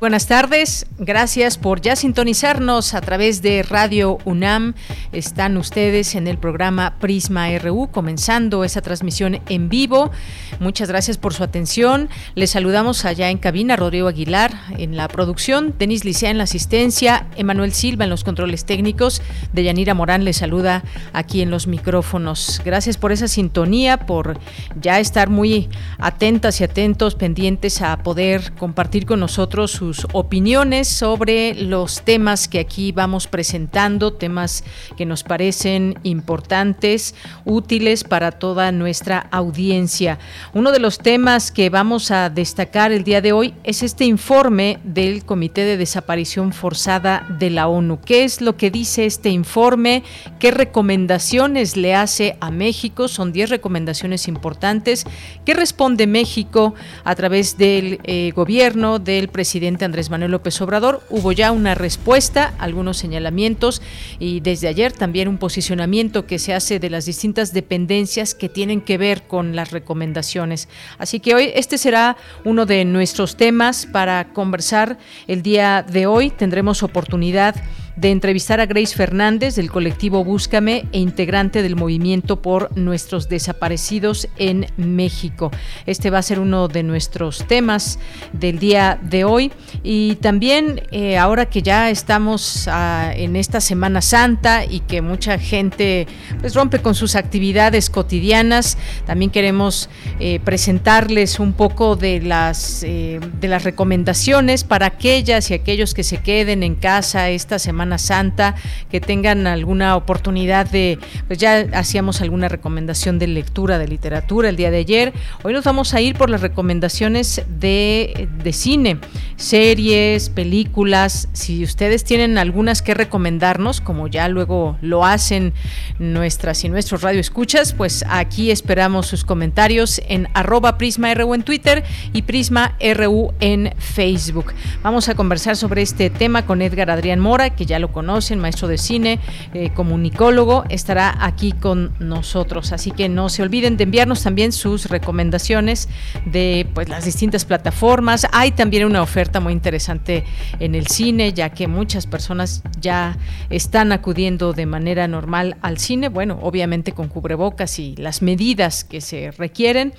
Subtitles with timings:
[0.00, 4.72] Buenas tardes, gracias por ya sintonizarnos a través de Radio UNAM.
[5.12, 10.10] Están ustedes en el programa Prisma RU, comenzando esa transmisión en vivo.
[10.58, 12.08] Muchas gracias por su atención.
[12.34, 17.26] Les saludamos allá en cabina, Rodrigo Aguilar en la producción, Denis Licea en la asistencia,
[17.36, 19.20] Emanuel Silva en los controles técnicos,
[19.52, 22.62] Deyanira Morán les saluda aquí en los micrófonos.
[22.64, 24.40] Gracias por esa sintonía, por
[24.80, 29.82] ya estar muy atentas y atentos, pendientes a poder compartir con nosotros
[30.12, 34.64] opiniones sobre los temas que aquí vamos presentando, temas
[34.96, 40.18] que nos parecen importantes, útiles para toda nuestra audiencia.
[40.54, 44.78] Uno de los temas que vamos a destacar el día de hoy es este informe
[44.84, 48.00] del Comité de Desaparición Forzada de la ONU.
[48.00, 50.02] ¿Qué es lo que dice este informe?
[50.38, 53.08] ¿Qué recomendaciones le hace a México?
[53.08, 55.04] Son 10 recomendaciones importantes.
[55.44, 61.02] ¿Qué responde México a través del eh, gobierno del presidente Andrés Manuel López Obrador.
[61.10, 63.82] Hubo ya una respuesta, algunos señalamientos
[64.18, 68.80] y desde ayer también un posicionamiento que se hace de las distintas dependencias que tienen
[68.80, 70.68] que ver con las recomendaciones.
[70.98, 76.30] Así que hoy este será uno de nuestros temas para conversar el día de hoy.
[76.30, 77.54] Tendremos oportunidad
[77.96, 84.28] de entrevistar a Grace Fernández del colectivo Búscame e integrante del movimiento por nuestros desaparecidos
[84.36, 85.50] en México.
[85.86, 87.98] Este va a ser uno de nuestros temas
[88.32, 94.00] del día de hoy y también eh, ahora que ya estamos ah, en esta Semana
[94.00, 96.06] Santa y que mucha gente
[96.40, 99.88] pues rompe con sus actividades cotidianas, también queremos
[100.18, 106.02] eh, presentarles un poco de las eh, de las recomendaciones para aquellas y aquellos que
[106.02, 108.54] se queden en casa esta semana Santa,
[108.90, 114.56] que tengan alguna oportunidad de, pues ya hacíamos alguna recomendación de lectura, de literatura el
[114.56, 115.12] día de ayer.
[115.42, 118.98] Hoy nos vamos a ir por las recomendaciones de, de cine,
[119.36, 121.28] series, películas.
[121.32, 125.52] Si ustedes tienen algunas que recomendarnos, como ya luego lo hacen
[125.98, 131.84] nuestras y nuestros radioescuchas, pues aquí esperamos sus comentarios en arroba Prisma RU en Twitter
[132.12, 134.52] y Prisma RU en Facebook.
[134.82, 138.68] Vamos a conversar sobre este tema con Edgar Adrián Mora, que ya lo conocen, maestro
[138.68, 139.20] de cine,
[139.54, 142.72] eh, comunicólogo, estará aquí con nosotros.
[142.72, 145.88] Así que no se olviden de enviarnos también sus recomendaciones
[146.26, 148.26] de pues, las distintas plataformas.
[148.32, 150.24] Hay también una oferta muy interesante
[150.58, 153.16] en el cine, ya que muchas personas ya
[153.50, 159.00] están acudiendo de manera normal al cine, bueno, obviamente con cubrebocas y las medidas que
[159.00, 159.94] se requieren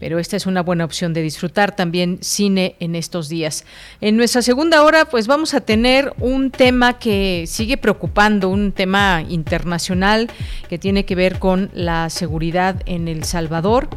[0.00, 3.66] pero esta es una buena opción de disfrutar también cine en estos días.
[4.00, 9.22] En nuestra segunda hora, pues vamos a tener un tema que sigue preocupando, un tema
[9.28, 10.30] internacional
[10.68, 13.88] que tiene que ver con la seguridad en El Salvador.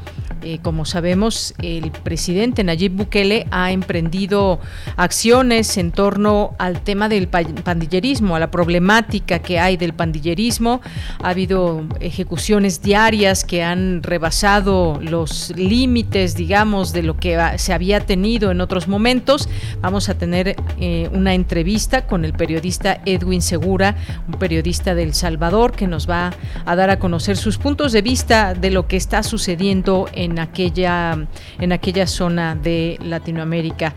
[0.42, 4.60] Eh, como sabemos, el presidente Nayib Bukele ha emprendido
[4.98, 10.82] acciones en torno al tema del pandillerismo, a la problemática que hay del pandillerismo.
[11.22, 18.00] Ha habido ejecuciones diarias que han rebasado los límites digamos, de lo que se había
[18.00, 19.48] tenido en otros momentos.
[19.82, 23.96] Vamos a tener eh, una entrevista con el periodista Edwin Segura,
[24.28, 26.34] un periodista del Salvador, que nos va
[26.66, 31.28] a dar a conocer sus puntos de vista de lo que está sucediendo en aquella,
[31.60, 33.94] en aquella zona de Latinoamérica.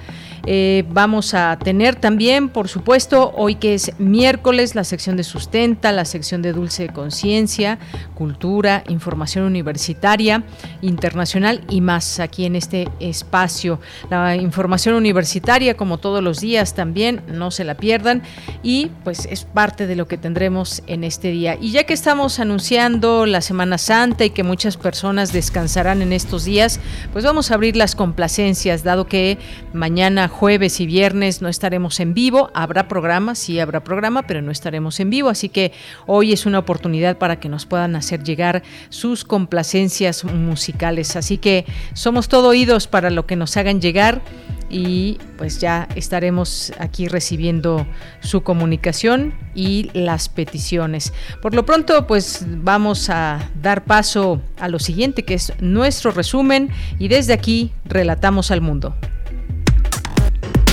[0.49, 5.91] Eh, vamos a tener también, por supuesto, hoy que es miércoles, la sección de sustenta,
[5.91, 7.81] la sección de dulce conciencia,
[8.15, 10.45] cultura, información universitaria,
[10.83, 13.81] internacional y más aquí en este espacio.
[14.09, 18.23] La información universitaria, como todos los días también, no se la pierdan
[18.63, 21.59] y pues es parte de lo que tendremos en este día.
[21.61, 26.45] Y ya que estamos anunciando la Semana Santa y que muchas personas descansarán en estos
[26.45, 26.79] días,
[27.13, 29.39] pues vamos a abrir las complacencias, dado que
[29.73, 32.51] mañana jueves y viernes no estaremos en vivo.
[32.53, 35.31] Habrá programa, sí habrá programa, pero no estaremos en vivo.
[35.31, 35.73] Así que
[36.07, 41.17] hoy es una oportunidad para que nos puedan hacer llegar sus complacencias musicales.
[41.17, 44.21] Así que somos todo oídos para lo que nos hagan llegar
[44.69, 47.87] y pues ya estaremos aquí recibiendo
[48.21, 51.15] su comunicación y las peticiones.
[51.41, 56.69] Por lo pronto, pues vamos a dar paso a lo siguiente, que es nuestro resumen
[56.99, 58.95] y desde aquí relatamos al mundo.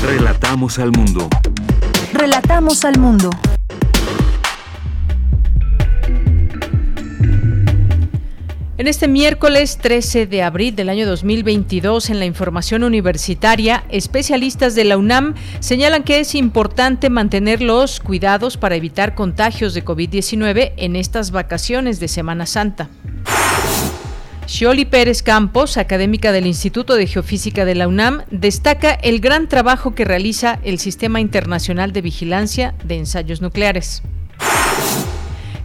[0.06, 1.30] Relatamos al mundo.
[2.12, 3.30] Relatamos al mundo.
[8.78, 14.84] En este miércoles 13 de abril del año 2022, en la información universitaria, especialistas de
[14.84, 20.98] la UNAM señalan que es importante mantener los cuidados para evitar contagios de COVID-19 en
[20.98, 22.90] estas vacaciones de Semana Santa.
[24.48, 29.96] Shioli Pérez Campos, académica del Instituto de Geofísica de la UNAM, destaca el gran trabajo
[29.96, 34.04] que realiza el Sistema Internacional de Vigilancia de Ensayos Nucleares.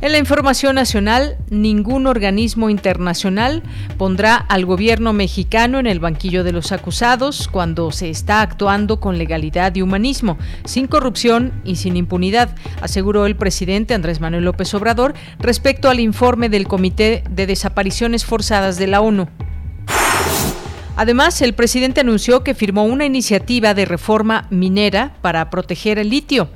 [0.00, 3.64] En la información nacional, ningún organismo internacional
[3.96, 9.18] pondrá al gobierno mexicano en el banquillo de los acusados cuando se está actuando con
[9.18, 15.14] legalidad y humanismo, sin corrupción y sin impunidad, aseguró el presidente Andrés Manuel López Obrador
[15.40, 19.26] respecto al informe del Comité de Desapariciones Forzadas de la ONU.
[20.94, 26.50] Además, el presidente anunció que firmó una iniciativa de reforma minera para proteger el litio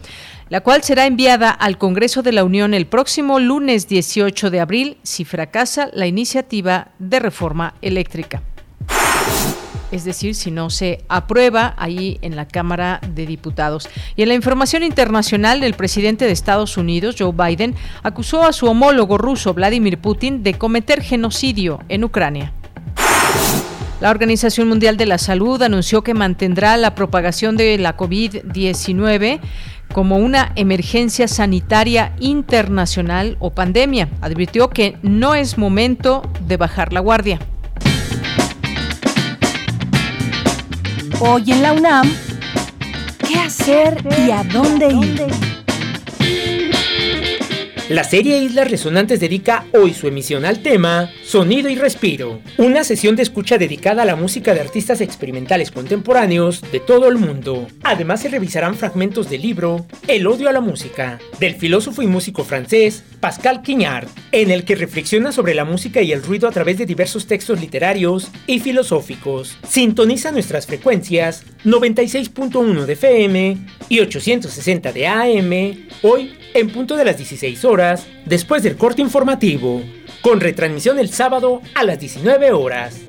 [0.53, 4.99] la cual será enviada al Congreso de la Unión el próximo lunes 18 de abril
[5.03, 8.43] si fracasa la iniciativa de reforma eléctrica.
[9.91, 13.89] Es decir, si no se aprueba ahí en la Cámara de Diputados.
[14.15, 18.67] Y en la información internacional, el presidente de Estados Unidos, Joe Biden, acusó a su
[18.67, 22.53] homólogo ruso, Vladimir Putin, de cometer genocidio en Ucrania.
[24.03, 29.39] La Organización Mundial de la Salud anunció que mantendrá la propagación de la COVID-19
[29.93, 34.09] como una emergencia sanitaria internacional o pandemia.
[34.21, 37.39] Advirtió que no es momento de bajar la guardia.
[41.21, 42.13] Hoy en la UNAM,
[43.25, 45.52] ¿qué hacer y a dónde ir?
[47.93, 53.17] La serie Islas Resonantes dedica hoy su emisión al tema Sonido y Respiro, una sesión
[53.17, 57.67] de escucha dedicada a la música de artistas experimentales contemporáneos de todo el mundo.
[57.83, 62.45] Además se revisarán fragmentos del libro El odio a la música, del filósofo y músico
[62.45, 66.79] francés Pascal Quignard, en el que reflexiona sobre la música y el ruido a través
[66.79, 69.59] de diversos textos literarios y filosóficos.
[69.69, 77.17] Sintoniza nuestras frecuencias 96.1 de FM y 860 de AM, hoy en punto de las
[77.17, 79.83] 16 horas, después del corte informativo,
[80.21, 83.01] con retransmisión el sábado a las 19 horas.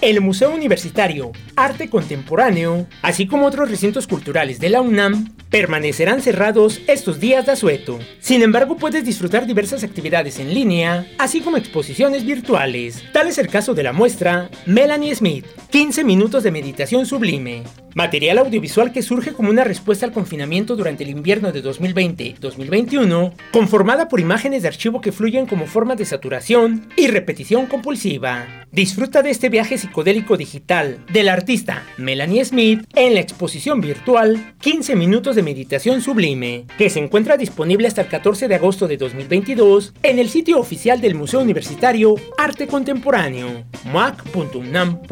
[0.00, 6.80] El Museo Universitario Arte Contemporáneo, así como otros recintos culturales de la UNAM, permanecerán cerrados
[6.86, 7.98] estos días de asueto.
[8.20, 13.02] Sin embargo, puedes disfrutar diversas actividades en línea, así como exposiciones virtuales.
[13.12, 17.62] Tal es el caso de la muestra Melanie Smith, 15 minutos de meditación sublime,
[17.96, 24.06] material audiovisual que surge como una respuesta al confinamiento durante el invierno de 2020-2021, conformada
[24.06, 28.66] por imágenes de archivo que fluyen como formas de saturación y repetición compulsiva.
[28.70, 34.94] Disfruta de este viaje psicodélico digital del artista Melanie Smith en la exposición virtual 15
[34.94, 39.94] minutos de meditación sublime, que se encuentra disponible hasta el 14 de agosto de 2022
[40.02, 45.06] en el sitio oficial del Museo Universitario Arte Contemporáneo, mac.unam.mx.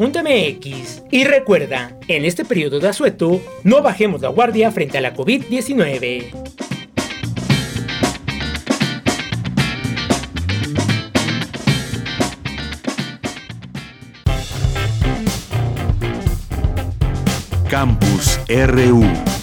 [1.09, 6.31] Y recuerda, en este periodo de asueto, no bajemos la guardia frente a la COVID-19.
[17.69, 19.34] Campus RU.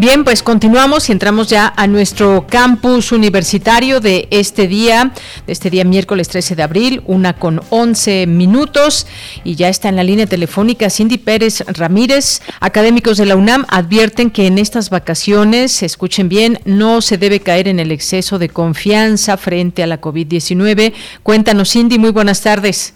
[0.00, 5.12] Bien, pues continuamos y entramos ya a nuestro campus universitario de este día,
[5.46, 9.06] de este día miércoles 13 de abril, una con 11 minutos
[9.44, 12.40] y ya está en la línea telefónica Cindy Pérez Ramírez.
[12.60, 17.68] Académicos de la UNAM advierten que en estas vacaciones, escuchen bien, no se debe caer
[17.68, 20.94] en el exceso de confianza frente a la COVID-19.
[21.22, 22.94] Cuéntanos, Cindy, muy buenas tardes.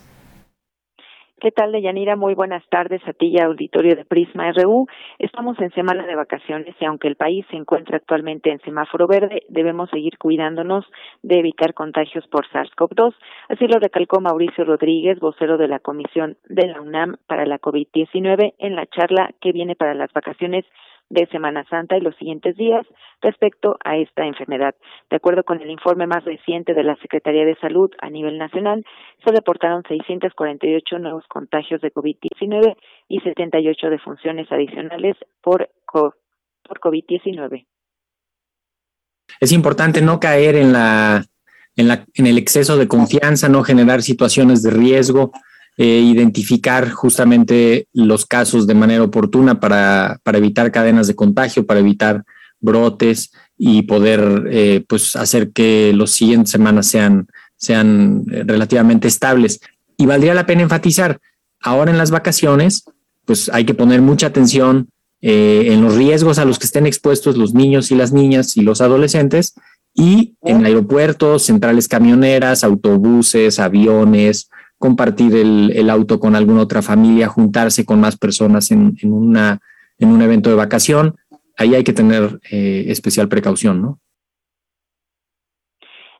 [1.44, 2.16] ¿Qué tal, Deyanira?
[2.16, 4.86] Muy buenas tardes a ti y auditorio de Prisma RU.
[5.18, 9.42] Estamos en semana de vacaciones y aunque el país se encuentra actualmente en semáforo verde,
[9.50, 10.86] debemos seguir cuidándonos
[11.22, 13.14] de evitar contagios por SARS-CoV-2.
[13.50, 18.54] Así lo recalcó Mauricio Rodríguez, vocero de la Comisión de la UNAM para la COVID-19,
[18.56, 20.64] en la charla que viene para las vacaciones
[21.10, 22.86] de Semana Santa y los siguientes días
[23.20, 24.74] respecto a esta enfermedad.
[25.10, 28.84] De acuerdo con el informe más reciente de la Secretaría de Salud a nivel nacional,
[29.24, 32.76] se reportaron 648 nuevos contagios de COVID-19
[33.08, 36.14] y 78 defunciones adicionales por, por
[36.80, 37.66] COVID-19.
[39.40, 41.24] Es importante no caer en la,
[41.76, 45.32] en la en el exceso de confianza, no generar situaciones de riesgo
[45.76, 51.80] eh, identificar justamente los casos de manera oportuna para, para, evitar cadenas de contagio, para
[51.80, 52.22] evitar
[52.60, 57.26] brotes y poder eh, pues hacer que los siguientes semanas sean,
[57.56, 59.60] sean eh, relativamente estables.
[59.96, 61.18] Y valdría la pena enfatizar,
[61.60, 62.84] ahora en las vacaciones,
[63.24, 64.88] pues hay que poner mucha atención
[65.26, 68.82] en los riesgos a los que estén expuestos los niños y las niñas y los
[68.82, 69.54] adolescentes
[69.94, 74.50] y en aeropuertos, centrales camioneras, autobuses, aviones,
[74.84, 80.56] compartir el, auto con alguna otra familia, juntarse con más personas en, un evento de
[80.56, 81.14] vacación,
[81.56, 83.98] ahí hay que tener eh, especial precaución, ¿no?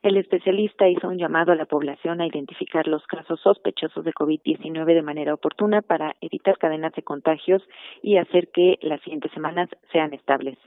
[0.01, 4.95] El especialista hizo un llamado a la población a identificar los casos sospechosos de COVID-19
[4.95, 7.61] de manera oportuna para evitar cadenas de contagios
[8.01, 10.57] y hacer que las siguientes semanas sean estables.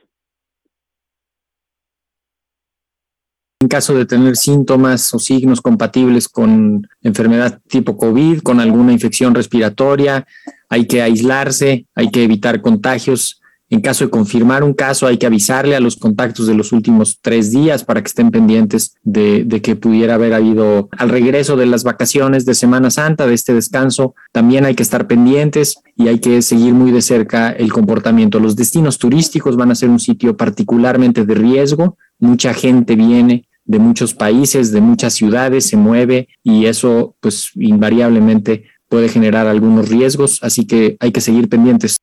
[3.61, 9.35] En caso de tener síntomas o signos compatibles con enfermedad tipo COVID, con alguna infección
[9.35, 10.29] respiratoria,
[10.69, 13.41] hay que aislarse, hay que evitar contagios.
[13.69, 17.19] En caso de confirmar un caso, hay que avisarle a los contactos de los últimos
[17.21, 21.83] tres días para que estén pendientes de, que pudiera haber habido al regreso de las
[21.83, 24.15] vacaciones de Semana Santa, de este descanso.
[24.33, 28.39] También hay que estar pendientes y hay que seguir muy de cerca el comportamiento.
[28.39, 31.99] Los destinos turísticos van a ser un sitio particularmente de riesgo.
[32.21, 38.65] Mucha gente viene de muchos países, de muchas ciudades, se mueve y eso pues invariablemente
[38.89, 41.99] puede generar algunos riesgos, así que hay que seguir pendientes.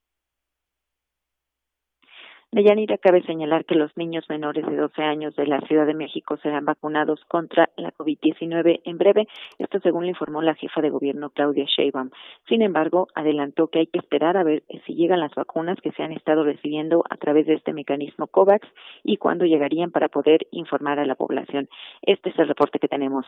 [2.56, 6.38] Deyanira, cabe señalar que los niños menores de 12 años de la Ciudad de México
[6.38, 9.28] serán vacunados contra la COVID-19 en breve,
[9.60, 12.12] esto según le informó la jefa de gobierno Claudia Sheinbaum.
[12.48, 16.04] Sin embargo, adelantó que hay que esperar a ver si llegan las vacunas que se
[16.04, 18.66] han estado recibiendo a través de este mecanismo COVAX
[19.04, 21.68] y cuándo llegarían para poder informar a la población.
[22.04, 23.26] Este es el reporte que tenemos.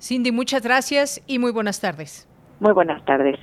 [0.00, 2.26] Cindy, muchas gracias y muy buenas tardes.
[2.58, 3.38] Muy buenas tardes.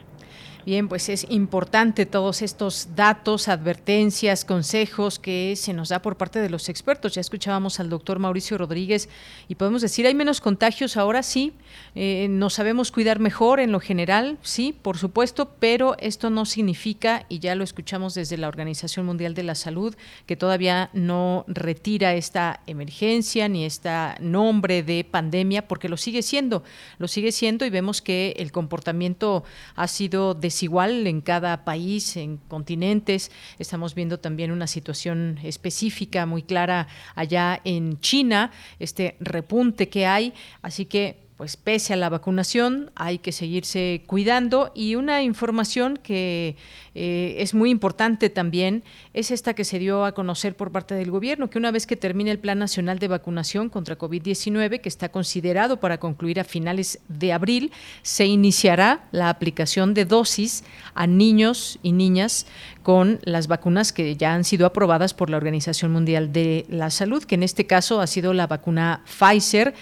[0.64, 6.40] Bien, pues es importante todos estos datos, advertencias, consejos que se nos da por parte
[6.40, 7.16] de los expertos.
[7.16, 9.10] Ya escuchábamos al doctor Mauricio Rodríguez
[9.48, 11.54] y podemos decir, hay menos contagios ahora, sí,
[11.96, 17.26] eh, nos sabemos cuidar mejor en lo general, sí, por supuesto, pero esto no significa,
[17.28, 19.96] y ya lo escuchamos desde la Organización Mundial de la Salud,
[20.28, 23.90] que todavía no retira esta emergencia ni este
[24.20, 26.64] nombre de pandemia, porque lo sigue siendo,
[27.00, 29.44] lo sigue siendo y vemos que el comportamiento
[29.76, 33.32] ha sido de desigual en cada país, en continentes.
[33.58, 40.34] Estamos viendo también una situación específica muy clara allá en China, este repunte que hay.
[40.62, 44.72] Así que pues pese a la vacunación hay que seguirse cuidando.
[44.76, 46.56] Y una información que
[46.94, 48.84] eh, es muy importante también
[49.16, 51.96] es esta que se dio a conocer por parte del gobierno, que una vez que
[51.96, 57.00] termine el Plan Nacional de Vacunación contra COVID-19, que está considerado para concluir a finales
[57.08, 57.72] de abril,
[58.04, 62.46] se iniciará la aplicación de dosis a niños y niñas
[62.84, 67.24] con las vacunas que ya han sido aprobadas por la Organización Mundial de la Salud,
[67.24, 69.74] que en este caso ha sido la vacuna Pfizer.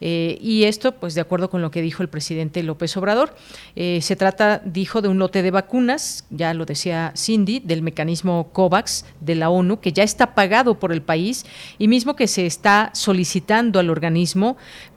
[0.00, 3.34] Eh, y esto, pues de acuerdo con lo que dijo el presidente López Obrador,
[3.74, 8.50] eh, se trata, dijo, de un lote de vacunas, ya lo decía Cindy, del mecanismo
[8.52, 11.46] COVAX de la ONU, que ya está pagado por el país
[11.78, 14.56] y mismo que se está solicitando al organismo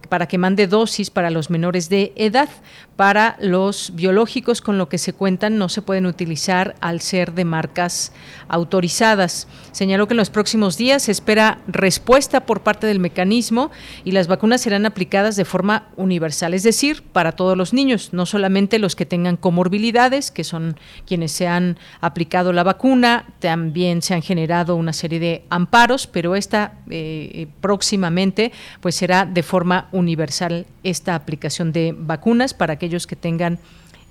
[0.10, 2.50] para que mande dosis para los menores de edad.
[2.96, 7.46] Para los biológicos con lo que se cuentan no se pueden utilizar al ser de
[7.46, 8.14] marcas
[8.48, 9.48] autorizadas.
[9.72, 13.72] Señaló que en los próximos días se espera respuesta por parte del mecanismo
[14.04, 18.26] y las vacunas serán aplicadas de forma universal, es decir, para todos los niños, no
[18.26, 20.78] solamente los que tengan comorbilidades, que son
[21.08, 26.36] quienes se han aplicado la vacuna, también se han generado una serie de amparos, pero
[26.36, 33.16] esta eh, próximamente pues será de forma universal esta aplicación de vacunas para aquellos que
[33.16, 33.60] tengan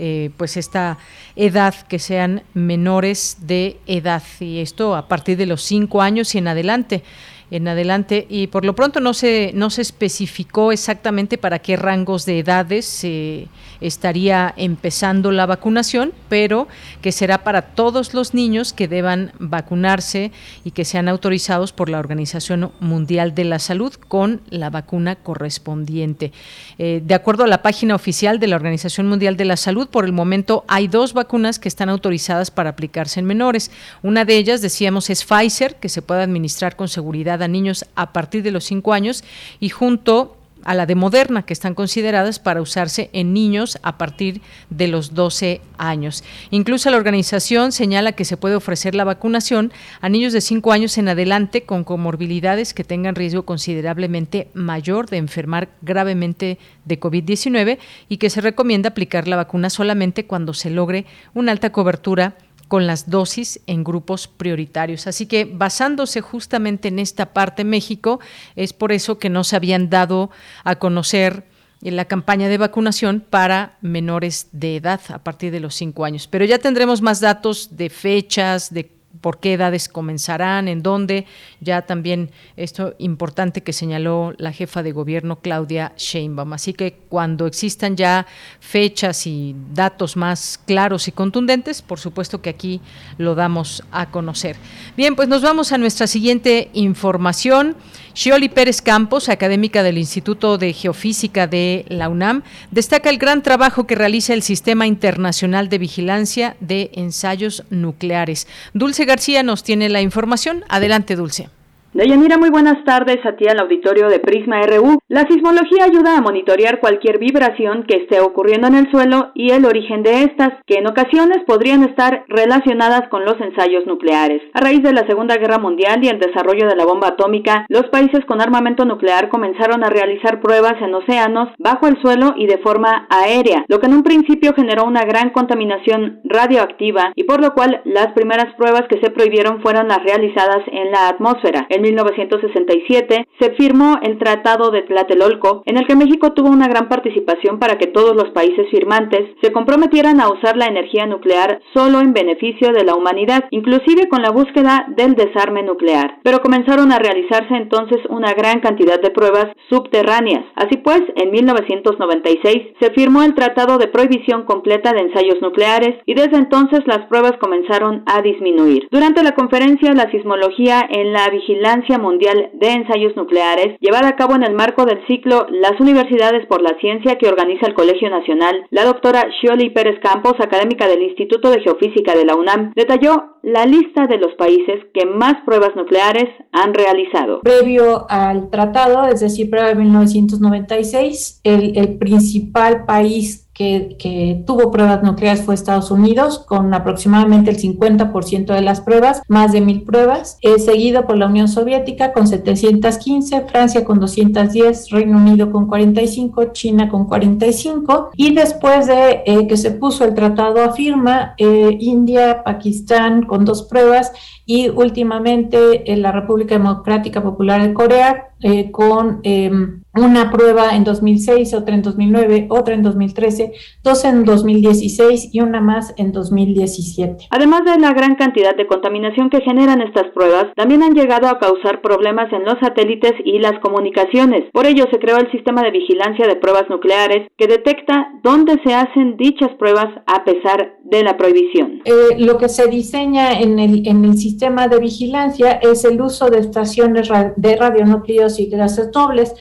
[0.02, 0.96] eh, pues esta
[1.36, 6.38] edad, que sean menores de edad, y esto a partir de los cinco años y
[6.38, 7.02] en adelante
[7.50, 12.24] en adelante y por lo pronto no se no se especificó exactamente para qué rangos
[12.26, 13.48] de edades se
[13.80, 16.68] estaría empezando la vacunación, pero
[17.00, 20.32] que será para todos los niños que deban vacunarse
[20.64, 26.32] y que sean autorizados por la Organización Mundial de la Salud con la vacuna correspondiente.
[26.78, 30.04] Eh, de acuerdo a la página oficial de la Organización Mundial de la Salud, por
[30.04, 33.70] el momento hay dos vacunas que están autorizadas para aplicarse en menores.
[34.02, 38.12] Una de ellas, decíamos, es Pfizer, que se puede administrar con seguridad a niños a
[38.12, 39.24] partir de los 5 años
[39.60, 44.40] y junto a la de Moderna, que están consideradas para usarse en niños a partir
[44.68, 46.24] de los 12 años.
[46.50, 50.98] Incluso la organización señala que se puede ofrecer la vacunación a niños de 5 años
[50.98, 57.78] en adelante con comorbilidades que tengan riesgo considerablemente mayor de enfermar gravemente de COVID-19
[58.08, 62.36] y que se recomienda aplicar la vacuna solamente cuando se logre una alta cobertura
[62.70, 65.08] con las dosis en grupos prioritarios.
[65.08, 68.20] Así que basándose justamente en esta parte México,
[68.54, 70.30] es por eso que no se habían dado
[70.62, 71.48] a conocer
[71.82, 76.28] en la campaña de vacunación para menores de edad a partir de los cinco años.
[76.28, 81.26] Pero ya tendremos más datos de fechas, de por qué edades comenzarán, en dónde,
[81.60, 86.52] ya también esto importante que señaló la jefa de gobierno Claudia Sheinbaum.
[86.52, 88.26] Así que cuando existan ya
[88.60, 92.80] fechas y datos más claros y contundentes, por supuesto que aquí
[93.18, 94.56] lo damos a conocer.
[94.96, 97.76] Bien, pues nos vamos a nuestra siguiente información.
[98.14, 103.86] Shioli Pérez Campos, académica del Instituto de Geofísica de la UNAM, destaca el gran trabajo
[103.86, 108.46] que realiza el Sistema Internacional de Vigilancia de Ensayos Nucleares.
[108.74, 110.64] Dulce García nos tiene la información.
[110.68, 111.48] Adelante, Dulce.
[111.92, 115.00] Deyanira, muy buenas tardes a ti al auditorio de Prisma RU.
[115.08, 119.64] La sismología ayuda a monitorear cualquier vibración que esté ocurriendo en el suelo y el
[119.64, 124.40] origen de estas, que en ocasiones podrían estar relacionadas con los ensayos nucleares.
[124.54, 127.86] A raíz de la Segunda Guerra Mundial y el desarrollo de la bomba atómica, los
[127.86, 132.58] países con armamento nuclear comenzaron a realizar pruebas en océanos, bajo el suelo y de
[132.58, 137.52] forma aérea, lo que en un principio generó una gran contaminación radioactiva y por lo
[137.52, 141.66] cual las primeras pruebas que se prohibieron fueron las realizadas en la atmósfera.
[141.80, 146.90] En 1967 se firmó el Tratado de Tlatelolco, en el que México tuvo una gran
[146.90, 152.00] participación para que todos los países firmantes se comprometieran a usar la energía nuclear solo
[152.00, 156.18] en beneficio de la humanidad, inclusive con la búsqueda del desarme nuclear.
[156.22, 160.44] Pero comenzaron a realizarse entonces una gran cantidad de pruebas subterráneas.
[160.56, 166.12] Así pues, en 1996 se firmó el Tratado de Prohibición Completa de Ensayos Nucleares y
[166.12, 168.86] desde entonces las pruebas comenzaron a disminuir.
[168.90, 174.34] Durante la conferencia La sismología en la vigilancia Mundial de Ensayos Nucleares, llevada a cabo
[174.34, 178.66] en el marco del ciclo Las Universidades por la Ciencia que organiza el Colegio Nacional,
[178.70, 183.66] la doctora Shioli Pérez Campos, académica del Instituto de Geofísica de la UNAM, detalló la
[183.66, 187.40] lista de los países que más pruebas nucleares han realizado.
[187.42, 195.02] Previo al tratado, es decir, previo a 1996, el, el principal país que, tuvo pruebas
[195.02, 200.38] nucleares fue Estados Unidos, con aproximadamente el 50% de las pruebas, más de mil pruebas,
[200.58, 206.88] seguido por la Unión Soviética con 715, Francia con 210, Reino Unido con 45, China
[206.88, 212.42] con 45, y después de eh, que se puso el tratado a firma, eh, India,
[212.42, 214.12] Pakistán con dos pruebas
[214.50, 218.30] y últimamente la República Democrática Popular de Corea
[218.72, 225.30] con em, una prueba en 2006, otra en 2009, otra en 2013, dos en 2016
[225.32, 227.26] y una más en 2017.
[227.30, 231.38] Además de la gran cantidad de contaminación que generan estas pruebas, también han llegado a
[231.38, 234.44] causar problemas en los satélites y las comunicaciones.
[234.52, 238.74] Por ello se creó el sistema de vigilancia de pruebas nucleares que detecta dónde se
[238.74, 241.82] hacen dichas pruebas a pesar de la prohibición.
[241.84, 246.30] Eh, lo que se diseña en el, en el sistema de vigilancia es el uso
[246.30, 249.34] de estaciones de radionúcleos y gases dobles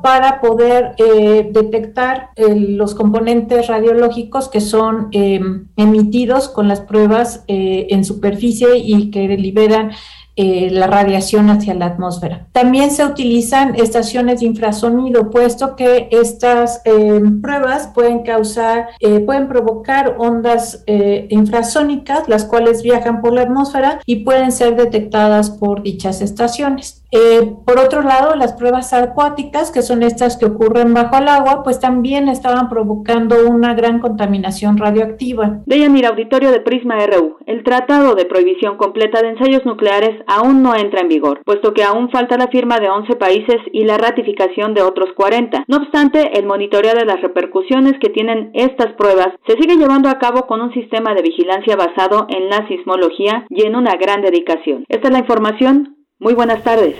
[0.00, 7.44] para poder eh, detectar eh, los componentes radiológicos que son em, emitidos con las pruebas
[7.46, 9.90] eh, en superficie y que liberan
[10.36, 12.46] la radiación hacia la atmósfera.
[12.52, 18.88] También se utilizan estaciones de infrasonido, puesto que estas em, pruebas pueden causar,
[19.26, 25.82] pueden provocar ondas infrasónicas, las cuales viajan por la atmósfera y pueden ser detectadas por
[25.82, 27.01] dichas estaciones.
[27.14, 31.62] Eh, por otro lado, las pruebas acuáticas, que son estas que ocurren bajo el agua,
[31.62, 35.60] pues también estaban provocando una gran contaminación radioactiva.
[35.66, 40.74] el Auditorio de Prisma RU, el Tratado de Prohibición Completa de Ensayos Nucleares aún no
[40.74, 44.72] entra en vigor, puesto que aún falta la firma de 11 países y la ratificación
[44.72, 45.64] de otros 40.
[45.68, 50.18] No obstante, el monitoreo de las repercusiones que tienen estas pruebas se sigue llevando a
[50.18, 54.84] cabo con un sistema de vigilancia basado en la sismología y en una gran dedicación.
[54.88, 56.01] Esta es la información.
[56.22, 56.94] Muy buenas tardes.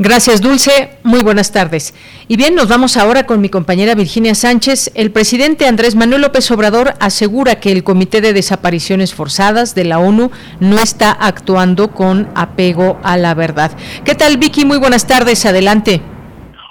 [0.00, 0.98] Gracias, Dulce.
[1.04, 1.94] Muy buenas tardes.
[2.26, 4.90] Y bien, nos vamos ahora con mi compañera Virginia Sánchez.
[4.96, 10.00] El presidente Andrés Manuel López Obrador asegura que el Comité de Desapariciones Forzadas de la
[10.00, 13.70] ONU no está actuando con apego a la verdad.
[14.04, 14.64] ¿Qué tal, Vicky?
[14.64, 15.46] Muy buenas tardes.
[15.46, 16.00] Adelante.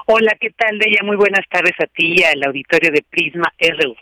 [0.08, 1.00] Hola, ¿qué tal, Deya?
[1.06, 3.96] Muy buenas tardes a ti y al auditorio de Prisma RU.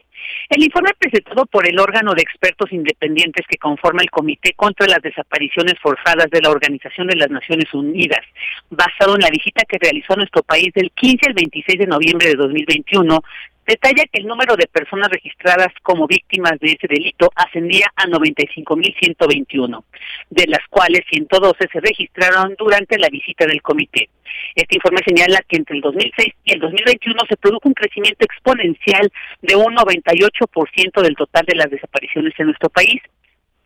[0.50, 5.00] El informe presentado por el órgano de expertos independientes que conforma el Comité contra las
[5.00, 8.26] Desapariciones Forzadas de la Organización de las Naciones Unidas,
[8.72, 12.30] basado en la visita que realizó a nuestro país del 15 al 26 de noviembre
[12.30, 13.24] de 2021,
[13.70, 19.84] detalla que el número de personas registradas como víctimas de ese delito ascendía a 95.121,
[20.32, 24.10] de las cuales 112 se registraron durante la visita del comité.
[24.56, 29.12] Este informe señala que entre el 2006 y el 2021 se produjo un crecimiento exponencial
[29.42, 33.02] de un 98% del total de las desapariciones en nuestro país,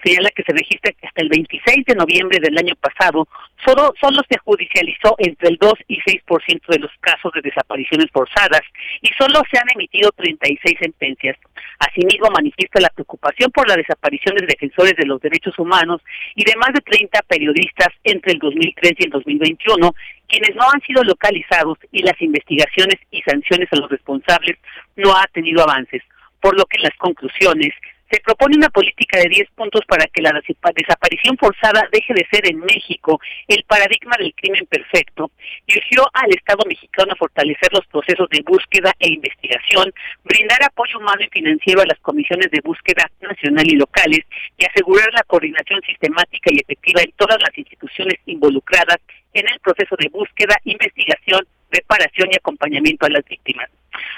[0.03, 3.27] señala que se registra que hasta el 26 de noviembre del año pasado
[3.63, 8.61] solo, solo se judicializó entre el 2 y 6% de los casos de desapariciones forzadas
[9.01, 11.37] y solo se han emitido 36 sentencias.
[11.79, 16.01] Asimismo, manifiesta la preocupación por la desaparición de defensores de los derechos humanos
[16.35, 19.95] y de más de 30 periodistas entre el 2003 y el 2021,
[20.27, 24.57] quienes no han sido localizados y las investigaciones y sanciones a los responsables
[24.95, 26.01] no ha tenido avances
[26.43, 27.73] por lo que las conclusiones
[28.13, 30.39] se propone una política de 10 puntos para que la
[30.75, 35.31] desaparición forzada deje de ser en México el paradigma del crimen perfecto
[35.65, 39.91] y urgió al Estado mexicano a fortalecer los procesos de búsqueda e investigación,
[40.23, 44.21] brindar apoyo humano y financiero a las comisiones de búsqueda nacional y locales
[44.59, 48.97] y asegurar la coordinación sistemática y efectiva en todas las instituciones involucradas
[49.33, 53.71] en el proceso de búsqueda, investigación, reparación y acompañamiento a las víctimas.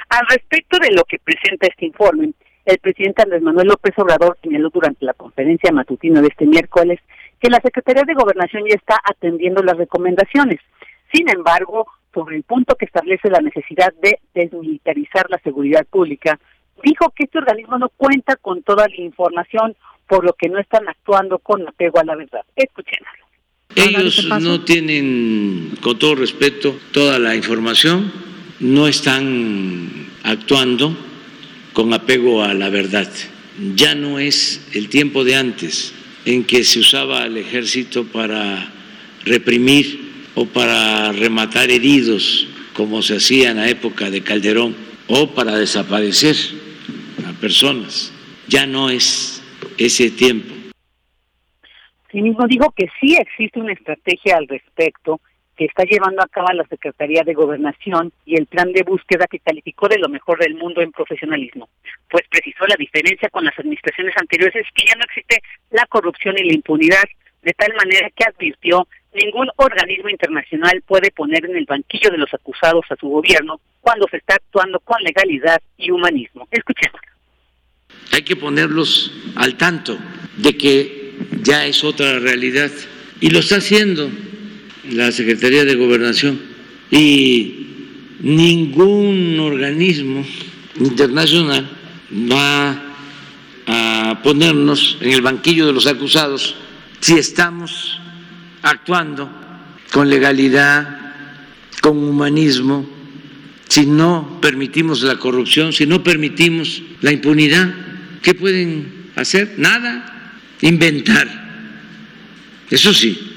[0.09, 2.33] Al respecto de lo que presenta este informe,
[2.65, 6.99] el presidente Andrés Manuel López Obrador señaló durante la conferencia matutina de este miércoles
[7.39, 10.59] que la Secretaría de Gobernación ya está atendiendo las recomendaciones.
[11.13, 16.39] Sin embargo, sobre el punto que establece la necesidad de desmilitarizar la seguridad pública,
[16.83, 19.75] dijo que este organismo no cuenta con toda la información,
[20.07, 22.41] por lo que no están actuando con apego a la verdad.
[22.55, 23.25] Escuchémoslo.
[23.75, 28.11] Ellos no tienen, con todo respeto, toda la información,
[28.59, 30.95] no están actuando
[31.75, 33.11] con apego a la verdad.
[33.75, 35.93] Ya no es el tiempo de antes
[36.25, 38.71] en que se usaba al ejército para
[39.25, 39.99] reprimir
[40.35, 44.73] o para rematar heridos, como se hacía en la época de Calderón,
[45.07, 46.35] o para desaparecer
[47.27, 48.13] a personas.
[48.47, 49.43] Ya no es
[49.77, 50.53] ese tiempo.
[52.09, 55.19] Sí mismo dijo que sí existe una estrategia al respecto
[55.55, 59.39] que está llevando a cabo la Secretaría de Gobernación y el plan de búsqueda que
[59.39, 61.69] calificó de lo mejor del mundo en profesionalismo.
[62.09, 65.41] Pues precisó la diferencia con las administraciones anteriores es que ya no existe
[65.71, 67.03] la corrupción y la impunidad,
[67.41, 72.33] de tal manera que advirtió ningún organismo internacional puede poner en el banquillo de los
[72.33, 76.47] acusados a su gobierno cuando se está actuando con legalidad y humanismo.
[76.51, 76.99] Escuchemos.
[78.11, 79.97] Hay que ponerlos al tanto
[80.37, 81.13] de que
[81.43, 82.71] ya es otra realidad
[83.21, 84.09] y lo está haciendo
[84.91, 86.39] la Secretaría de Gobernación
[86.91, 87.67] y
[88.21, 90.25] ningún organismo
[90.79, 91.69] internacional
[92.31, 92.81] va
[93.67, 96.55] a ponernos en el banquillo de los acusados
[96.99, 97.99] si estamos
[98.61, 99.29] actuando
[99.91, 101.13] con legalidad,
[101.81, 102.87] con humanismo,
[103.67, 107.73] si no permitimos la corrupción, si no permitimos la impunidad.
[108.21, 109.55] ¿Qué pueden hacer?
[109.57, 111.27] Nada, inventar.
[112.69, 113.34] Eso sí,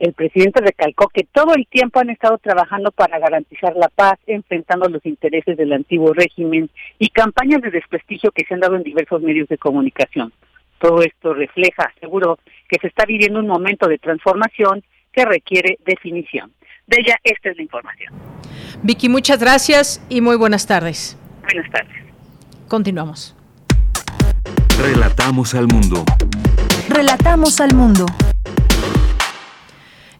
[0.00, 4.88] el presidente recalcó que todo el tiempo han estado trabajando para garantizar la paz, enfrentando
[4.88, 9.20] los intereses del antiguo régimen y campañas de desprestigio que se han dado en diversos
[9.20, 10.32] medios de comunicación.
[10.80, 14.82] Todo esto refleja, seguro, que se está viviendo un momento de transformación
[15.12, 16.50] que requiere definición.
[16.86, 18.14] De ella, esta es la información.
[18.82, 21.18] Vicky, muchas gracias y muy buenas tardes.
[21.42, 22.02] Buenas tardes.
[22.68, 23.36] Continuamos.
[24.82, 26.04] Relatamos al mundo.
[26.88, 28.06] Relatamos al mundo.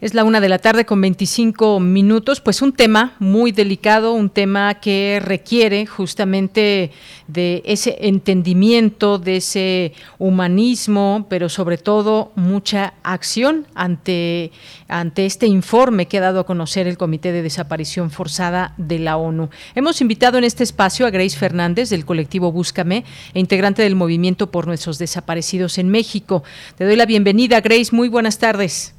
[0.00, 4.30] Es la una de la tarde con 25 minutos, pues un tema muy delicado, un
[4.30, 6.90] tema que requiere justamente
[7.28, 14.52] de ese entendimiento, de ese humanismo, pero sobre todo mucha acción ante,
[14.88, 19.18] ante este informe que ha dado a conocer el Comité de Desaparición Forzada de la
[19.18, 19.50] ONU.
[19.74, 24.50] Hemos invitado en este espacio a Grace Fernández del colectivo Búscame e integrante del movimiento
[24.50, 26.42] por nuestros desaparecidos en México.
[26.76, 27.94] Te doy la bienvenida, Grace.
[27.94, 28.94] Muy buenas tardes.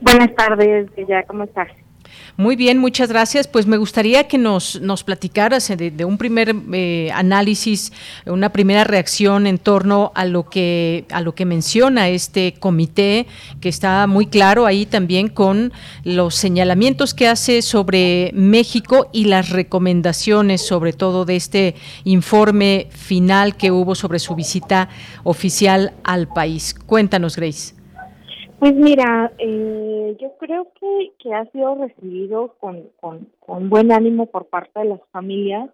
[0.00, 1.68] Buenas tardes, ya, ¿cómo estás?
[2.38, 3.48] Muy bien, muchas gracias.
[3.48, 7.92] Pues me gustaría que nos, nos platicaras eh, de, un primer eh, análisis,
[8.26, 13.26] una primera reacción en torno a lo que a lo que menciona este comité,
[13.60, 15.72] que está muy claro ahí también con
[16.04, 23.56] los señalamientos que hace sobre México y las recomendaciones, sobre todo de este informe final
[23.56, 24.90] que hubo sobre su visita
[25.24, 26.74] oficial al país.
[26.74, 27.75] Cuéntanos, Grace.
[28.58, 34.46] Pues mira, eh, yo creo que, que ha sido recibido con, con, buen ánimo por
[34.46, 35.68] parte de las familias,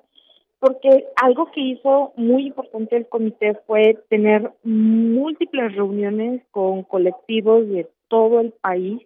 [0.58, 7.88] porque algo que hizo muy importante el comité fue tener múltiples reuniones con colectivos de
[8.08, 9.00] todo el país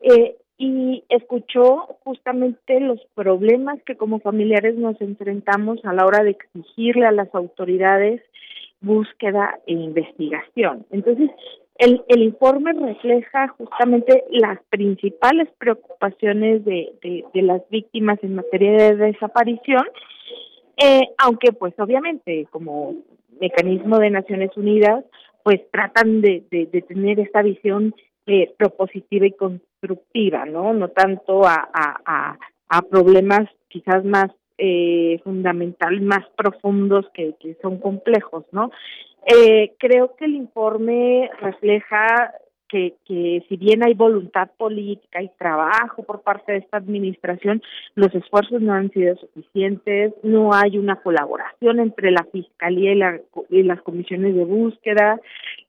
[0.00, 6.30] eh, y escuchó justamente los problemas que como familiares nos enfrentamos a la hora de
[6.30, 8.22] exigirle a las autoridades
[8.80, 10.86] búsqueda e investigación.
[10.90, 11.30] Entonces,
[11.80, 16.92] el, el informe refleja justamente las principales preocupaciones de,
[17.32, 19.82] de, las víctimas en materia de desaparición,
[20.76, 22.96] eh, aunque pues obviamente como
[23.40, 25.04] mecanismo de Naciones Unidas,
[25.42, 27.94] pues tratan de, de, tener esta visión
[28.26, 30.74] eh, propositiva y constructiva, ¿no?
[30.74, 32.36] No tanto a, a,
[32.68, 34.30] a, problemas quizás más
[34.62, 38.70] eh, fundamentales, más profundos que, que son complejos, ¿no?
[39.26, 42.32] Eh, creo que el informe refleja
[42.68, 47.62] que, que si bien hay voluntad política y trabajo por parte de esta administración,
[47.94, 53.20] los esfuerzos no han sido suficientes, no hay una colaboración entre la Fiscalía y, la,
[53.48, 55.20] las comisiones de búsqueda.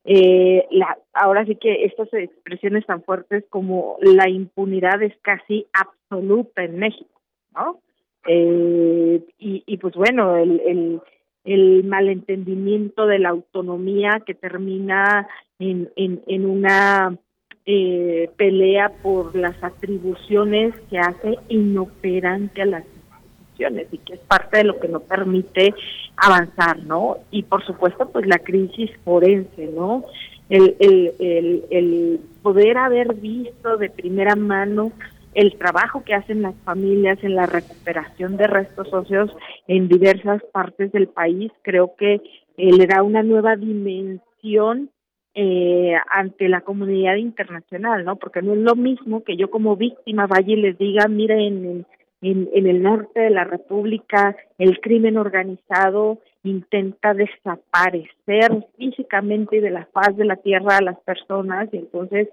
[0.06, 6.64] Eh, la, ahora sí que estas expresiones tan fuertes como la impunidad es casi absoluta
[6.64, 7.22] en México,
[7.56, 7.80] ¿no?
[8.28, 11.02] Eh, y, y pues bueno, el, el
[11.44, 15.28] el malentendimiento de la autonomía que termina
[15.60, 17.18] en, en, en una
[17.66, 24.58] eh, pelea por las atribuciones que hace inoperante a las instituciones y que es parte
[24.58, 25.74] de lo que no permite
[26.16, 27.18] avanzar, ¿no?
[27.32, 30.04] Y por supuesto, pues la crisis forense, ¿no?
[30.50, 34.92] El, el, el, el poder haber visto de primera mano
[35.34, 39.32] el trabajo que hacen las familias en la recuperación de restos óseos
[39.68, 42.22] en diversas partes del país, creo que eh,
[42.58, 44.90] le da una nueva dimensión
[45.34, 48.18] eh, ante la comunidad internacional, ¿no?
[48.18, 51.86] Porque no es lo mismo que yo como víctima vaya y les diga, miren,
[52.22, 59.86] en, en el norte de la República el crimen organizado intenta desaparecer físicamente de la
[59.94, 62.28] faz de la tierra a las personas y entonces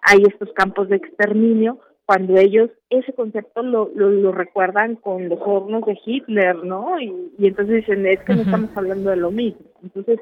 [0.00, 5.84] hay estos campos de exterminio cuando ellos ese concepto lo, lo, recuerdan con los hornos
[5.86, 7.00] de Hitler, ¿no?
[7.00, 9.66] Y, entonces dicen, es que no estamos hablando de lo mismo.
[9.82, 10.20] Entonces,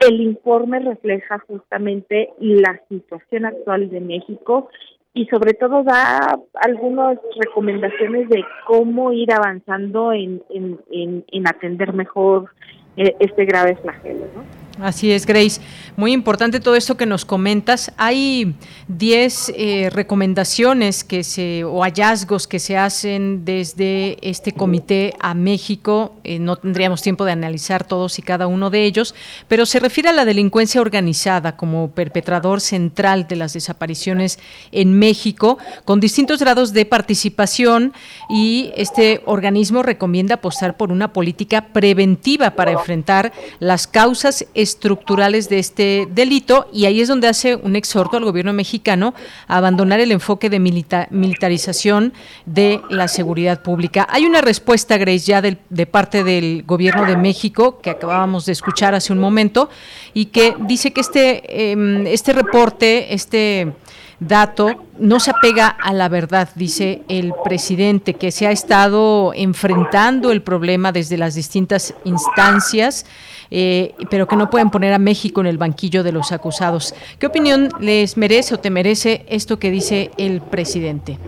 [0.00, 4.68] el informe refleja justamente la situación actual de México
[5.14, 11.92] y sobre todo da algunas recomendaciones de cómo ir avanzando en, en, en, en atender
[11.94, 12.50] mejor
[12.96, 14.65] eh, este grave flagelo, ¿no?
[14.80, 15.58] Así es, Grace.
[15.96, 17.92] Muy importante todo esto que nos comentas.
[17.96, 18.54] Hay
[18.88, 26.16] 10 eh, recomendaciones que se o hallazgos que se hacen desde este comité a México.
[26.24, 29.14] Eh, no tendríamos tiempo de analizar todos y cada uno de ellos,
[29.48, 34.38] pero se refiere a la delincuencia organizada como perpetrador central de las desapariciones
[34.72, 37.94] en México, con distintos grados de participación
[38.28, 45.58] y este organismo recomienda apostar por una política preventiva para enfrentar las causas estructurales de
[45.58, 49.14] este delito y ahí es donde hace un exhorto al gobierno mexicano
[49.46, 52.12] a abandonar el enfoque de militarización
[52.44, 54.06] de la seguridad pública.
[54.10, 58.94] Hay una respuesta, Grace, ya de parte del gobierno de México que acabábamos de escuchar
[58.94, 59.70] hace un momento
[60.12, 63.72] y que dice que este, em, este reporte, este
[64.20, 70.32] dato no se apega a la verdad, dice el presidente, que se ha estado enfrentando
[70.32, 73.06] el problema desde las distintas instancias
[73.50, 76.94] eh, pero que no pueden poner a México en el banquillo de los acusados.
[77.18, 81.18] ¿Qué opinión les merece o te merece esto que dice el presidente?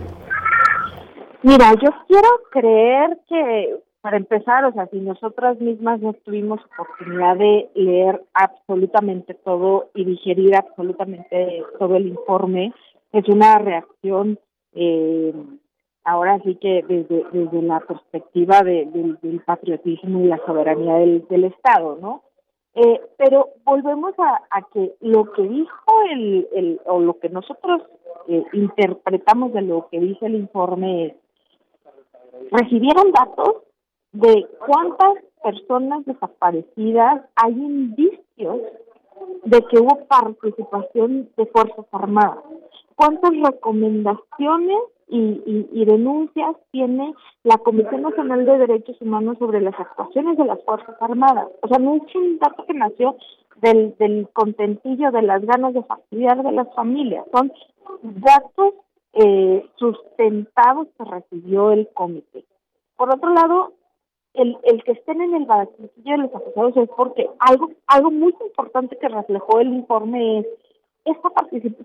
[1.41, 7.37] Mira, yo quiero creer que, para empezar, o sea, si nosotras mismas no tuvimos oportunidad
[7.37, 12.73] de leer absolutamente todo y digerir absolutamente todo el informe,
[13.11, 14.39] es una reacción
[14.73, 15.33] eh,
[16.03, 21.97] ahora sí que desde, desde la perspectiva del patriotismo y la soberanía del, del Estado,
[22.01, 22.23] ¿no?
[22.75, 27.81] Eh, pero volvemos a, a, que lo que dijo el, el o lo que nosotros
[28.27, 31.13] eh, interpretamos de lo que dice el informe es,
[32.51, 33.63] recibieron datos
[34.11, 38.61] de cuántas personas desaparecidas hay indicios
[39.43, 42.43] de que hubo participación de Fuerzas Armadas,
[42.95, 50.37] cuántas recomendaciones y, y, denuncias tiene la Comisión Nacional de Derechos Humanos sobre las actuaciones
[50.37, 51.47] de las Fuerzas Armadas.
[51.63, 53.15] O sea, no es un dato que nació
[53.61, 57.51] del, del contentillo, de las ganas de fastidiar de las familias, son
[58.03, 58.75] datos
[59.13, 62.45] eh, sustentados que recibió el comité.
[62.95, 63.73] Por otro lado,
[64.33, 68.33] el, el que estén en el banquillo de los acusados es porque algo, algo muy
[68.41, 70.45] importante que reflejó el informe es
[71.05, 71.29] esta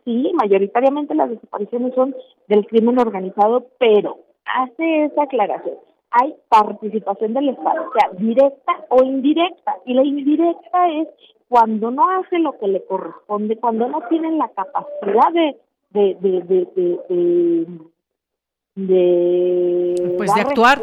[0.05, 2.15] sí, mayoritariamente las desapariciones son
[2.49, 5.77] del crimen organizado, pero hace esa aclaración.
[6.11, 9.77] Hay participación del Estado, sea, directa o indirecta.
[9.85, 11.09] Y la indirecta es
[11.49, 15.57] cuando no hace lo que le corresponde, cuando no tienen la capacidad de
[15.91, 16.41] de de
[16.75, 17.67] de,
[18.75, 20.81] de, pues de actuar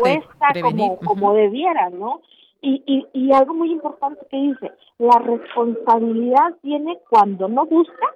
[0.61, 2.21] como, como debieran, ¿no?
[2.61, 8.15] Y, y, y algo muy importante que dice, la responsabilidad viene cuando no busca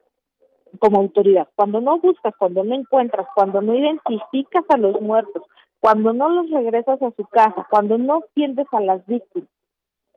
[0.80, 1.48] como autoridad.
[1.56, 5.44] Cuando no buscas, cuando no encuentras, cuando no identificas a los muertos,
[5.80, 9.50] cuando no los regresas a su casa, cuando no tiendes a las víctimas,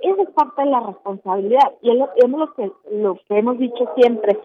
[0.01, 1.73] esa es parte de la responsabilidad.
[1.83, 4.39] Y es lo que, lo que hemos dicho siempre.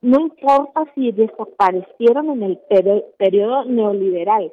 [0.00, 2.58] No importa si desaparecieron en el
[3.18, 4.52] periodo neoliberal,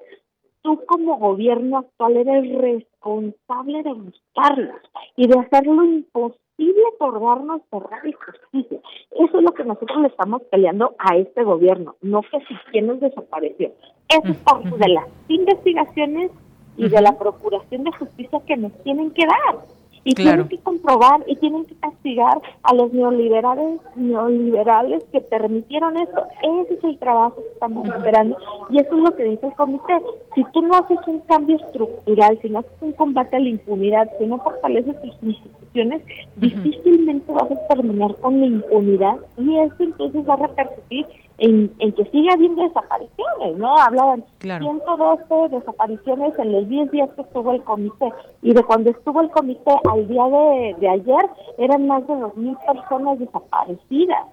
[0.63, 4.81] tú como gobierno actual eres responsable de buscarlos
[5.15, 8.79] y de hacer lo imposible por darnos verdad y justicia.
[9.11, 12.87] Eso es lo que nosotros le estamos peleando a este gobierno, no que si quién
[12.87, 13.71] nos desapareció.
[14.09, 16.31] Eso es parte de las investigaciones
[16.77, 19.59] y de la procuración de justicia que nos tienen que dar
[20.05, 26.27] y tienen que comprobar y tienen que castigar a los neoliberales neoliberales que permitieron esto.
[26.43, 28.37] Ese es el trabajo que estamos esperando
[28.69, 29.93] y eso es lo que dice el comité.
[30.35, 34.09] Si tú no haces un cambio estructural, si no haces un combate a la impunidad,
[34.19, 36.03] si no fortaleces tus instituciones,
[36.35, 41.91] difícilmente vas a terminar con la impunidad y eso entonces va a repercutir en, en
[41.93, 43.75] que sigue habiendo desapariciones, ¿no?
[43.77, 44.63] Hablaban claro.
[44.63, 49.29] 112 desapariciones en los 10 días que estuvo el comité y de cuando estuvo el
[49.29, 54.25] comité al día de, de ayer eran más de 2.000 personas desaparecidas,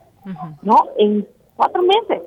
[0.62, 0.76] ¿no?
[0.98, 2.22] En cuatro meses,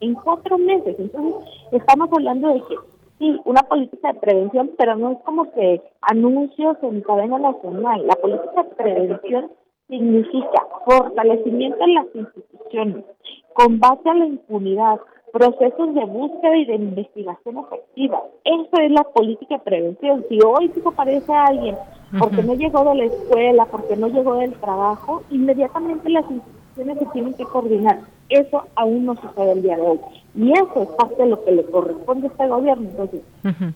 [0.00, 0.96] en cuatro meses.
[0.98, 1.34] Entonces,
[1.72, 2.76] estamos hablando de que
[3.18, 8.06] sí, una política de prevención, pero no es como que anuncios en cadena nacional.
[8.06, 9.50] La política de prevención
[9.88, 13.04] significa fortalecimiento en las instituciones,
[13.52, 15.00] combate a la impunidad,
[15.32, 18.22] procesos de búsqueda y de investigación efectiva.
[18.44, 20.24] Eso es la política de prevención.
[20.28, 21.76] Si hoy aparece a alguien
[22.18, 27.06] porque no llegó de la escuela, porque no llegó del trabajo, inmediatamente las instituciones se
[27.06, 28.00] tienen que coordinar.
[28.28, 30.00] Eso aún no sucede el día de hoy.
[30.34, 32.88] Y eso es parte de lo que le corresponde a este gobierno.
[32.90, 33.22] Entonces,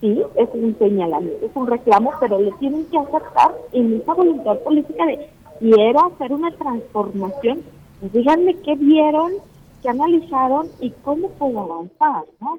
[0.01, 4.59] sí, es un señalamiento, es un reclamo, pero le tienen que aceptar en esa voluntad
[4.59, 5.29] política de
[5.61, 7.63] quiero hacer una transformación,
[8.01, 9.33] pues díganme qué vieron,
[9.83, 12.59] qué analizaron y cómo puedo avanzar, ¿no?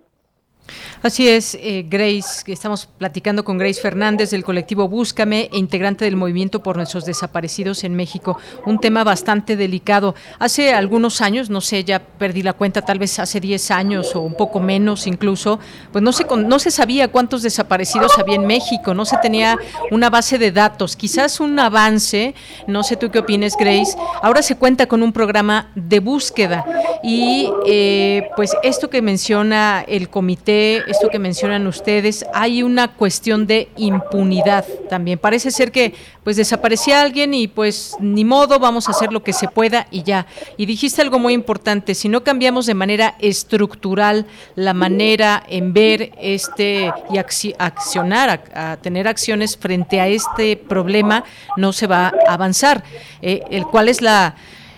[1.04, 6.16] Así es, eh, Grace, estamos platicando con Grace Fernández del colectivo Búscame e integrante del
[6.16, 8.38] movimiento por nuestros desaparecidos en México.
[8.68, 10.14] Un tema bastante delicado.
[10.38, 14.22] Hace algunos años, no sé, ya perdí la cuenta, tal vez hace 10 años o
[14.22, 15.60] un poco menos incluso,
[15.92, 19.58] pues no se, no se sabía cuántos desaparecidos había en México, no se tenía
[19.90, 20.96] una base de datos.
[20.96, 22.36] Quizás un avance,
[22.68, 23.98] no sé tú qué opines, Grace.
[24.22, 26.64] Ahora se cuenta con un programa de búsqueda
[27.04, 33.48] y eh, pues esto que menciona el comité esto que mencionan ustedes, hay una cuestión
[33.48, 35.20] de impunidad también.
[35.20, 39.34] Parece ser que pues desaparecía alguien y pues ni modo, vamos a hacer lo que
[39.34, 40.28] se pueda y ya.
[40.58, 46.12] Y dijiste algo muy importante, si no cambiamos de manera estructural la manera en ver
[46.20, 51.24] este y accionar, a, tener acciones frente a este problema,
[51.58, 52.84] no se va a avanzar.
[53.22, 54.36] Eh, el cual es la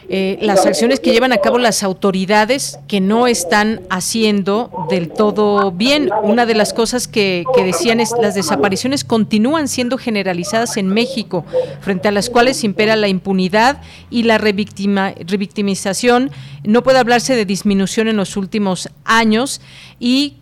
[0.09, 5.71] eh, las acciones que llevan a cabo las autoridades que no están haciendo del todo
[5.71, 6.09] bien.
[6.23, 11.45] Una de las cosas que, decían es las desapariciones continúan siendo generalizadas en México,
[11.81, 16.31] frente a las cuales impera la impunidad y la revictimización.
[16.63, 19.61] No puede hablarse de disminución en los últimos años
[19.99, 20.35] y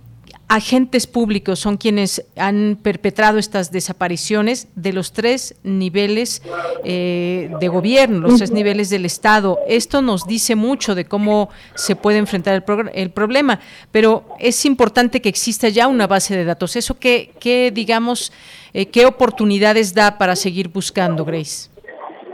[0.52, 6.44] agentes públicos son quienes han perpetrado estas desapariciones de los tres niveles
[6.84, 9.60] eh, de gobierno, los tres niveles del Estado.
[9.66, 13.62] Esto nos dice mucho de cómo se puede enfrentar el, el problema,
[13.92, 16.76] pero es importante que exista ya una base de datos.
[16.76, 18.34] ¿Eso qué, qué digamos,
[18.74, 21.70] eh, qué oportunidades da para seguir buscando, Grace?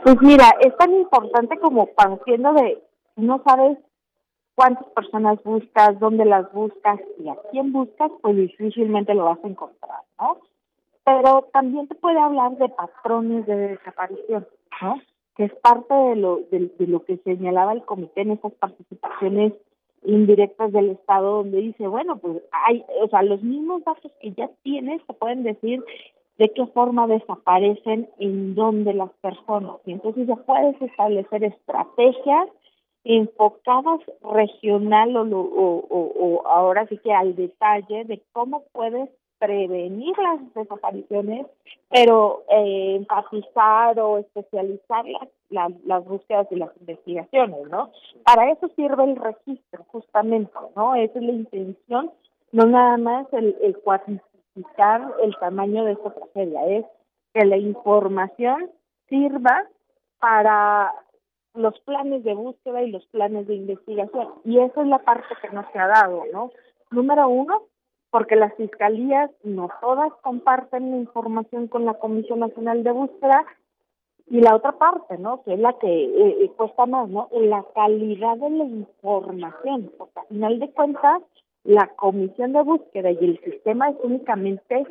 [0.03, 2.80] Pues mira, es tan importante como partiendo de,
[3.15, 3.78] no sabes
[4.58, 9.47] cuántas personas buscas, dónde las buscas y a quién buscas, pues difícilmente lo vas a
[9.47, 10.38] encontrar, ¿no?
[11.05, 14.47] Pero también te puede hablar de patrones de desaparición,
[14.82, 14.99] ¿no?
[15.36, 19.53] Que es parte de lo, de, lo que señalaba el comité en esas participaciones
[20.03, 24.49] indirectas del Estado, donde dice, bueno, pues hay, o sea, los mismos datos que ya
[24.64, 25.86] tienes te pueden decir
[26.39, 29.76] de qué forma desaparecen en dónde las personas.
[29.86, 32.49] Y entonces ya puedes establecer estrategias
[33.03, 41.45] enfocadas regional o, o, ahora sí que al detalle de cómo puedes prevenir las desapariciones,
[41.89, 45.05] pero eh, enfatizar o especializar
[45.49, 47.91] las, las, búsquedas y las investigaciones, ¿no?
[48.23, 50.95] Para eso sirve el registro, justamente, ¿no?
[50.95, 52.11] Esa es la intención,
[52.51, 56.85] no nada más el, el cuantificar el tamaño de esta tragedia, es
[57.33, 58.71] que la información
[59.07, 59.65] sirva
[60.19, 60.93] para
[61.58, 64.28] los planes de búsqueda y los planes de investigación.
[64.45, 66.51] Y esa es la parte que no se ha dado, ¿no?
[66.91, 67.64] Número uno,
[68.10, 73.45] porque las fiscalías no todas comparten la información con la Comisión Nacional de Búsqueda
[74.30, 75.43] y la otra parte, ¿no?
[75.43, 77.30] Que es la que eh, eh, cuesta más, ¿no?
[77.32, 81.22] La calidad de la información, porque al final de cuentas
[81.64, 84.86] la Comisión de Búsqueda y el sistema es únicamente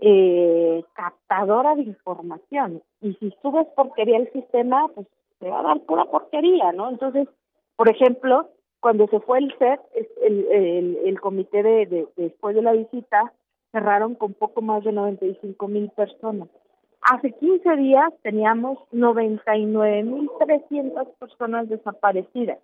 [0.00, 5.06] eh, captadora de información y si subes porquería el sistema, pues
[5.40, 6.90] se va a dar pura porquería, ¿no?
[6.90, 7.26] Entonces,
[7.76, 9.80] por ejemplo, cuando se fue el set,
[10.22, 13.32] el, el, el comité de, después de la visita
[13.72, 16.48] cerraron con poco más de 95 mil personas.
[17.02, 22.58] Hace 15 días teníamos 99.300 personas desaparecidas.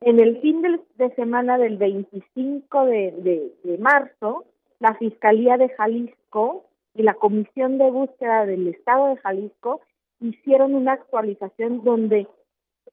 [0.00, 4.44] En el fin de, de semana del 25 de, de, de, marzo,
[4.80, 6.64] la Fiscalía de Jalisco
[6.94, 9.82] y la Comisión de Búsqueda del Estado de Jalisco
[10.20, 12.26] hicieron una actualización donde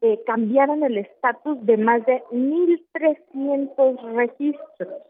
[0.01, 5.01] eh, cambiaron el estatus de más de 1.300 registros,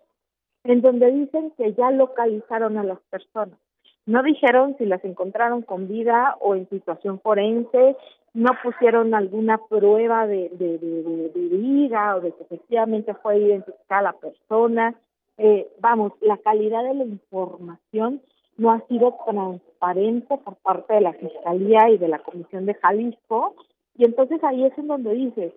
[0.64, 3.58] en donde dicen que ya localizaron a las personas.
[4.06, 7.96] No dijeron si las encontraron con vida o en situación forense,
[8.34, 14.02] no pusieron alguna prueba de, de, de, de vida o de que efectivamente fue identificada
[14.02, 14.96] la persona.
[15.38, 18.22] Eh, vamos, la calidad de la información
[18.58, 23.56] no ha sido transparente por parte de la Fiscalía y de la Comisión de Jalisco.
[23.98, 25.54] Y entonces ahí es en donde dices,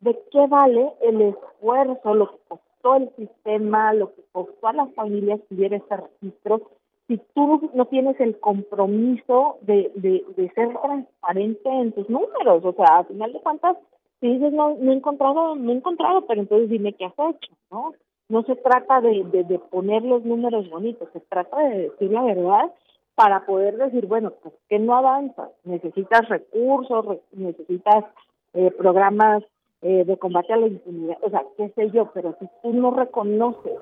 [0.00, 4.92] ¿de qué vale el esfuerzo, lo que costó el sistema, lo que costó a las
[4.94, 6.62] familias que hubiera este registro,
[7.06, 12.64] si tú no tienes el compromiso de, de, de ser transparente en tus números?
[12.64, 13.76] O sea, al final de cuentas,
[14.20, 17.52] si dices, no, no he encontrado, no he encontrado, pero entonces dime qué has hecho,
[17.70, 17.92] ¿no?
[18.28, 22.72] No se trata de, de, poner los números bonitos, se trata de decir la verdad
[23.14, 28.04] para poder decir, bueno, pues que no avanza, necesitas recursos, necesitas
[28.54, 29.42] eh, programas
[29.82, 32.90] eh, de combate a la impunidad, o sea, qué sé yo, pero si tú no
[32.90, 33.72] reconoces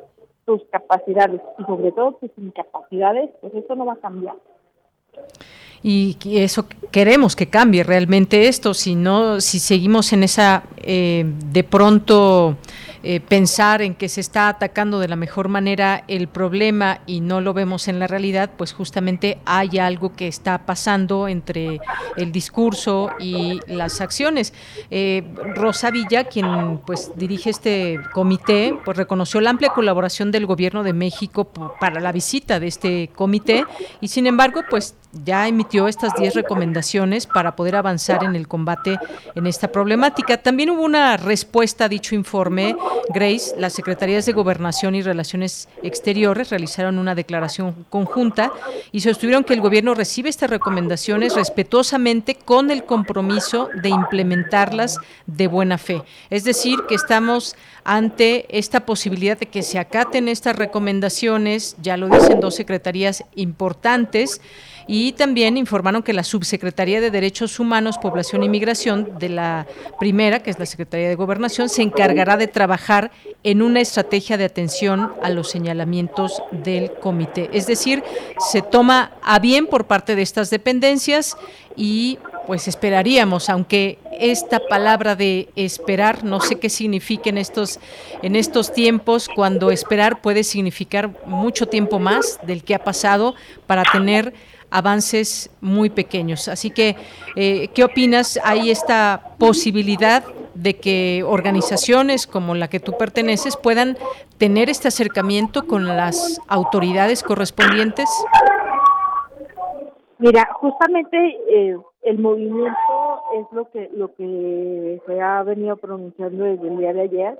[0.44, 4.36] tus capacidades y sobre todo tus incapacidades, pues eso no va a cambiar.
[5.82, 11.64] Y eso queremos que cambie realmente esto si no si seguimos en esa eh, de
[11.64, 12.56] pronto
[13.08, 17.40] eh, pensar en que se está atacando de la mejor manera el problema y no
[17.40, 21.78] lo vemos en la realidad, pues justamente hay algo que está pasando entre
[22.16, 24.52] el discurso y las acciones.
[24.90, 25.22] Eh,
[25.54, 30.92] Rosa Villa, quien pues dirige este comité, pues reconoció la amplia colaboración del gobierno de
[30.92, 31.44] México
[31.78, 33.64] para la visita de este comité
[34.00, 38.98] y sin embargo, pues ya emitió estas 10 recomendaciones para poder avanzar en el combate
[39.34, 40.36] en esta problemática.
[40.38, 42.76] También hubo una respuesta a dicho informe.
[43.08, 48.52] Grace, las Secretarías de Gobernación y Relaciones Exteriores realizaron una declaración conjunta
[48.92, 55.46] y sostuvieron que el gobierno recibe estas recomendaciones respetuosamente con el compromiso de implementarlas de
[55.46, 56.02] buena fe.
[56.30, 62.08] Es decir, que estamos ante esta posibilidad de que se acaten estas recomendaciones, ya lo
[62.08, 64.40] dicen dos secretarías importantes,
[64.86, 69.66] y también informaron que la Subsecretaría de Derechos Humanos, Población y Migración de la
[69.98, 73.10] primera, que es la Secretaría de Gobernación, se encargará de trabajar
[73.42, 77.50] en una estrategia de atención a los señalamientos del comité.
[77.52, 78.04] Es decir,
[78.38, 81.36] se toma a bien por parte de estas dependencias
[81.76, 87.80] y pues esperaríamos, aunque esta palabra de esperar, no sé qué significa en estos,
[88.22, 93.34] en estos tiempos, cuando esperar puede significar mucho tiempo más del que ha pasado
[93.66, 94.32] para tener
[94.70, 96.48] avances muy pequeños.
[96.48, 96.96] Así que,
[97.36, 98.38] eh, ¿qué opinas?
[98.44, 103.96] ¿Hay esta posibilidad de que organizaciones como la que tú perteneces puedan
[104.38, 108.08] tener este acercamiento con las autoridades correspondientes?
[110.18, 111.16] Mira, justamente
[111.48, 116.92] eh, el movimiento es lo que lo que se ha venido pronunciando desde el día
[116.94, 117.38] de ayer.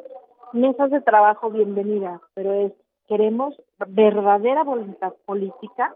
[0.52, 2.72] Mesas de trabajo bienvenidas, pero es
[3.08, 3.54] queremos
[3.86, 5.94] verdadera voluntad política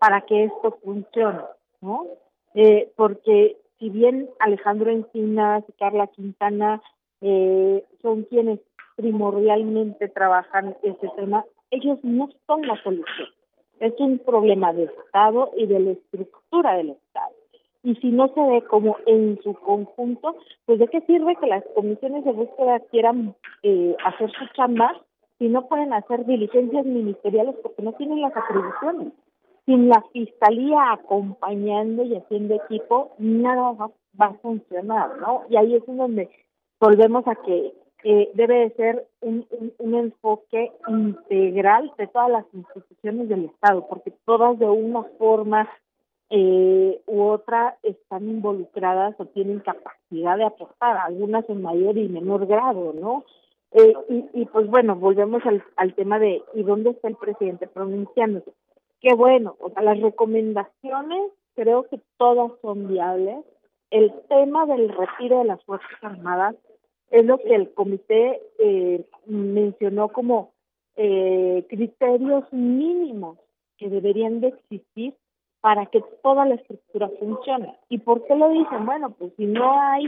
[0.00, 1.42] para que esto funcione,
[1.80, 2.06] ¿no?
[2.54, 6.82] Eh, porque si bien Alejandro Encinas y Carla Quintana
[7.20, 8.58] eh, son quienes
[8.96, 13.28] primordialmente trabajan este tema, ellos no son la solución
[13.80, 17.34] es un problema de Estado y de la estructura del Estado.
[17.82, 20.36] Y si no se ve como en su conjunto,
[20.66, 25.00] pues de qué sirve que las comisiones de búsqueda quieran eh, hacer su chamba
[25.38, 29.14] si no pueden hacer diligencias ministeriales porque no tienen las atribuciones.
[29.70, 35.44] Sin la fiscalía acompañando y haciendo equipo, nada va, a funcionar, ¿no?
[35.48, 36.28] Y ahí es donde
[36.80, 39.46] volvemos a que eh, debe de ser un,
[39.78, 45.70] un, enfoque integral de todas las instituciones del Estado, porque todas de una forma
[46.30, 52.44] eh, u otra están involucradas o tienen capacidad de aportar, algunas en mayor y menor
[52.48, 53.24] grado, ¿no?
[53.70, 57.68] Eh, y, y pues bueno, volvemos al, al tema de ¿y dónde está el presidente
[57.68, 58.50] pronunciándose?
[59.00, 63.44] Qué bueno, o sea, las recomendaciones creo que todas son viables.
[63.90, 66.54] El tema del retiro de las Fuerzas Armadas
[67.10, 70.52] es lo que el comité eh, mencionó como
[70.96, 73.38] eh, criterios mínimos
[73.78, 75.14] que deberían de existir
[75.62, 77.78] para que toda la estructura funcione.
[77.88, 78.84] ¿Y por qué lo dicen?
[78.84, 80.06] Bueno, pues si no hay,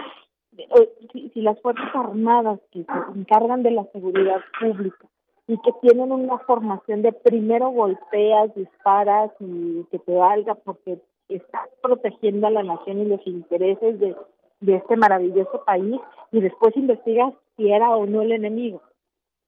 [1.13, 5.09] si, si las Fuerzas Armadas que se encargan de la seguridad pública
[5.47, 11.69] y que tienen una formación de primero golpeas, disparas y que te valga porque estás
[11.83, 14.15] protegiendo a la nación y los intereses de
[14.63, 18.81] de este maravilloso país y después investigas si era o no el enemigo.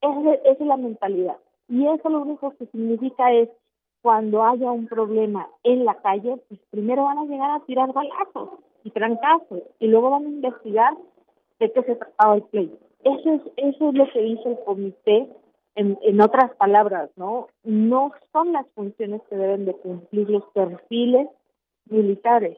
[0.01, 1.37] Esa, es la mentalidad.
[1.69, 3.49] Y eso lo único que significa es
[4.03, 8.51] cuando haya un problema en la calle, pues primero van a llegar a tirar balazos
[8.83, 10.95] y trancazos y luego van a investigar
[11.59, 12.77] de qué se trataba el pleito.
[13.05, 15.29] Eso es, eso es lo que dice el comité
[15.75, 17.49] en, en otras palabras, ¿no?
[17.63, 21.29] No son las funciones que deben de cumplir los perfiles
[21.87, 22.57] militares,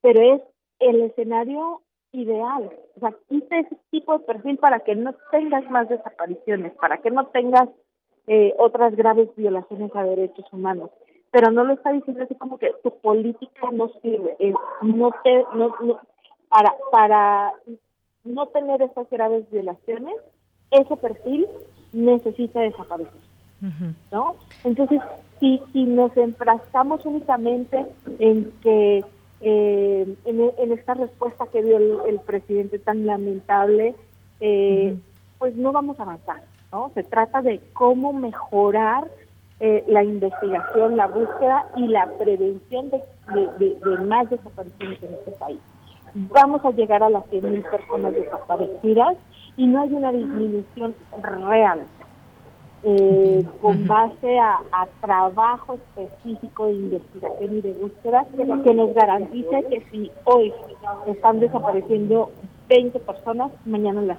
[0.00, 0.42] pero es
[0.78, 1.82] el escenario
[2.12, 2.70] ideal.
[2.96, 7.10] O sea, quita ese tipo de perfil para que no tengas más desapariciones, para que
[7.10, 7.68] no tengas
[8.26, 10.90] eh, otras graves violaciones a derechos humanos.
[11.30, 14.36] Pero no lo está diciendo así como que tu política no sirve.
[14.82, 15.74] no te, no,
[16.48, 17.52] para, para
[18.24, 20.14] no tener estas graves violaciones,
[20.70, 21.46] ese perfil
[21.92, 23.20] necesita desaparecer.
[24.10, 24.34] ¿No?
[24.64, 25.00] Entonces,
[25.38, 27.86] si, si nos enfrascamos únicamente
[28.18, 29.04] en que
[29.44, 33.96] eh, en, esta respuesta que dio el, presidente tan lamentable,
[34.40, 34.96] eh,
[35.38, 36.92] pues no vamos a avanzar, ¿no?
[36.94, 39.08] Se trata de cómo mejorar
[39.58, 43.00] eh, la investigación, la búsqueda y la prevención de,
[44.04, 45.60] más desapariciones en este país.
[46.14, 49.16] Vamos a llegar a las 100.000 personas desaparecidas
[49.56, 50.94] y no hay una disminución
[51.48, 51.80] real
[52.84, 54.58] eh, con base a,
[55.00, 60.52] trabajo específico de investigación y de búsqueda que nos garantice que si hoy
[61.06, 62.30] están desapareciendo
[62.68, 64.18] 20 personas, mañana las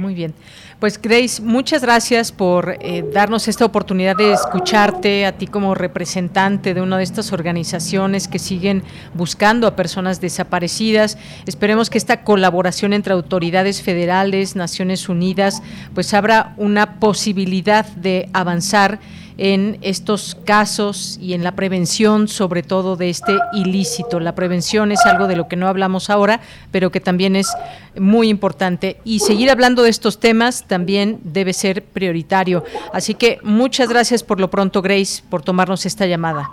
[0.00, 0.34] muy bien.
[0.80, 6.72] Pues Grace, muchas gracias por eh, darnos esta oportunidad de escucharte a ti como representante
[6.72, 8.82] de una de estas organizaciones que siguen
[9.14, 11.18] buscando a personas desaparecidas.
[11.46, 15.62] Esperemos que esta colaboración entre autoridades federales, Naciones Unidas,
[15.94, 19.00] pues abra una posibilidad de avanzar
[19.38, 24.20] en estos casos y en la prevención, sobre todo de este ilícito.
[24.20, 27.54] La prevención es algo de lo que no hablamos ahora, pero que también es
[27.98, 28.98] muy importante.
[29.04, 32.64] Y seguir hablando de estos temas también debe ser prioritario.
[32.92, 36.50] Así que muchas gracias por lo pronto, Grace, por tomarnos esta llamada.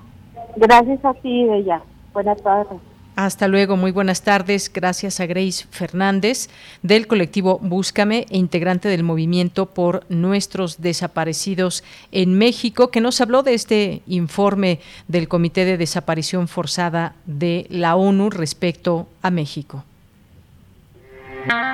[0.55, 1.81] Gracias a ti, Bella.
[2.13, 2.96] Buenas tardes.
[3.17, 4.71] Hasta luego, muy buenas tardes.
[4.71, 6.49] Gracias a Grace Fernández
[6.83, 13.41] del colectivo Búscame e integrante del movimiento por nuestros desaparecidos en México, que nos habló
[13.41, 19.83] de este informe del Comité de Desaparición Forzada de la ONU respecto a México.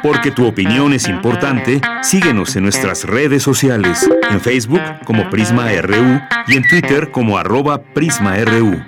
[0.01, 6.21] Porque tu opinión es importante, síguenos en nuestras redes sociales, en Facebook como Prisma RU
[6.47, 8.81] y en Twitter como arroba PrismaRU.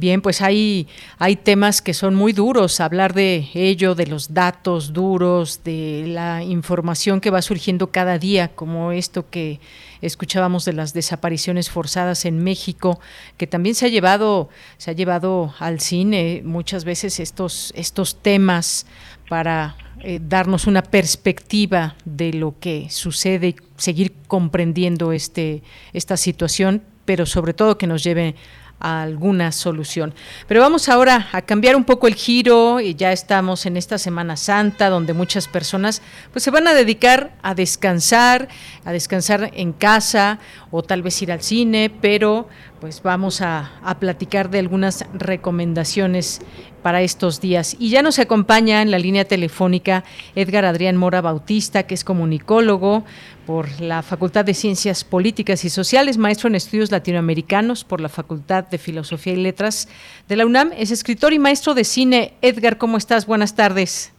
[0.00, 0.88] Bien, pues hay,
[1.18, 6.42] hay temas que son muy duros, hablar de ello, de los datos duros, de la
[6.42, 9.60] información que va surgiendo cada día, como esto que
[10.00, 12.98] escuchábamos de las desapariciones forzadas en México,
[13.36, 14.48] que también se ha llevado,
[14.78, 18.86] se ha llevado al cine muchas veces estos, estos temas
[19.28, 26.82] para eh, darnos una perspectiva de lo que sucede y seguir comprendiendo este, esta situación,
[27.04, 28.34] pero sobre todo que nos lleve
[28.80, 30.14] alguna solución.
[30.48, 34.36] Pero vamos ahora a cambiar un poco el giro y ya estamos en esta Semana
[34.36, 36.02] Santa donde muchas personas
[36.32, 38.48] pues se van a dedicar a descansar,
[38.84, 40.38] a descansar en casa
[40.70, 42.48] o tal vez ir al cine, pero
[42.80, 43.70] pues vamos a,
[44.00, 46.40] platicar de algunas recomendaciones
[46.82, 47.76] para estos días.
[47.78, 50.02] Y ya nos acompaña en la línea telefónica
[50.34, 53.04] Edgar Adrián Mora Bautista, que es comunicólogo
[53.46, 58.66] por la Facultad de Ciencias Políticas y Sociales, maestro en estudios latinoamericanos por la Facultad
[58.68, 59.88] de Filosofía y Letras
[60.28, 62.34] de la UNAM, es escritor y maestro de cine.
[62.40, 63.26] Edgar, ¿cómo estás?
[63.26, 64.14] Buenas tardes.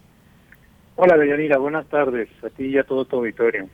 [0.97, 2.30] Hola, Deyanira, buenas tardes.
[2.43, 3.68] A ti y a todo tu auditorio.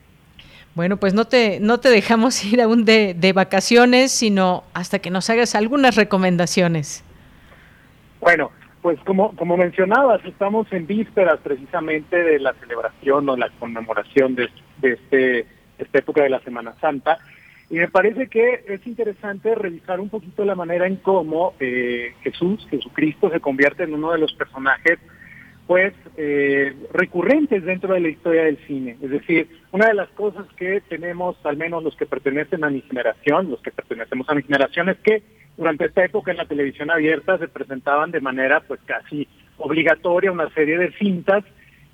[0.78, 5.10] Bueno, pues no te, no te dejamos ir aún de, de vacaciones, sino hasta que
[5.10, 7.04] nos hagas algunas recomendaciones.
[8.20, 8.52] Bueno,
[8.84, 14.50] pues como, como mencionabas, estamos en vísperas precisamente de la celebración o la conmemoración de,
[14.78, 15.48] de este,
[15.80, 17.18] esta época de la Semana Santa.
[17.72, 22.68] Y me parece que es interesante revisar un poquito la manera en cómo eh, Jesús,
[22.70, 25.00] Jesucristo, se convierte en uno de los personajes
[25.68, 28.98] pues eh, recurrentes dentro de la historia del cine.
[29.02, 32.82] Es decir, una de las cosas que tenemos, al menos los que pertenecen a mi
[32.82, 35.22] generación, los que pertenecemos a mi generación, es que
[35.58, 40.50] durante esta época en la televisión abierta se presentaban de manera pues casi obligatoria una
[40.52, 41.44] serie de cintas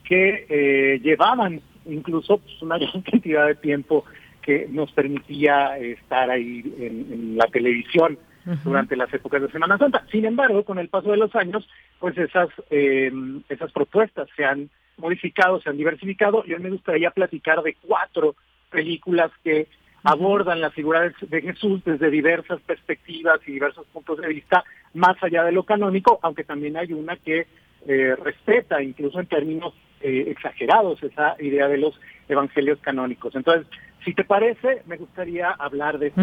[0.03, 4.05] que eh, llevaban incluso pues, una gran cantidad de tiempo
[4.41, 8.19] que nos permitía estar ahí en, la televisión
[8.63, 10.05] durante las épocas de Semana Santa.
[10.11, 11.67] Sin embargo, con el paso de los años,
[11.99, 13.11] pues esas eh,
[13.49, 16.43] esas propuestas se han modificado, se han diversificado.
[16.45, 18.35] Yo me gustaría platicar de cuatro
[18.69, 19.67] películas que
[20.03, 24.63] abordan la figura de, Jesús desde diversas perspectivas y diversos puntos de vista,
[24.93, 27.47] más allá de lo canónico, aunque también hay una que
[27.87, 33.33] eh, respeta, incluso en términos eh, exagerados, esa idea de los evangelios canónicos.
[33.35, 33.65] Entonces,
[34.03, 36.21] si te parece, me gustaría hablar de esto.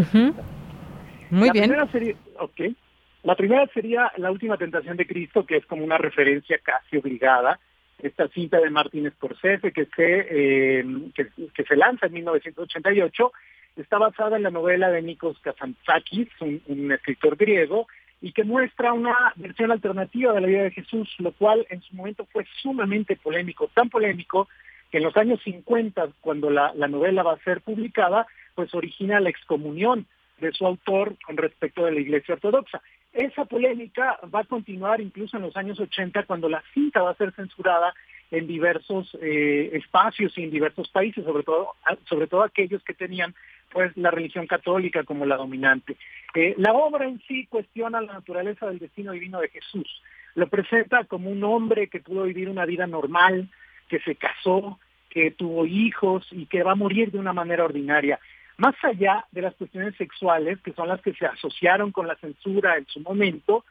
[1.31, 1.65] Muy la bien.
[1.65, 2.77] Primera sería, okay.
[3.23, 7.59] La primera sería La Última Tentación de Cristo, que es como una referencia casi obligada
[8.03, 13.33] esta cinta de Martin Scorsese que se, eh, que, que, se lanza en 1988
[13.77, 17.87] está basada en la novela de Nikos Kazantzakis, un, escritor griego,
[18.21, 21.95] y que muestra una versión alternativa de la vida de Jesús, lo cual en su
[21.95, 24.49] momento fue sumamente polémico, tan polémico
[24.91, 29.21] que en los años 50, cuando la, la novela va a ser publicada, pues origina
[29.21, 30.07] la excomunión
[30.41, 32.81] de su autor con respecto de la Iglesia Ortodoxa.
[33.13, 37.17] Esa polémica va a continuar incluso en los años 80, cuando la cinta va a
[37.17, 37.93] ser censurada
[38.31, 41.75] en diversos eh, espacios y en diversos países, sobre todo,
[42.09, 43.35] sobre todo aquellos que tenían
[43.73, 45.97] pues la religión católica como la dominante.
[46.35, 50.03] Eh, la obra en sí cuestiona la naturaleza del destino divino de Jesús.
[50.35, 53.49] Lo presenta como un hombre que pudo vivir una vida normal,
[53.89, 54.79] que se casó,
[55.09, 58.21] que tuvo hijos y que va a morir de una manera ordinaria.
[58.61, 62.77] Más allá de las cuestiones sexuales, que son las que se asociaron con la censura
[62.77, 63.65] en su momento,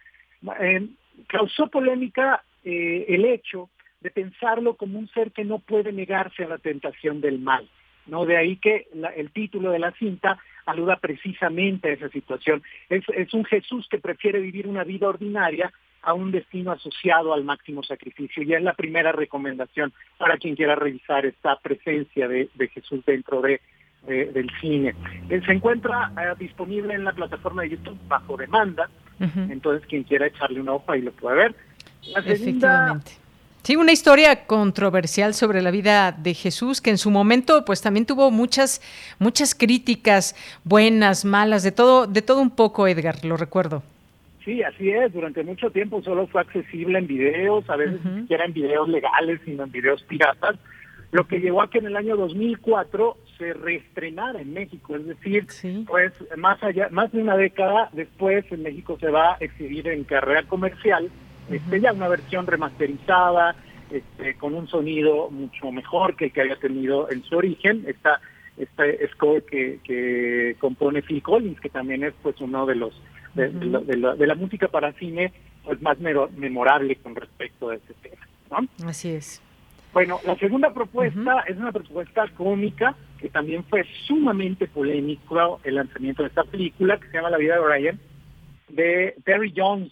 [0.59, 0.87] eh,
[1.27, 3.69] causó polémica eh, el hecho
[4.01, 7.69] de pensarlo como un ser que no puede negarse a la tentación del mal.
[8.07, 8.25] ¿no?
[8.25, 12.63] De ahí que el título de la cinta aluda precisamente a esa situación.
[12.89, 15.71] Es, es un Jesús que prefiere vivir una vida ordinaria
[16.01, 18.41] a un destino asociado al máximo sacrificio.
[18.41, 23.61] Y es la primera recomendación para quien quiera revisar esta presencia de, Jesús dentro de,
[24.07, 24.95] del cine.
[25.29, 28.89] Eh, se encuentra eh, disponible en la plataforma de YouTube bajo demanda,
[29.49, 31.55] entonces quien quiera echarle una hoja y lo puede ver.
[32.13, 32.99] La segunda
[33.63, 38.05] Sí, una historia controversial sobre la vida de Jesús que en su momento pues también
[38.05, 38.81] tuvo muchas
[39.19, 43.83] muchas críticas buenas, malas, de todo de todo un poco, Edgar, lo recuerdo.
[44.45, 48.45] Sí, así es, durante mucho tiempo solo fue accesible en videos, a veces ni siquiera
[48.45, 50.55] en videos legales, sino en videos piratas,
[51.11, 55.47] lo que llevó a que en el año 2004 se reestrenara en México, es decir,
[55.87, 60.03] pues más allá, más de una década después en México se va a exhibir en
[60.03, 61.09] carrera comercial,
[61.49, 63.55] este, ya una versión remasterizada,
[63.89, 68.19] este, con un sonido mucho mejor que el que había tenido en su origen, esta,
[68.57, 68.83] esta
[69.13, 73.01] score que, que compone Phil Collins, que también es pues uno de los
[73.35, 75.31] de, la, música para cine
[75.63, 78.27] pues más memorable con respecto a ese tema.
[78.51, 78.87] ¿no?
[78.87, 79.41] Así es.
[79.91, 86.23] Bueno, la segunda propuesta es una propuesta cómica que también fue sumamente polémico el lanzamiento
[86.23, 87.99] de esta película que se llama La vida de Brian
[88.69, 89.91] de Terry Jones,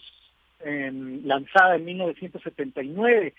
[1.24, 3.34] lanzada en 1979.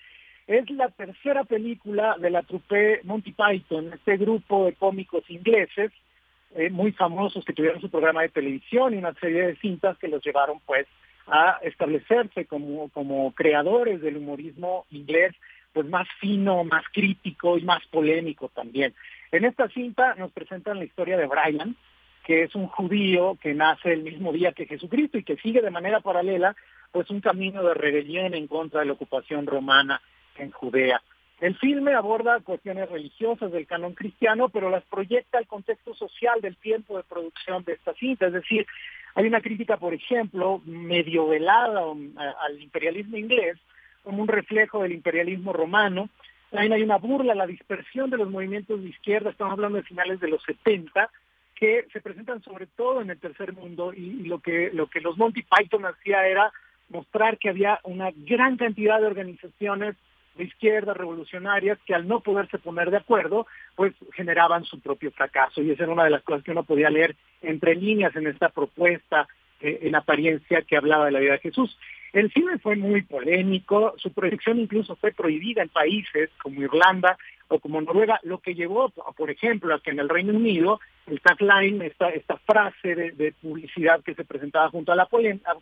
[0.48, 5.92] Es la tercera película de la trupe Monty Python, este grupo de cómicos ingleses
[6.56, 10.08] eh, muy famosos que tuvieron su programa de televisión y una serie de cintas que
[10.08, 10.88] los llevaron pues
[11.28, 15.36] a establecerse como, como creadores del humorismo inglés
[15.74, 18.94] pues más fino, más crítico y más polémico también.
[19.32, 21.76] En esta cinta nos presentan la historia de Brian,
[22.26, 25.72] que es un judío que nace el mismo día que Jesucristo y que sigue de
[25.72, 26.56] manera paralela
[26.92, 30.02] pues un camino de rebelión en contra de la ocupación romana
[30.38, 31.02] en Judea.
[31.40, 36.58] El filme aborda cuestiones religiosas del canon cristiano, pero las proyecta al contexto social del
[36.58, 38.28] tiempo de producción de esta cinta.
[38.28, 38.68] Es decir,
[39.16, 41.82] hay una crítica, por ejemplo, medio velada
[42.42, 43.58] al imperialismo inglés,
[44.04, 46.10] como un reflejo del imperialismo romano.
[46.52, 50.20] También hay una burla la dispersión de los movimientos de izquierda, estamos hablando de finales
[50.20, 51.10] de los 70,
[51.56, 55.18] que se presentan sobre todo en el tercer mundo y, lo que lo que los
[55.18, 56.52] Monty Python hacía era
[56.88, 59.96] mostrar que había una gran cantidad de organizaciones
[60.36, 63.46] de izquierda revolucionarias que al no poderse poner de acuerdo,
[63.76, 65.62] pues generaban su propio fracaso.
[65.62, 68.50] Y esa era una de las cosas que uno podía leer entre líneas en esta
[68.50, 69.28] propuesta
[69.62, 71.78] eh, en apariencia que hablaba de la vida de Jesús.
[72.12, 77.18] El cine fue muy polémico, su proyección incluso fue prohibida en países como Irlanda
[77.50, 81.20] o como Noruega, lo que llevó, por ejemplo, a que en el Reino Unido el
[81.22, 85.08] tagline, esta, esta frase de, publicidad que se presentaba junto a la,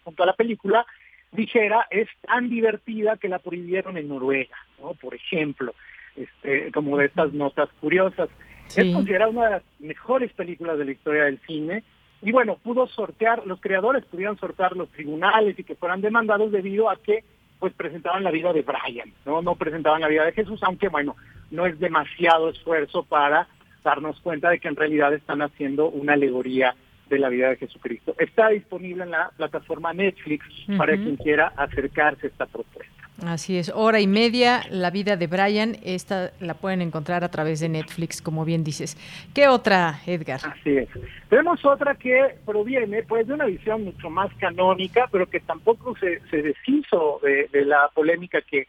[0.03, 0.85] junto a la película,
[1.31, 4.93] dijera, es tan divertida que la prohibieron en Noruega, ¿no?
[4.93, 5.73] Por ejemplo,
[6.15, 8.29] este, como de estas notas curiosas.
[8.75, 11.83] Es considerada una de las mejores películas de la historia del cine,
[12.21, 16.89] y bueno, pudo sortear, los creadores pudieron sortear los tribunales y que fueran demandados debido
[16.89, 17.23] a que
[17.59, 19.41] pues presentaban la vida de Brian, ¿no?
[19.41, 21.15] No presentaban la vida de Jesús, aunque bueno,
[21.51, 23.47] no es demasiado esfuerzo para
[23.83, 26.75] darnos cuenta de que en realidad están haciendo una alegoría
[27.09, 28.15] de la vida de Jesucristo.
[28.17, 30.45] Está disponible en la plataforma Netflix
[30.77, 32.96] para quien quiera acercarse a esta propuesta.
[33.25, 37.59] Así es, hora y media, la vida de Brian, esta la pueden encontrar a través
[37.59, 38.95] de Netflix, como bien dices.
[39.33, 40.39] ¿Qué otra, Edgar?
[40.43, 40.89] Así es.
[41.27, 46.19] Tenemos otra que proviene pues de una visión mucho más canónica, pero que tampoco se,
[46.29, 48.67] se deshizo de, la polémica que,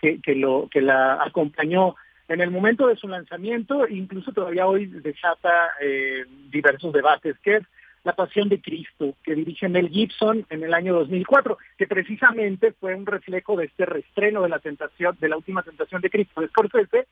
[0.00, 1.96] que, lo, que la acompañó
[2.28, 7.62] en el momento de su lanzamiento, incluso todavía hoy desata eh, diversos debates, que es
[8.04, 12.94] la Pasión de Cristo, que dirige Mel Gibson en el año 2004, que precisamente fue
[12.94, 16.48] un reflejo de este restreno de la tentación, de la última tentación de Cristo de
[16.48, 17.06] Scorsese,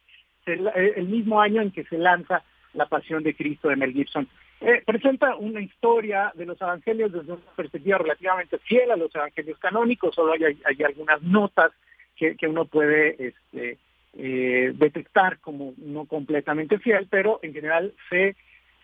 [0.47, 3.93] el, eh, el mismo año en que se lanza La Pasión de Cristo de Mel
[3.93, 4.27] Gibson.
[4.61, 9.59] Eh, presenta una historia de los evangelios desde una perspectiva relativamente fiel a los evangelios
[9.59, 11.71] canónicos, solo hay, algunas notas
[12.17, 13.79] que, que uno puede este,
[14.15, 18.35] eh, detectar como no completamente fiel, pero en general se,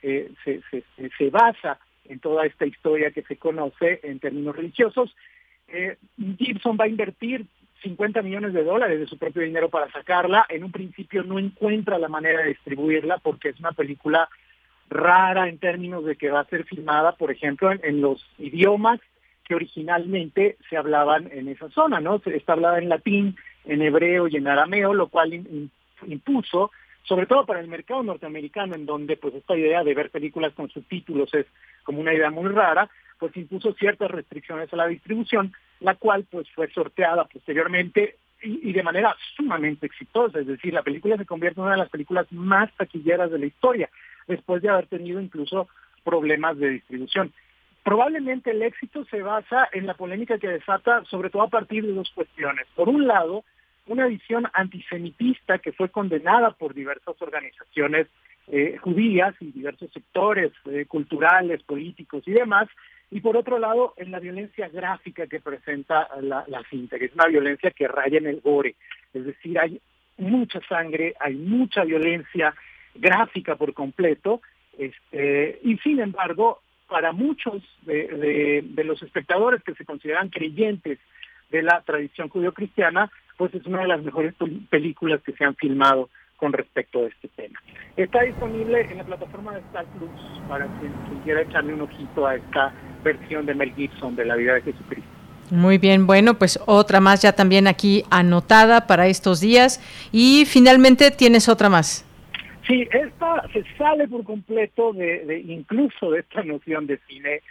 [0.01, 0.85] se, se,
[1.17, 5.15] se, basa en toda esta historia que se conoce en términos religiosos.
[5.69, 5.97] Eh,
[6.39, 7.47] Gibson va a invertir
[7.83, 10.47] 50 millones de dólares de su propio dinero para sacarla.
[10.49, 14.29] En un principio no encuentra la manera de distribuirla porque es una película
[14.89, 19.01] rara en términos de que va a ser filmada, por ejemplo, en, los idiomas
[19.45, 22.21] que originalmente se hablaban en esa zona, ¿no?
[22.25, 25.35] Está hablada en latín, en hebreo y en arameo, lo cual
[26.07, 26.71] impuso
[27.05, 30.71] sobre todo para el mercado norteamericano, en donde pues esta idea de ver películas con
[30.71, 31.47] subtítulos es
[31.85, 32.89] como una idea muy rara,
[33.19, 38.83] pues impuso ciertas restricciones a la distribución, la cual pues fue sorteada posteriormente y, de
[38.83, 42.71] manera sumamente exitosa, es decir, la película se convierte en una de las películas más
[42.77, 43.89] taquilleras de la historia,
[44.27, 45.69] después de haber tenido incluso
[46.05, 47.33] problemas de distribución.
[47.83, 51.93] Probablemente el éxito se basa en la polémica que desata, sobre todo a partir de
[51.93, 52.67] dos cuestiones.
[52.75, 53.45] Por un lado,
[53.87, 58.07] una visión antisemitista que fue condenada por diversas organizaciones
[58.49, 62.68] eh, judías y diversos sectores eh, culturales, políticos y demás,
[63.11, 67.26] y por otro lado en la violencia gráfica que presenta la, cinta, que es una
[67.26, 68.74] violencia que raya en el gore,
[69.12, 69.80] es decir, hay
[70.18, 72.55] mucha sangre, hay mucha violencia
[72.95, 74.41] gráfica por completo,
[74.78, 80.99] este, y sin embargo, para muchos de, los espectadores que se consideran creyentes
[81.51, 84.35] de la tradición judio-cristiana, pues es una de las mejores
[84.70, 87.61] películas que se han filmado con respecto a este tema.
[87.97, 90.11] Está disponible en la plataforma de Star Plus
[90.49, 92.72] para quien, quiera echarle un ojito a esta
[93.03, 95.11] versión de Mel Gibson de la vida de Jesucristo.
[95.51, 99.80] Muy bien, bueno, pues otra más ya también aquí anotada para estos días.
[100.11, 102.05] Y finalmente tienes otra más.
[102.66, 107.43] Sí, esta se sale por completo de, incluso de esta noción de cine,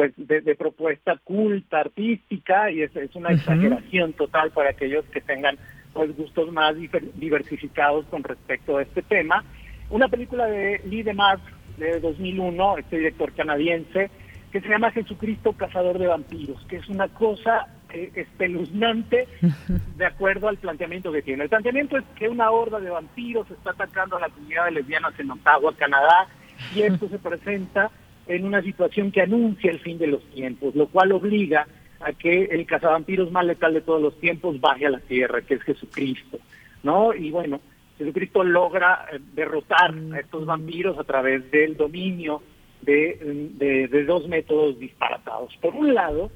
[0.00, 5.58] pues de, propuesta culta, artística, y es, una exageración total para aquellos que tengan
[5.92, 6.74] pues gustos más
[7.16, 9.44] diversificados con respecto a este tema.
[9.90, 11.42] Una película de Lee DeMars
[11.76, 14.10] de 2001, este director canadiense,
[14.50, 19.28] que se llama Jesucristo Cazador de Vampiros, que es una cosa eh, espeluznante
[19.98, 21.42] de acuerdo al planteamiento que tiene.
[21.42, 25.12] El planteamiento es que una horda de vampiros está atacando a la comunidad de lesbianas
[25.20, 26.26] en Ottawa, Canadá,
[26.74, 27.90] y esto se presenta
[28.30, 31.66] en una situación que anuncia el fin de los tiempos, lo cual obliga
[32.00, 35.54] a que el cazavampiros más letal de todos los tiempos baje a la tierra, que
[35.54, 36.38] es Jesucristo,
[36.84, 37.12] ¿no?
[37.12, 37.60] Y bueno,
[37.98, 42.40] Jesucristo logra eh, derrotar a estos vampiros a través del dominio
[42.82, 45.54] de, de, dos métodos disparatados.
[45.60, 46.30] Por un lado,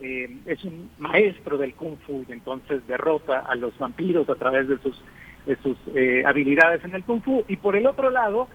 [0.00, 4.66] eh, es un maestro del kung fu y entonces derrota a los vampiros a través
[4.66, 5.00] de sus,
[5.46, 7.44] de sus eh, habilidades en el kung fu.
[7.46, 8.48] Y por el otro lado,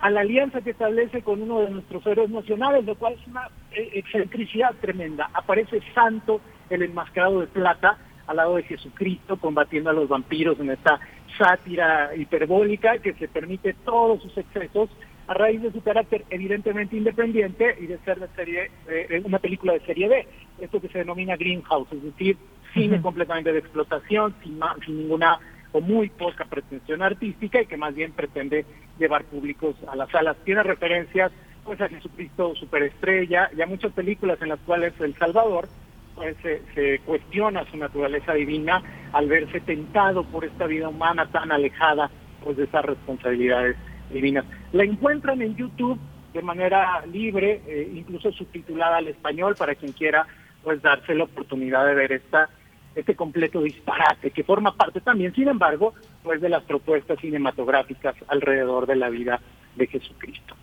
[0.00, 3.48] a la alianza que establece con uno de nuestros héroes nacionales, lo cual es una
[3.72, 5.30] eh, excentricidad tremenda.
[5.34, 6.40] Aparece Santo,
[6.70, 11.00] el enmascarado de plata, al lado de Jesucristo, combatiendo a los vampiros en esta
[11.36, 14.88] sátira hiperbólica que se permite todos sus excesos
[15.26, 19.74] a raíz de su carácter evidentemente independiente y de ser de serie, eh, una película
[19.74, 20.26] de serie B,
[20.60, 22.36] esto que se denomina Greenhouse, es decir,
[22.74, 25.38] cine completamente de explotación, sin, sin ninguna
[25.72, 28.64] o muy poca pretensión artística y que más bien pretende
[28.98, 30.36] llevar públicos a las salas.
[30.44, 31.32] Tiene referencias
[31.64, 35.68] pues a Jesucristo superestrella y a muchas películas en las cuales El Salvador
[36.14, 41.52] pues, se, se, cuestiona su naturaleza divina al verse tentado por esta vida humana tan
[41.52, 42.10] alejada
[42.42, 43.76] pues de esas responsabilidades
[44.12, 44.44] divinas.
[44.72, 45.98] La encuentran en YouTube
[46.32, 50.26] de manera libre, eh, incluso subtitulada al español para quien quiera
[50.62, 52.48] pues darse la oportunidad de ver esta
[52.94, 58.86] este completo disparate que forma parte también, sin embargo, pues de las propuestas cinematográficas alrededor
[58.86, 59.40] de la vida
[59.76, 60.56] de Jesucristo.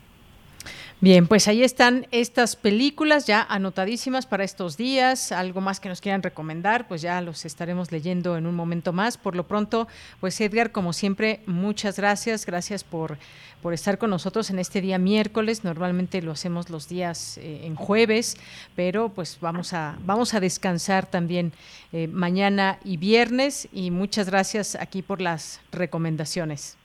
[0.99, 5.31] Bien, pues ahí están estas películas ya anotadísimas para estos días.
[5.31, 9.15] Algo más que nos quieran recomendar, pues ya los estaremos leyendo en un momento más.
[9.15, 9.87] Por lo pronto,
[10.19, 12.47] pues Edgar, como siempre, muchas gracias.
[12.47, 13.19] Gracias por,
[13.61, 15.63] por estar con nosotros en este día miércoles.
[15.63, 18.35] Normalmente lo hacemos los días eh, en jueves,
[18.75, 21.53] pero pues vamos a, vamos a descansar también
[21.93, 23.69] eh, mañana y viernes.
[23.71, 26.75] Y muchas gracias aquí por las recomendaciones.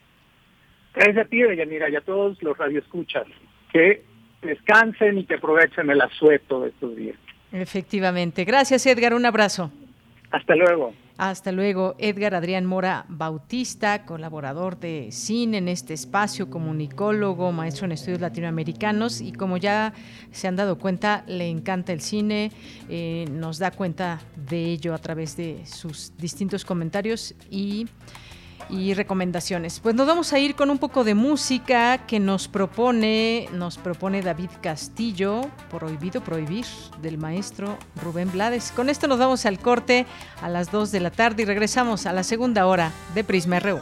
[0.93, 3.25] Gracias a ti, Yanira, y a todos los radioescuchas
[3.73, 4.03] que
[4.41, 7.17] descansen y que aprovechen el asueto de estos días.
[7.51, 8.45] Efectivamente.
[8.45, 9.13] Gracias, Edgar.
[9.13, 9.71] Un abrazo.
[10.31, 10.93] Hasta luego.
[11.17, 17.91] Hasta luego, Edgar Adrián Mora Bautista, colaborador de cine en este espacio, comunicólogo, maestro en
[17.91, 19.93] estudios latinoamericanos y como ya
[20.31, 22.51] se han dado cuenta, le encanta el cine,
[22.89, 27.85] eh, nos da cuenta de ello a través de sus distintos comentarios y
[28.69, 29.79] y recomendaciones.
[29.79, 34.21] Pues nos vamos a ir con un poco de música que nos propone, nos propone
[34.21, 36.65] David Castillo, Prohibido Prohibir,
[37.01, 38.71] del maestro Rubén Blades.
[38.75, 40.05] Con esto nos vamos al corte
[40.41, 43.81] a las 2 de la tarde y regresamos a la segunda hora de Prisma RU.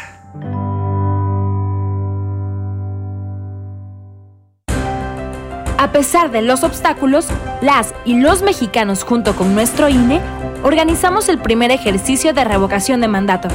[5.91, 7.27] A pesar de los obstáculos,
[7.59, 10.21] las y los mexicanos junto con nuestro INE
[10.63, 13.49] organizamos el primer ejercicio de revocación de mandato.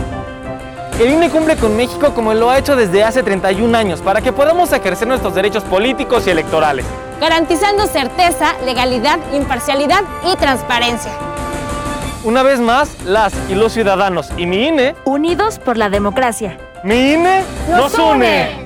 [1.01, 4.35] El INE cumple con México como lo ha hecho desde hace 31 años para que
[4.35, 6.85] podamos ejercer nuestros derechos políticos y electorales.
[7.23, 11.13] Garantizando certeza, legalidad, imparcialidad y transparencia.
[12.23, 14.95] Una vez más, las y los ciudadanos y mi INE...
[15.07, 16.59] Unidos por la democracia.
[16.85, 18.66] Mi INE nos, une.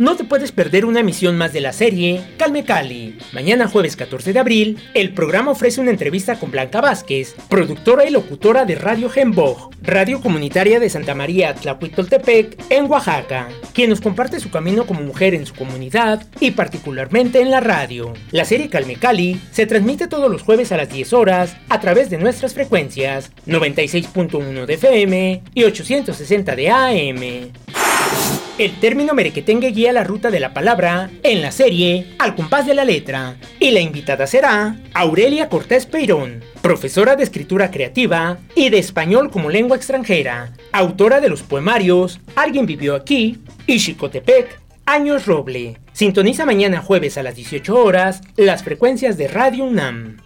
[0.00, 3.18] No te puedes perder una emisión más de la serie Calme Cali.
[3.34, 8.10] Mañana jueves 14 de abril, el programa ofrece una entrevista con Blanca Vázquez, productora y
[8.10, 14.40] locutora de Radio Gembog, radio comunitaria de Santa María Tlahuitoltepec, en Oaxaca, quien nos comparte
[14.40, 18.14] su camino como mujer en su comunidad y particularmente en la radio.
[18.30, 22.08] La serie Calme Cali se transmite todos los jueves a las 10 horas a través
[22.08, 28.39] de nuestras frecuencias 96.1 de FM y 860 de AM.
[28.60, 32.74] El término merequetengue guía la ruta de la palabra en la serie Al compás de
[32.74, 33.36] la letra.
[33.58, 39.48] Y la invitada será Aurelia Cortés Peirón, profesora de escritura creativa y de español como
[39.48, 45.78] lengua extranjera, autora de los poemarios Alguien vivió aquí y Chicotepec, Años Roble.
[45.94, 50.18] Sintoniza mañana jueves a las 18 horas las frecuencias de Radio UNAM.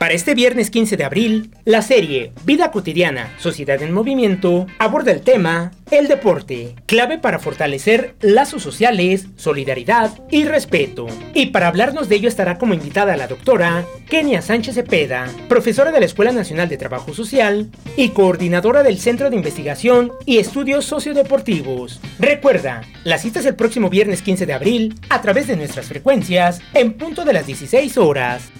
[0.00, 5.20] Para este viernes 15 de abril, la serie Vida cotidiana, Sociedad en Movimiento aborda el
[5.20, 11.06] tema El deporte, clave para fortalecer lazos sociales, solidaridad y respeto.
[11.34, 16.00] Y para hablarnos de ello estará como invitada la doctora Kenia Sánchez Cepeda, profesora de
[16.00, 22.00] la Escuela Nacional de Trabajo Social y coordinadora del Centro de Investigación y Estudios Sociodeportivos.
[22.18, 26.62] Recuerda, la cita es el próximo viernes 15 de abril a través de nuestras frecuencias
[26.72, 28.50] en punto de las 16 horas.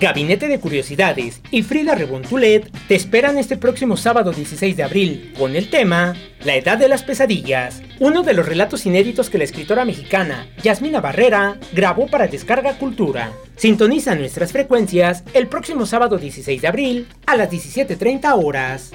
[0.00, 5.56] Gabinete de Curiosidades y Frida Rebontulet te esperan este próximo sábado 16 de abril con
[5.56, 9.84] el tema La Edad de las Pesadillas, uno de los relatos inéditos que la escritora
[9.84, 13.32] mexicana Yasmina Barrera grabó para Descarga Cultura.
[13.56, 18.92] Sintoniza nuestras frecuencias el próximo sábado 16 de abril a las 17.30 horas.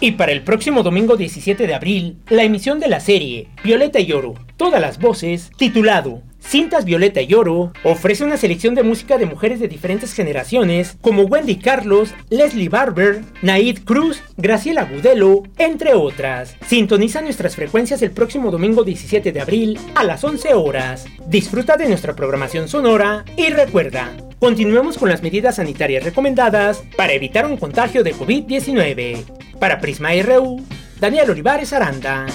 [0.00, 4.12] Y para el próximo domingo 17 de abril, la emisión de la serie Violeta y
[4.12, 9.26] Oro, todas las voces, titulado Cintas Violeta y Oro ofrece una selección de música de
[9.26, 16.56] mujeres de diferentes generaciones como Wendy Carlos, Leslie Barber, Naid Cruz, Graciela Gudelo, entre otras.
[16.66, 21.06] Sintoniza nuestras frecuencias el próximo domingo 17 de abril a las 11 horas.
[21.26, 27.46] Disfruta de nuestra programación sonora y recuerda, continuemos con las medidas sanitarias recomendadas para evitar
[27.46, 29.24] un contagio de COVID-19.
[29.58, 30.62] Para Prisma RU,
[31.00, 32.26] Daniel Olivares Aranda.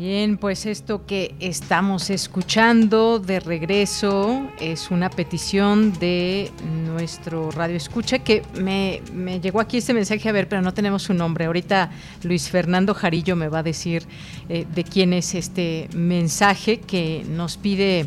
[0.00, 6.50] Bien, pues esto que estamos escuchando de regreso es una petición de
[6.86, 9.02] nuestro radio escucha que me,
[9.42, 11.44] llegó aquí este mensaje, a ver, pero no tenemos su nombre.
[11.44, 11.90] Ahorita
[12.22, 14.06] Luis Fernando Jarillo me va a decir
[14.48, 18.06] eh, de quién es este mensaje que nos pide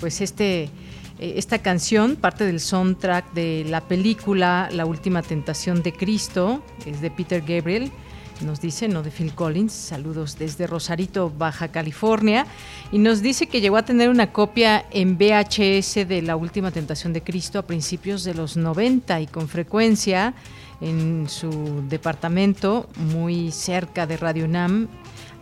[0.00, 0.70] pues este
[1.18, 7.02] eh, esta canción, parte del soundtrack de la película La Última Tentación de Cristo, es
[7.02, 7.92] de Peter Gabriel
[8.40, 12.46] nos dice, no de Phil Collins, saludos desde Rosarito, Baja California,
[12.92, 17.12] y nos dice que llegó a tener una copia en VHS de La Última Tentación
[17.12, 20.34] de Cristo a principios de los 90 y con frecuencia
[20.80, 24.88] en su departamento muy cerca de Radio Nam,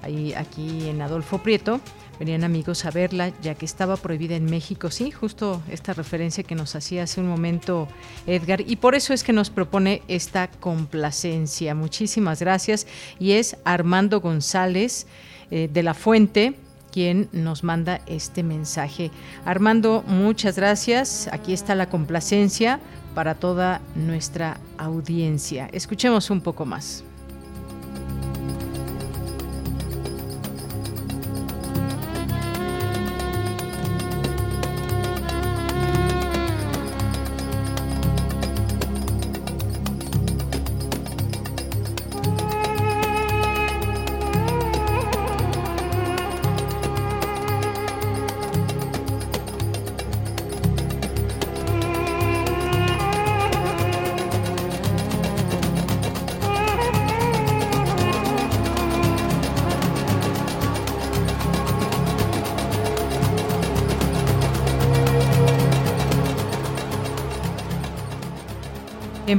[0.03, 1.81] ahí, aquí en Adolfo Prieto,
[2.19, 4.91] venían amigos a verla, ya que estaba prohibida en México.
[4.91, 7.89] Sí, justo esta referencia que nos hacía hace un momento
[8.27, 11.75] Edgar, y por eso es que nos propone esta complacencia.
[11.75, 12.87] Muchísimas gracias.
[13.19, 15.07] Y es Armando González
[15.51, 16.55] eh, de la Fuente
[16.93, 19.11] quien nos manda este mensaje.
[19.45, 21.29] Armando, muchas gracias.
[21.33, 22.81] Aquí está la complacencia
[23.15, 25.69] para toda nuestra audiencia.
[25.73, 27.03] Escuchemos un poco más.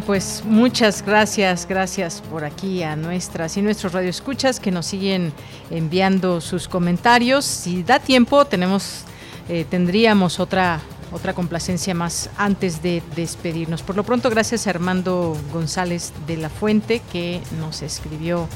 [0.02, 5.34] Pues muchas gracias, gracias por aquí a nuestras y nuestros radioescuchas que nos siguen
[5.70, 7.46] enviando sus comentarios.
[7.46, 9.04] Si da tiempo, tenemos,
[9.50, 10.82] eh, tendríamos otra
[11.12, 13.84] otra complacencia más antes de despedirnos.
[13.84, 18.48] Por lo pronto, gracias a Armando González de la Fuente que nos escribió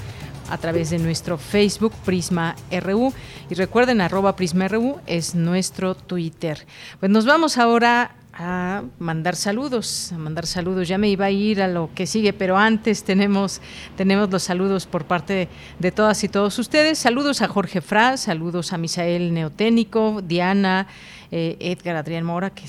[0.49, 3.13] a través de nuestro Facebook Prisma RU.
[3.49, 6.65] Y recuerden, arroba Prisma RU es nuestro Twitter.
[6.99, 10.87] Pues nos vamos ahora a mandar saludos, a mandar saludos.
[10.87, 13.61] Ya me iba a ir a lo que sigue, pero antes tenemos,
[13.95, 16.99] tenemos los saludos por parte de, todas y todos ustedes.
[16.99, 20.87] Saludos a Jorge Fra, saludos a Misael Neoténico, Diana,
[21.31, 22.65] eh, Edgar Adrián Mora, que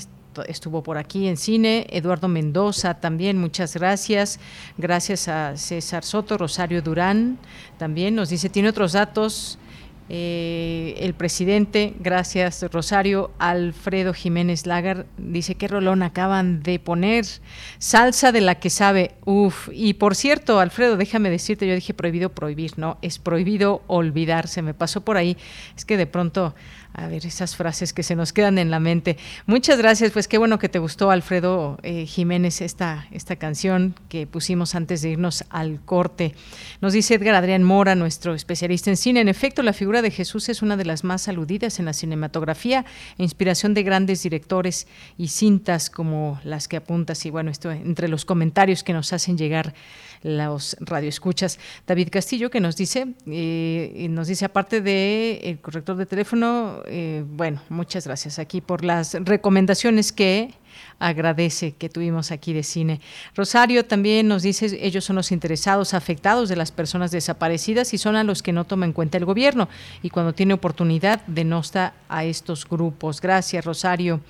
[0.47, 4.39] estuvo por aquí en cine, Eduardo Mendoza también, muchas gracias.
[4.77, 7.37] Gracias a César Soto, Rosario Durán
[7.77, 9.58] también nos dice, tiene otros datos
[10.11, 17.25] eh, el presidente, gracias Rosario, Alfredo Jiménez Lagar, dice que rolón acaban de poner,
[17.77, 22.29] salsa de la que sabe, uff, y por cierto, Alfredo, déjame decirte, yo dije prohibido
[22.29, 25.37] prohibir, no, es prohibido olvidarse, me pasó por ahí,
[25.77, 26.55] es que de pronto
[26.93, 29.17] a ver, esas frases que se nos quedan en la mente.
[29.45, 34.27] Muchas gracias, pues qué bueno que te gustó, Alfredo eh, Jiménez, esta, esta canción que
[34.27, 36.35] pusimos antes de irnos al corte.
[36.81, 39.21] Nos dice Edgar Adrián Mora, nuestro especialista en cine.
[39.21, 42.85] En efecto, la figura de Jesús es una de las más aludidas en la cinematografía,
[43.17, 44.87] inspiración de grandes directores
[45.17, 47.25] y cintas como las que apuntas.
[47.25, 49.73] Y bueno, esto entre los comentarios que nos hacen llegar
[50.21, 51.59] los radioescuchas.
[51.87, 57.23] David Castillo que nos dice, eh, nos dice aparte de el corrector de teléfono, eh,
[57.27, 60.53] bueno, muchas gracias aquí por las recomendaciones que
[60.99, 63.01] agradece que tuvimos aquí de cine.
[63.35, 68.15] Rosario también nos dice, ellos son los interesados, afectados de las personas desaparecidas y son
[68.15, 69.69] a los que no toma en cuenta el gobierno
[70.03, 73.21] y cuando tiene oportunidad denosta a estos grupos.
[73.21, 74.21] Gracias, Rosario.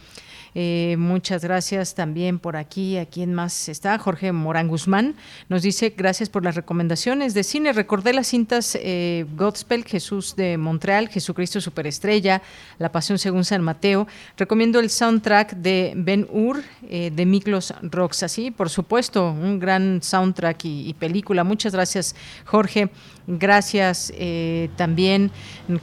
[0.55, 2.97] Eh, muchas gracias también por aquí.
[2.97, 3.97] ¿A quién más está?
[3.97, 5.15] Jorge Morán Guzmán
[5.47, 7.73] nos dice gracias por las recomendaciones de cine.
[7.73, 12.41] Recordé las cintas eh, Godspell, Jesús de Montreal, Jesucristo Superestrella,
[12.77, 14.07] La Pasión según San Mateo.
[14.37, 18.23] Recomiendo el soundtrack de Ben Hur eh, de Miklos Rox.
[18.23, 21.43] Así, por supuesto, un gran soundtrack y, y película.
[21.43, 22.89] Muchas gracias, Jorge.
[23.31, 25.29] Gracias eh, también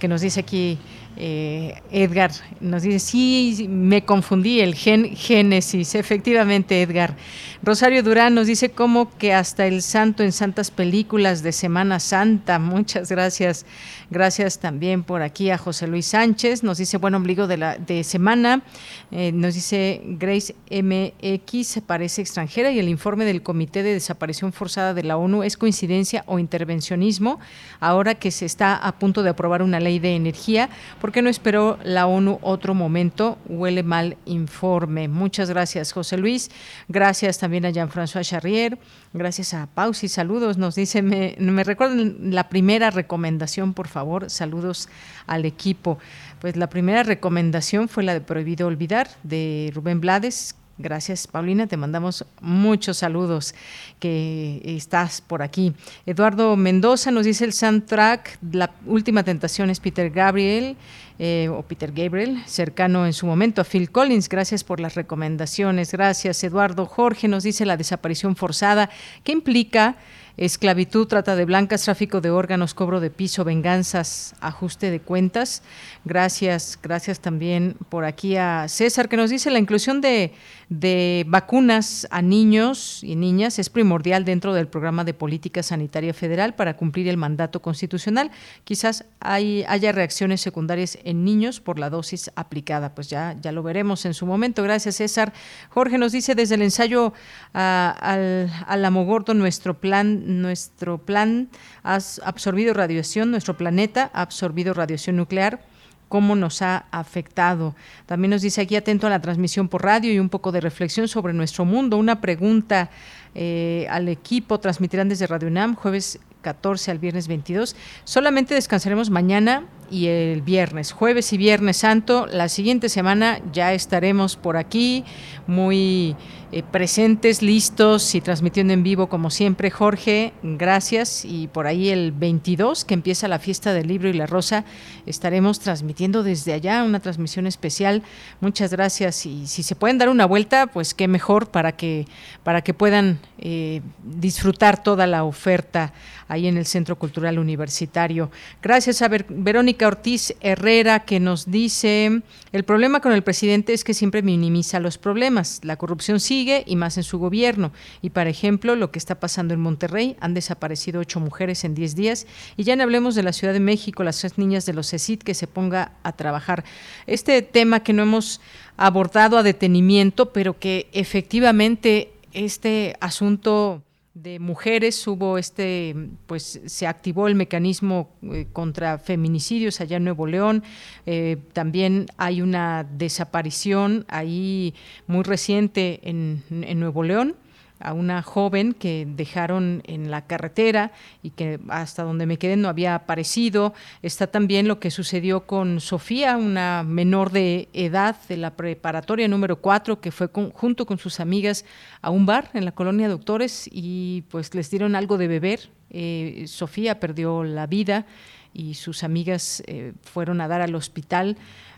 [0.00, 0.78] que nos dice aquí
[1.16, 2.30] eh, Edgar
[2.60, 7.16] nos dice, sí, me confundí, el gen Génesis, efectivamente Edgar.
[7.62, 12.58] Rosario Durán nos dice como que hasta el santo en santas películas de Semana Santa,
[12.60, 13.64] muchas gracias.
[14.08, 18.04] Gracias también por aquí a José Luis Sánchez, nos dice buen ombligo de la de
[18.04, 18.62] semana,
[19.10, 24.94] eh, nos dice Grace MX parece extranjera y el informe del Comité de Desaparición Forzada
[24.94, 27.40] de la ONU es coincidencia o intervencionismo
[27.80, 30.70] ahora que se está a punto de aprobar una ley de energía
[31.05, 33.38] ¿Por qué no esperó la ONU otro momento?
[33.46, 35.08] Huele mal informe.
[35.08, 36.50] Muchas gracias, José Luis.
[36.88, 38.78] Gracias también a Jean-François Charrier.
[39.12, 40.08] Gracias a Pausi.
[40.08, 40.58] Saludos.
[40.58, 44.30] Nos dice, me, me recuerden la primera recomendación, por favor.
[44.30, 44.88] Saludos
[45.26, 45.98] al equipo.
[46.40, 51.66] Pues la primera recomendación fue la de Prohibido Olvidar de Rubén Blades, Gracias, Paulina.
[51.66, 53.54] Te mandamos muchos saludos
[53.98, 55.72] que estás por aquí.
[56.04, 58.38] Eduardo Mendoza nos dice el soundtrack.
[58.52, 60.76] La última tentación es Peter Gabriel
[61.18, 64.28] eh, o Peter Gabriel, cercano en su momento a Phil Collins.
[64.28, 65.92] Gracias por las recomendaciones.
[65.92, 66.84] Gracias, Eduardo.
[66.84, 68.90] Jorge nos dice la desaparición forzada.
[69.24, 69.96] ¿Qué implica?
[70.36, 75.62] esclavitud, trata de blancas, tráfico de órganos, cobro de piso, venganzas, ajuste de cuentas.
[76.04, 80.32] Gracias, gracias también por aquí a César que nos dice la inclusión de,
[80.68, 86.54] de vacunas a niños y niñas es primordial dentro del programa de política sanitaria federal
[86.54, 88.32] para cumplir el mandato constitucional.
[88.64, 92.94] Quizás hay, haya reacciones secundarias en niños por la dosis aplicada.
[92.94, 94.62] Pues ya, ya lo veremos en su momento.
[94.64, 95.32] Gracias, César.
[95.70, 97.12] Jorge nos dice desde el ensayo
[97.52, 101.48] al, al Amogordo, nuestro plan nuestro plan
[101.84, 105.60] ha absorbido radiación, nuestro planeta ha absorbido radiación nuclear
[106.08, 107.74] cómo nos ha afectado.
[108.06, 111.08] También nos dice aquí atento a la transmisión por radio y un poco de reflexión
[111.08, 111.96] sobre nuestro mundo.
[111.96, 112.90] Una pregunta
[113.34, 117.74] eh, al equipo, transmitirán desde Radio UNAM jueves 14 al viernes 22.
[118.04, 122.26] Solamente descansaremos mañana y el viernes, jueves y viernes santo.
[122.26, 125.04] La siguiente semana ya estaremos por aquí
[125.48, 126.14] muy
[126.52, 129.70] eh, presentes, listos y transmitiendo en vivo como siempre.
[129.70, 131.24] Jorge, gracias.
[131.24, 134.64] Y por ahí el 22, que empieza la fiesta del libro y la rosa,
[135.06, 138.02] estaremos transmitiendo desde allá una transmisión especial.
[138.40, 139.26] Muchas gracias.
[139.26, 142.06] Y si se pueden dar una vuelta, pues qué mejor para que,
[142.44, 145.92] para que puedan eh, disfrutar toda la oferta
[146.28, 148.30] ahí en el Centro Cultural Universitario.
[148.62, 152.22] Gracias a Verónica Ortiz Herrera que nos dice,
[152.52, 155.60] el problema con el presidente es que siempre minimiza los problemas.
[155.62, 157.72] La corrupción sigue y más en su gobierno.
[158.02, 161.94] Y, por ejemplo, lo que está pasando en Monterrey, han desaparecido ocho mujeres en diez
[161.94, 162.26] días.
[162.56, 165.22] Y ya no hablemos de la Ciudad de México, las tres niñas de los CECIT
[165.22, 166.64] que se ponga a trabajar.
[167.06, 168.40] Este tema que no hemos
[168.76, 173.82] abordado a detenimiento, pero que efectivamente este asunto
[174.12, 175.94] de mujeres hubo este
[176.26, 180.62] pues se activó el mecanismo eh, contra feminicidios allá en Nuevo León.
[181.04, 184.74] Eh, también hay una desaparición ahí
[185.06, 187.36] muy reciente en, en Nuevo León
[187.78, 190.92] a una joven que dejaron en la carretera
[191.22, 193.74] y que hasta donde me quedé no había aparecido.
[194.02, 199.56] Está también lo que sucedió con Sofía, una menor de edad de la preparatoria número
[199.60, 201.64] 4 que fue junto con sus amigas
[202.00, 205.70] a un bar en la colonia Doctores y pues les dieron algo de beber.
[205.90, 208.06] Eh, Sofía perdió la vida
[208.52, 211.36] y sus amigas eh, fueron a dar al hospital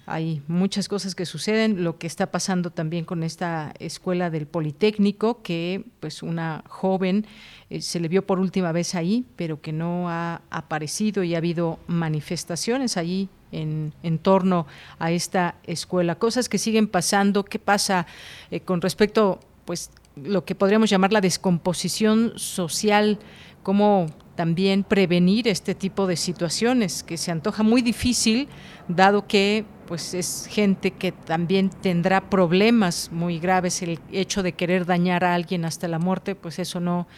[0.09, 5.43] hay muchas cosas que suceden, lo que está pasando también con esta escuela del Politécnico,
[5.43, 7.27] que pues una joven
[7.69, 11.39] eh, se le vio por última vez ahí, pero que no ha aparecido y ha
[11.39, 14.67] habido manifestaciones allí en, en, torno
[14.99, 16.15] a esta escuela.
[16.15, 18.07] Cosas que siguen pasando, ¿qué pasa
[18.51, 23.19] eh, con respecto, pues, lo que podríamos llamar la descomposición social,
[23.63, 24.07] cómo
[24.39, 28.47] también prevenir este tipo de situaciones, que se antoja muy difícil,
[28.87, 33.83] dado que pues es gente que también tendrá problemas muy graves.
[33.83, 37.09] El hecho de querer dañar a alguien hasta la muerte, pues eso no,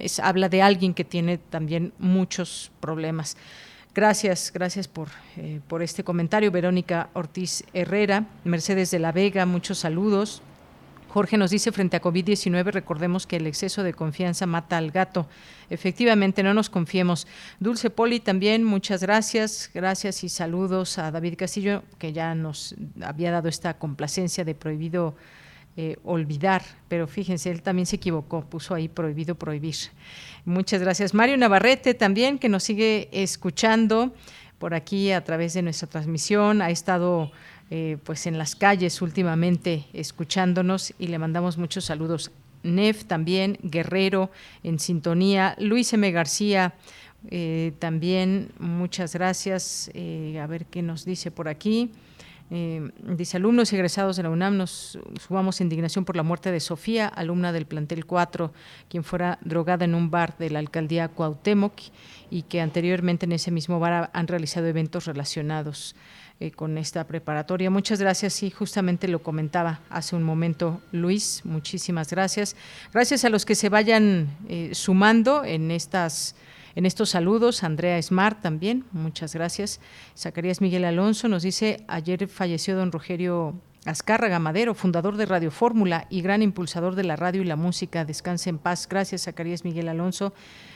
[0.00, 3.36] es, habla de alguien que tiene también muchos problemas.
[3.94, 6.50] Gracias, gracias por, eh, por este comentario.
[6.50, 10.40] Verónica Ortiz Herrera, Mercedes de la Vega, muchos saludos.
[11.14, 15.28] Jorge nos dice, frente a COVID-19, recordemos que el exceso de confianza mata al gato.
[15.70, 17.28] Efectivamente, no nos confiemos.
[17.60, 19.70] Dulce Poli también, muchas gracias.
[19.72, 25.14] Gracias y saludos a David Castillo, que ya nos había dado esta complacencia de prohibido
[25.76, 29.76] eh, olvidar, pero fíjense, él también se equivocó, puso ahí prohibido prohibir.
[30.44, 31.14] Muchas gracias.
[31.14, 34.12] Mario Navarrete también, que nos sigue escuchando
[34.58, 37.30] por aquí a través de nuestra transmisión, ha estado
[37.70, 42.30] eh, pues en las calles últimamente escuchándonos y le mandamos muchos saludos.
[42.62, 44.30] Nef también, Guerrero
[44.62, 46.10] en sintonía, Luis M.
[46.12, 46.74] García.
[47.30, 49.90] Eh, también muchas gracias.
[49.94, 51.90] Eh, a ver qué nos dice por aquí.
[52.50, 57.52] dice, alumnos egresados de la UNAM, nos subamos indignación por la muerte de Sofía, alumna
[57.52, 58.52] del plantel 4,
[58.88, 61.72] quien fuera drogada en un bar de la alcaldía Cuauhtémoc
[62.30, 65.96] y que anteriormente en ese mismo bar han realizado eventos relacionados.
[66.44, 67.70] Eh, con esta preparatoria.
[67.70, 71.40] Muchas gracias y justamente lo comentaba hace un momento Luis.
[71.44, 72.54] Muchísimas gracias.
[72.92, 76.36] Gracias a los que se vayan eh, sumando en estas
[76.76, 79.80] en estos saludos, Andrea Smart también, muchas gracias.
[80.18, 83.54] Zacarías Miguel Alonso nos dice, ayer falleció don Rogerio
[83.86, 88.04] Azcárraga Madero, fundador de Radio Fórmula y gran impulsador de la radio y la música.
[88.04, 88.88] Descanse en paz.
[88.88, 90.34] Gracias, Zacarías Miguel Alonso.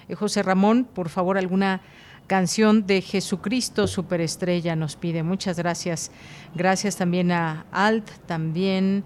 [0.08, 1.82] Eh, José Ramón, por favor, alguna
[2.28, 5.24] canción de Jesucristo Superestrella nos pide.
[5.24, 6.12] Muchas gracias.
[6.54, 9.02] Gracias también a Alt, también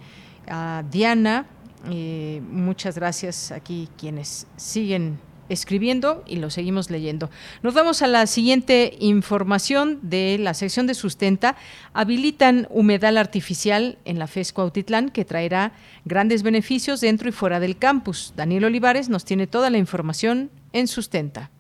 [0.47, 1.47] a Diana.
[1.91, 5.19] Eh, muchas gracias aquí quienes siguen
[5.49, 7.31] escribiendo y lo seguimos leyendo.
[7.63, 11.57] Nos vamos a la siguiente información de la sección de sustenta.
[11.93, 15.73] Habilitan humedal artificial en la FESCO Autitlán que traerá
[16.05, 18.33] grandes beneficios dentro y fuera del campus.
[18.37, 21.51] Daniel Olivares nos tiene toda la información en sustenta.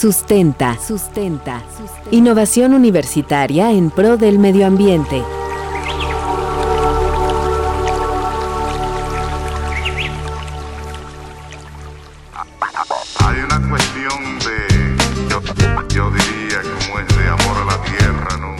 [0.00, 0.78] Sustenta.
[0.78, 1.62] Sustenta.
[2.10, 5.22] Innovación universitaria en pro del medio ambiente.
[13.18, 18.56] Hay una cuestión de, yo, diría, como es de amor a la tierra, ¿no?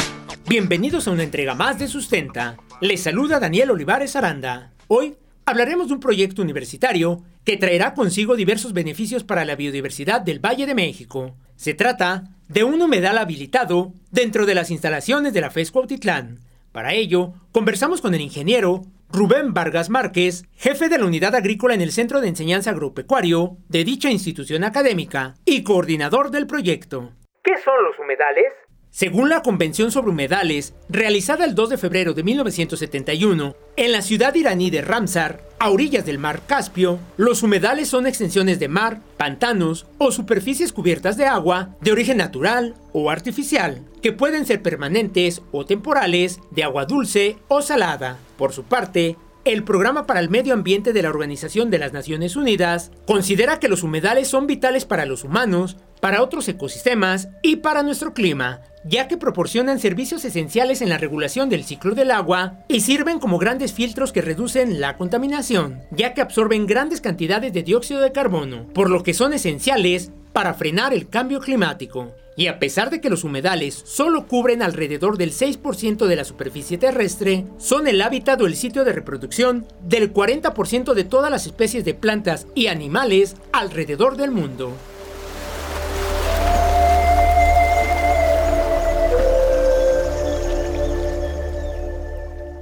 [0.46, 2.58] Bienvenidos a una entrega más de Sustenta.
[2.82, 4.72] Les saluda Daniel Olivares Aranda.
[4.88, 5.16] Hoy
[5.50, 10.66] hablaremos de un proyecto universitario que traerá consigo diversos beneficios para la biodiversidad del Valle
[10.66, 11.36] de México.
[11.56, 16.38] Se trata de un humedal habilitado dentro de las instalaciones de la FESCO Autitlán.
[16.72, 18.82] Para ello, conversamos con el ingeniero
[19.12, 23.82] Rubén Vargas Márquez, jefe de la unidad agrícola en el Centro de Enseñanza Agropecuario de
[23.82, 27.10] dicha institución académica y coordinador del proyecto.
[27.42, 28.52] ¿Qué son los humedales?
[28.92, 34.34] Según la Convención sobre Humedales, realizada el 2 de febrero de 1971, en la ciudad
[34.34, 39.86] iraní de Ramsar, a orillas del mar Caspio, los humedales son extensiones de mar, pantanos
[39.98, 45.64] o superficies cubiertas de agua de origen natural o artificial, que pueden ser permanentes o
[45.64, 48.18] temporales, de agua dulce o salada.
[48.36, 52.36] Por su parte, el Programa para el Medio Ambiente de la Organización de las Naciones
[52.36, 57.82] Unidas considera que los humedales son vitales para los humanos, para otros ecosistemas y para
[57.82, 62.80] nuestro clima, ya que proporcionan servicios esenciales en la regulación del ciclo del agua y
[62.80, 68.00] sirven como grandes filtros que reducen la contaminación, ya que absorben grandes cantidades de dióxido
[68.00, 72.14] de carbono, por lo que son esenciales para frenar el cambio climático.
[72.36, 76.78] Y a pesar de que los humedales solo cubren alrededor del 6% de la superficie
[76.78, 81.84] terrestre, son el hábitat o el sitio de reproducción del 40% de todas las especies
[81.84, 84.72] de plantas y animales alrededor del mundo.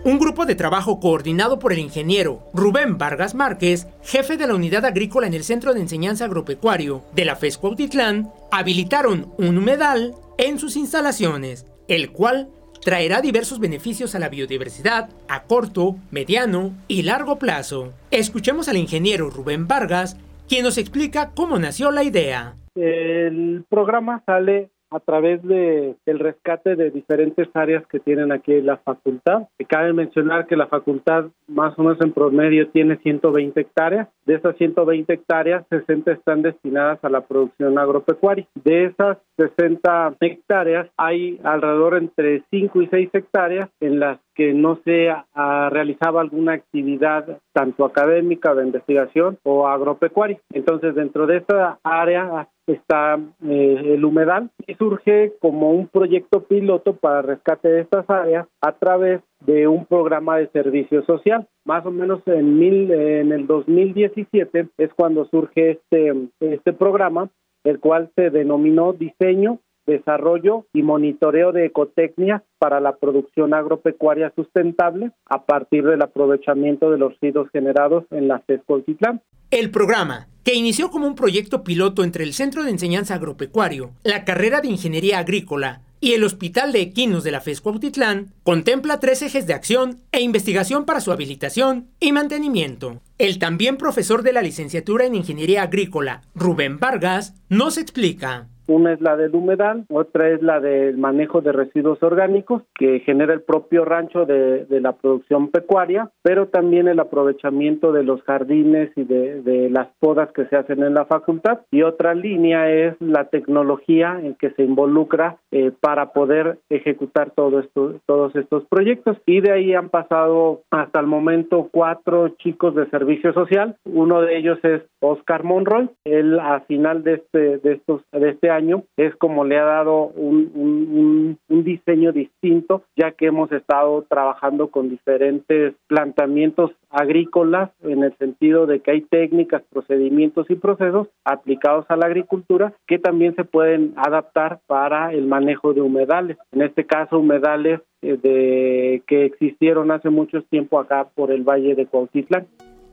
[0.09, 4.87] Un grupo de trabajo coordinado por el ingeniero Rubén Vargas Márquez, jefe de la unidad
[4.87, 10.59] agrícola en el Centro de Enseñanza Agropecuario de la FESCO Autitlán, habilitaron un humedal en
[10.59, 12.49] sus instalaciones, el cual
[12.83, 17.93] traerá diversos beneficios a la biodiversidad a corto, mediano y largo plazo.
[18.11, 20.17] Escuchemos al ingeniero Rubén Vargas,
[20.49, 22.57] quien nos explica cómo nació la idea.
[22.75, 28.79] El programa sale a través de el rescate de diferentes áreas que tienen aquí la
[28.79, 29.49] facultad.
[29.69, 34.09] Cabe mencionar que la facultad más o menos en promedio tiene 120 hectáreas.
[34.25, 38.47] De esas 120 hectáreas, 60 están destinadas a la producción agropecuaria.
[38.55, 44.79] De esas 60 hectáreas, hay alrededor entre 5 y 6 hectáreas en las que no
[44.85, 50.39] se realizaba alguna actividad tanto académica de investigación o agropecuaria.
[50.53, 56.95] Entonces, dentro de esta área está eh, el humedal y surge como un proyecto piloto
[56.95, 61.49] para rescate de estas áreas a través de un programa de servicio social.
[61.65, 67.29] Más o menos en, mil, en el 2017 es cuando surge este, este programa,
[67.65, 69.59] el cual se denominó diseño
[69.89, 76.99] desarrollo y monitoreo de ecotecnia para la producción agropecuaria sustentable a partir del aprovechamiento de
[76.99, 78.43] los residuos generados en la
[78.87, 79.23] Titlán.
[79.51, 84.25] El programa, que inició como un proyecto piloto entre el Centro de Enseñanza Agropecuario, la
[84.25, 89.23] carrera de Ingeniería Agrícola y el Hospital de Equinos de la FESCO Autitlán, contempla tres
[89.23, 93.01] ejes de acción e investigación para su habilitación y mantenimiento.
[93.19, 98.49] El también profesor de la licenciatura en Ingeniería Agrícola, Rubén Vargas, nos explica.
[98.69, 103.33] Una es la del humedal, otra es la del manejo de residuos orgánicos que genera
[103.33, 108.91] el propio rancho de, de la producción pecuaria, pero también el aprovechamiento de los jardines
[108.95, 111.61] y de, de las podas que se hacen en la facultad.
[111.71, 117.61] Y otra línea es la tecnología en que se involucra eh, para poder ejecutar todo
[117.61, 119.17] esto, todos estos proyectos.
[119.25, 123.77] Y de ahí han pasado hasta el momento cuatro chicos de servicio social.
[123.87, 125.89] Uno de ellos es Oscar Monroy.
[126.05, 128.58] Él a final de este de estos de este año
[128.97, 135.75] es como le ha dado un diseño distinto, ya que hemos estado trabajando con diferentes
[135.87, 142.07] planteamientos agrícolas en el sentido de que hay técnicas, procedimientos y procesos aplicados a la
[142.07, 146.39] agricultura que también se pueden adaptar para el manejo de humedales.
[146.53, 151.75] En este caso, humedales eh, de que existieron hace mucho tiempo acá por el Valle
[151.75, 152.47] de Cuautitlán.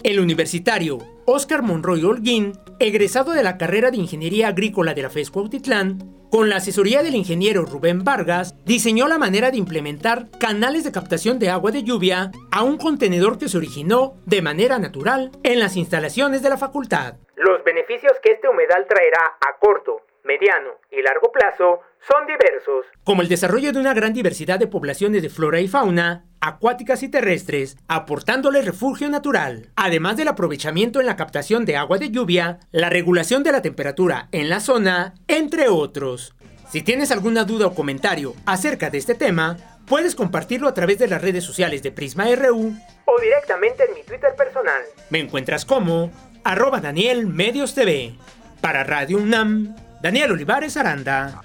[0.06, 5.32] El universitario Oscar Monroy Holguín, egresado de la carrera de Ingeniería Agrícola de la FES
[5.32, 10.91] Cuautitlán, con la asesoría del ingeniero Rubén Vargas, diseñó la manera de implementar canales de
[10.91, 15.57] captación de agua de lluvia a un contenedor que se originó de manera natural en
[15.60, 17.15] las instalaciones de la facultad.
[17.36, 23.22] Los beneficios que este humedal traerá a corto, mediano y largo plazo son diversos, como
[23.22, 27.77] el desarrollo de una gran diversidad de poblaciones de flora y fauna, acuáticas y terrestres,
[27.88, 33.43] aportándole refugio natural, además del aprovechamiento en la captación de agua de lluvia, la regulación
[33.43, 36.35] de la temperatura en la zona, entre otros.
[36.69, 39.57] Si tienes alguna duda o comentario acerca de este tema,
[39.88, 42.76] puedes compartirlo a través de las redes sociales de Prisma RU
[43.06, 44.81] o directamente en mi Twitter personal.
[45.10, 46.11] Me encuentras como
[46.43, 48.15] arroba Daniel Medios TV.
[48.61, 49.76] Para Radio UNAM,
[50.06, 51.41] Daniel Olivares Aranda.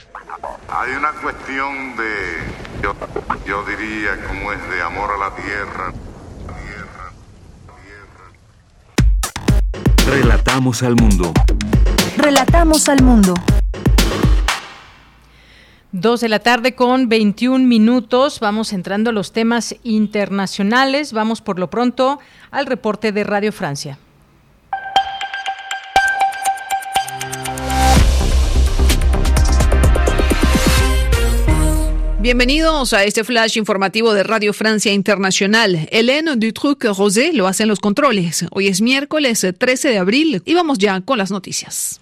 [0.69, 2.95] Hay una cuestión de, yo,
[3.47, 5.95] yo diría, como es de amor a la tierra.
[10.07, 11.33] Relatamos al mundo.
[12.19, 13.33] Relatamos al mundo.
[15.93, 18.41] Dos de la tarde con 21 minutos.
[18.41, 21.15] Vamos entrando a los temas internacionales.
[21.15, 22.21] Vamos por lo pronto
[22.51, 23.97] al reporte de Radio Francia.
[32.21, 35.89] Bienvenidos a este flash informativo de Radio Francia Internacional.
[35.91, 38.45] Hélène Dutruc-Rosé lo hace en los controles.
[38.51, 41.99] Hoy es miércoles 13 de abril y vamos ya con las noticias.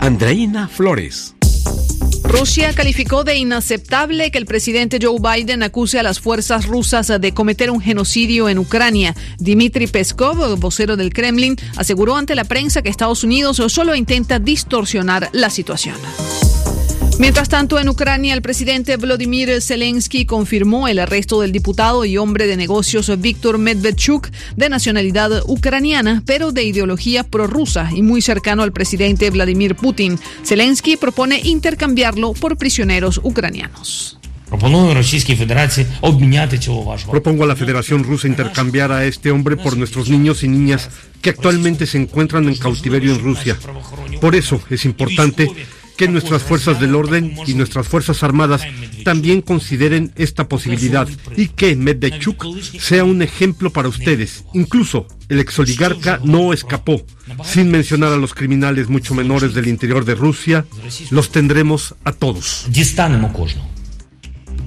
[0.00, 1.34] Andreina Flores.
[2.24, 7.34] Rusia calificó de inaceptable que el presidente Joe Biden acuse a las fuerzas rusas de
[7.34, 9.14] cometer un genocidio en Ucrania.
[9.38, 15.28] Dmitry Peskov, vocero del Kremlin, aseguró ante la prensa que Estados Unidos solo intenta distorsionar
[15.34, 15.96] la situación.
[17.18, 22.46] Mientras tanto, en Ucrania, el presidente Vladimir Zelensky confirmó el arresto del diputado y hombre
[22.46, 28.72] de negocios Víctor Medvedchuk, de nacionalidad ucraniana, pero de ideología prorrusa y muy cercano al
[28.72, 30.18] presidente Vladimir Putin.
[30.44, 34.18] Zelensky propone intercambiarlo por prisioneros ucranianos.
[34.48, 34.92] Propongo
[37.44, 40.90] a la Federación Rusa intercambiar a este hombre por nuestros niños y niñas
[41.22, 43.56] que actualmente se encuentran en cautiverio en Rusia.
[44.20, 45.50] Por eso es importante
[45.96, 48.62] que nuestras fuerzas del orden y nuestras fuerzas armadas
[49.04, 52.44] también consideren esta posibilidad y que Medvedchuk
[52.78, 54.44] sea un ejemplo para ustedes.
[54.52, 57.04] Incluso el exoligarca no escapó.
[57.44, 60.66] Sin mencionar a los criminales mucho menores del interior de Rusia,
[61.10, 62.66] los tendremos a todos.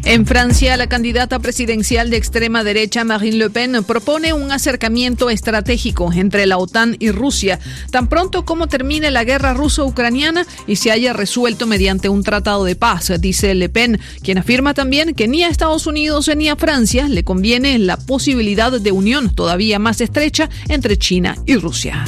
[0.06, 6.12] En Francia, la candidata presidencial de extrema derecha Marine Le Pen propone un acercamiento estratégico
[6.14, 7.60] entre la OTAN y Rusia,
[7.92, 12.76] tan pronto como termine la guerra ruso-ucraniana y se haya resuelto mediante un tratado de
[12.76, 17.08] paz, dice Le Pen, quien afirma también que ni a Estados Unidos ni a Francia
[17.08, 22.06] le conviene la posibilidad de unión todavía más estrecha entre China y Rusia.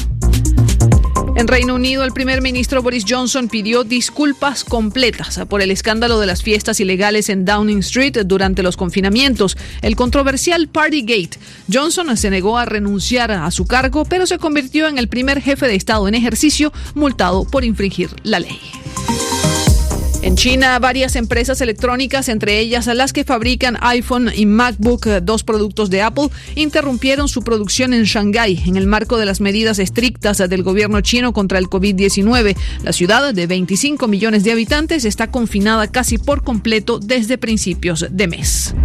[1.42, 6.28] En Reino Unido, el primer ministro Boris Johnson pidió disculpas completas por el escándalo de
[6.28, 11.40] las fiestas ilegales en Downing Street durante los confinamientos, el controversial Partygate.
[11.68, 15.68] Johnson se negó a renunciar a su cargo, pero se convirtió en el primer jefe
[15.68, 18.60] de Estado en ejercicio multado por infringir la ley.
[20.24, 25.90] En China, varias empresas electrónicas, entre ellas las que fabrican iPhone y MacBook, dos productos
[25.90, 30.62] de Apple, interrumpieron su producción en Shanghái en el marco de las medidas estrictas del
[30.62, 32.56] gobierno chino contra el COVID-19.
[32.84, 38.28] La ciudad de 25 millones de habitantes está confinada casi por completo desde principios de
[38.28, 38.76] mes.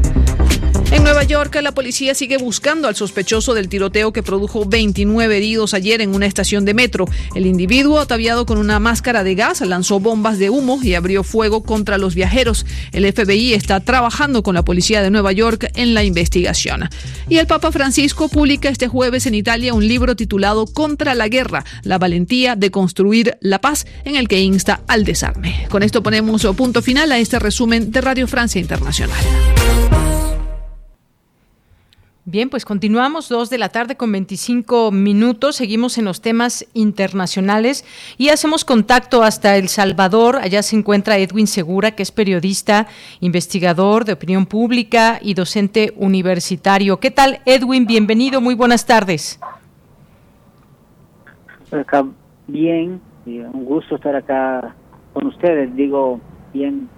[1.07, 6.01] Nueva York, la policía sigue buscando al sospechoso del tiroteo que produjo 29 heridos ayer
[6.01, 7.07] en una estación de metro.
[7.37, 11.62] El individuo, ataviado con una máscara de gas, lanzó bombas de humo y abrió fuego
[11.62, 12.66] contra los viajeros.
[12.91, 16.89] El FBI está trabajando con la policía de Nueva York en la investigación.
[17.28, 21.65] Y el Papa Francisco publica este jueves en Italia un libro titulado Contra la guerra,
[21.85, 25.69] la valentía de construir la paz, en el que insta al desarme.
[25.70, 29.20] Con esto ponemos punto final a este resumen de Radio Francia Internacional.
[32.28, 35.55] Bien, pues continuamos, dos de la tarde con 25 minutos.
[35.55, 37.85] Seguimos en los temas internacionales
[38.19, 40.35] y hacemos contacto hasta El Salvador.
[40.35, 42.89] Allá se encuentra Edwin Segura, que es periodista,
[43.20, 46.98] investigador de opinión pública y docente universitario.
[46.98, 47.86] ¿Qué tal, Edwin?
[47.86, 49.39] Bienvenido, muy buenas tardes.
[51.70, 52.05] Acá,
[52.48, 54.74] bien, un gusto estar acá
[55.12, 55.77] con ustedes.
[55.77, 56.20] Digo,
[56.53, 56.89] bien,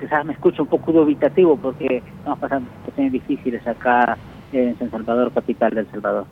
[0.00, 4.16] quizás me escucho un poco dubitativo porque estamos pasando situaciones difíciles acá
[4.52, 6.26] en San Salvador, capital del Salvador.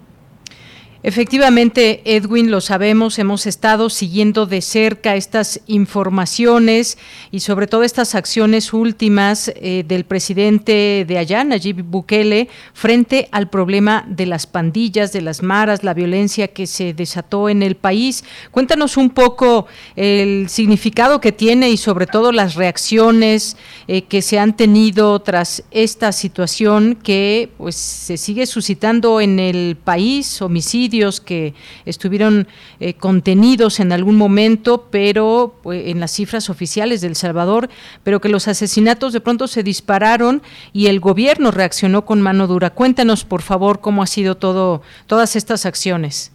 [1.04, 6.98] Efectivamente, Edwin, lo sabemos, hemos estado siguiendo de cerca estas informaciones
[7.30, 13.48] y sobre todo estas acciones últimas eh, del presidente de allá, Nayib Bukele, frente al
[13.48, 18.24] problema de las pandillas, de las maras, la violencia que se desató en el país.
[18.50, 23.56] Cuéntanos un poco el significado que tiene y sobre todo las reacciones
[23.86, 29.76] eh, que se han tenido tras esta situación que pues se sigue suscitando en el
[29.76, 30.87] país, homicidios
[31.20, 31.54] que
[31.84, 32.46] estuvieron
[32.80, 37.68] eh, contenidos en algún momento, pero pues, en las cifras oficiales del Salvador,
[38.04, 40.42] pero que los asesinatos de pronto se dispararon
[40.72, 42.70] y el gobierno reaccionó con mano dura.
[42.70, 46.32] Cuéntanos, por favor, cómo ha sido todo todas estas acciones.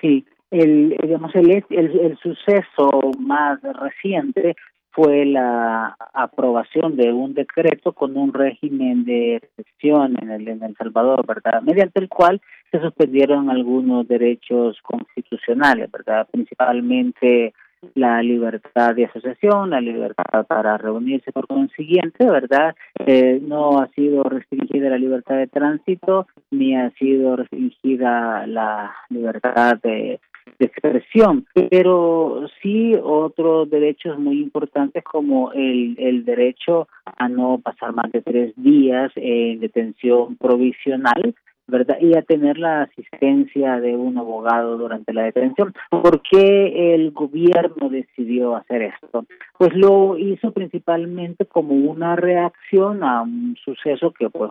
[0.00, 4.56] Sí, el, digamos, el, el suceso más reciente
[4.92, 10.76] fue la aprobación de un decreto con un régimen de excepción en el, en el
[10.76, 11.62] Salvador, ¿verdad?
[11.62, 12.40] Mediante el cual
[12.70, 16.28] se suspendieron algunos derechos constitucionales, ¿verdad?
[16.30, 17.54] Principalmente
[17.94, 22.74] la libertad de asociación, la libertad para reunirse por consiguiente, ¿verdad?
[23.06, 29.78] Eh, no ha sido restringida la libertad de tránsito, ni ha sido restringida la libertad
[29.82, 30.20] de
[30.62, 37.92] de expresión, pero sí otros derechos muy importantes como el, el derecho a no pasar
[37.92, 41.34] más de tres días en detención provisional,
[41.66, 41.96] ¿verdad?
[42.00, 45.72] Y a tener la asistencia de un abogado durante la detención.
[45.90, 49.24] ¿Por qué el gobierno decidió hacer esto?
[49.58, 54.50] Pues lo hizo principalmente como una reacción a un suceso que pues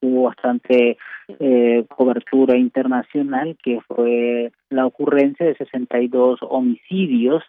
[0.00, 0.96] tuvo bastante
[1.38, 7.42] eh, cobertura internacional, que fue la ocurrencia de 62 homicidios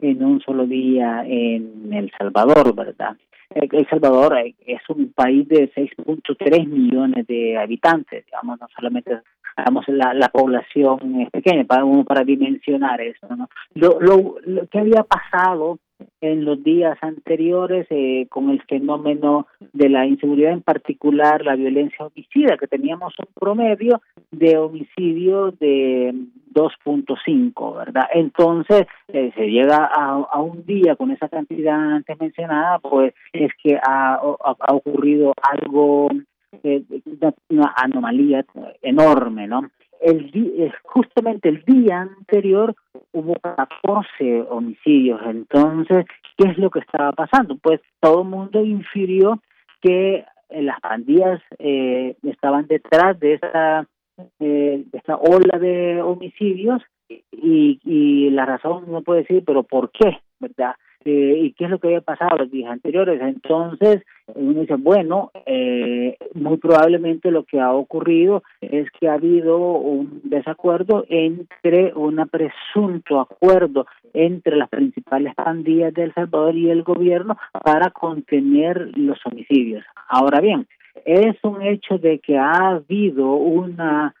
[0.00, 3.16] en un solo día en El Salvador, ¿verdad?
[3.50, 9.20] El Salvador eh, es un país de 6.3 millones de habitantes, digamos, no solamente
[9.56, 13.26] digamos, la, la población es pequeña, para uno para dimensionar eso.
[13.36, 13.48] ¿no?
[13.74, 15.78] Lo, lo, lo que había pasado
[16.20, 22.06] en los días anteriores eh, con el fenómeno de la inseguridad, en particular la violencia
[22.06, 24.00] homicida, que teníamos un promedio
[24.30, 26.14] de homicidio de
[26.54, 28.04] 2.5, ¿verdad?
[28.14, 33.76] Entonces, eh, se llega a, un día con esa cantidad antes mencionada, pues es que
[33.76, 36.08] ha, ha, ocurrido algo,
[36.62, 36.84] eh,
[37.48, 38.44] una anomalía
[38.82, 39.70] enorme, ¿no?
[40.04, 42.74] el eh, justamente el día anterior
[43.12, 45.20] hubo 14 homicidios.
[45.24, 46.04] Entonces,
[46.36, 47.56] ¿qué es lo que estaba pasando?
[47.56, 49.40] Pues todo el mundo infirió
[49.80, 53.88] que eh, las pandillas eh, estaban detrás de esa,
[54.40, 59.90] eh, de esa ola de homicidios y, y la razón no puede decir, pero ¿por
[59.90, 60.18] qué?
[60.38, 60.74] ¿Verdad?
[61.04, 63.20] Eh, y qué es lo que había pasado los días anteriores.
[63.20, 64.02] Entonces,
[64.34, 70.22] uno dice, bueno, eh, muy probablemente lo que ha ocurrido es que ha habido un
[70.24, 77.36] desacuerdo entre un presunto acuerdo entre las principales pandillas de El Salvador y el gobierno
[77.62, 79.84] para contener los homicidios.
[80.08, 80.66] Ahora bien,
[81.04, 84.14] es un hecho de que ha habido una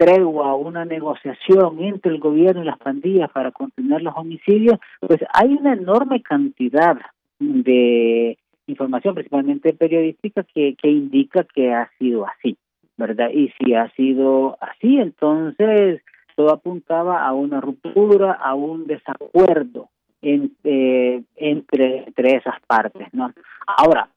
[0.00, 5.52] tregua, una negociación entre el gobierno y las pandillas para contener los homicidios, pues hay
[5.52, 6.96] una enorme cantidad
[7.38, 12.56] de información, principalmente periodística, que, indica que ha sido así,
[12.96, 13.28] ¿verdad?
[13.30, 16.00] Y si ha sido así, entonces
[16.34, 19.90] todo apuntaba a una ruptura, a un desacuerdo
[20.22, 23.30] entre, entre, entre esas partes, ¿no?
[23.66, 24.08] Ahora,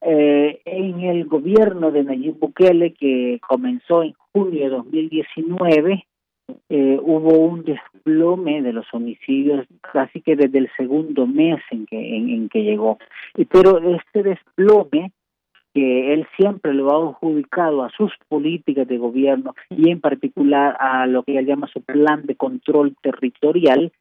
[0.00, 6.06] eh, en el gobierno de Nayib Bukele, que comenzó en junio de 2019,
[6.68, 12.16] eh, hubo un desplome de los homicidios casi que desde el segundo mes en que
[12.16, 12.98] en, que llegó
[13.50, 15.10] pero este desplome
[15.74, 21.06] que él siempre lo ha adjudicado a sus políticas de gobierno y en particular a
[21.06, 23.92] lo que él llama su plan de control territorial.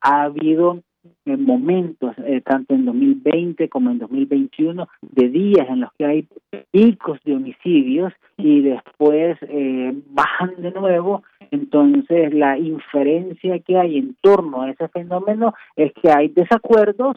[0.00, 0.82] Ha habido
[1.24, 6.28] en momentos, eh, tanto en 2020 como en 2021, de días en los que hay
[6.70, 11.22] picos de homicidios y después eh, bajan de nuevo.
[11.50, 17.16] Entonces, la inferencia que hay en torno a ese fenómeno es que hay desacuerdos.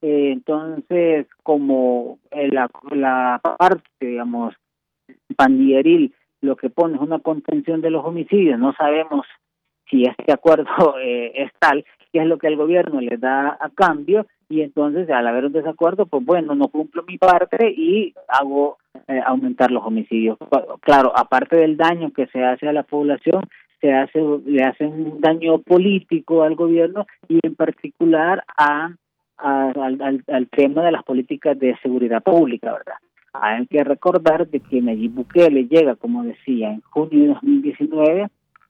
[0.00, 4.54] Eh, entonces, como la, la parte, digamos,
[5.36, 9.26] pandilleril lo que pone es una contención de los homicidios, no sabemos
[9.90, 10.66] si este acuerdo
[11.02, 11.84] es tal,
[12.14, 15.52] qué es lo que el gobierno le da a cambio y entonces al haber un
[15.52, 18.78] desacuerdo, pues bueno, no cumplo mi parte y hago
[19.08, 20.38] eh, aumentar los homicidios.
[20.82, 23.42] Claro, aparte del daño que se hace a la población,
[23.80, 28.92] se hace le hacen un daño político al gobierno y en particular a,
[29.38, 32.94] al, al, tema de las políticas de seguridad pública, ¿verdad?
[33.32, 38.28] Hay que recordar de que Nayib Bukele llega, como decía, en junio de 2019,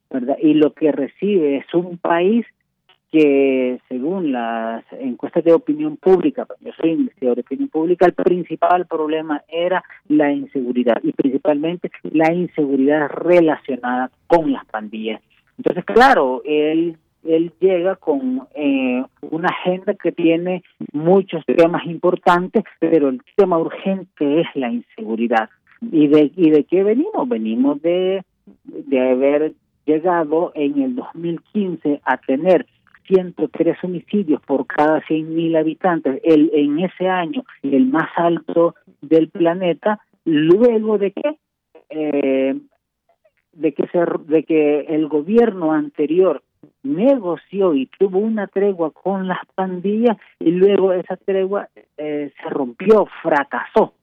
[0.09, 0.39] ¿verdad?
[0.41, 2.47] Y lo que recibe es un país
[3.15, 8.87] que según las encuestas de opinión pública, yo soy investigador de opinión pública, el principal
[8.87, 15.21] problema era la inseguridad y principalmente la inseguridad relacionada con las pandillas.
[15.57, 23.11] Entonces, claro, él él llega con eh, una agenda que tiene muchos temas importantes, pero
[23.11, 25.49] el tema urgente es la inseguridad.
[25.81, 27.29] ¿Y de, y de qué venimos?
[27.29, 28.25] Venimos de,
[28.65, 29.53] de haber
[29.87, 32.67] llegado en el 2015 a tener
[33.07, 40.01] 103 homicidios por cada 100.000 habitantes, el, en ese año el más alto del planeta,
[40.25, 41.39] luego de que
[41.91, 42.59] eh,
[43.53, 46.43] de que se, de que el gobierno anterior
[46.83, 53.07] negoció y tuvo una tregua con las pandillas y luego esa tregua eh, se rompió,
[53.23, 53.95] fracasó.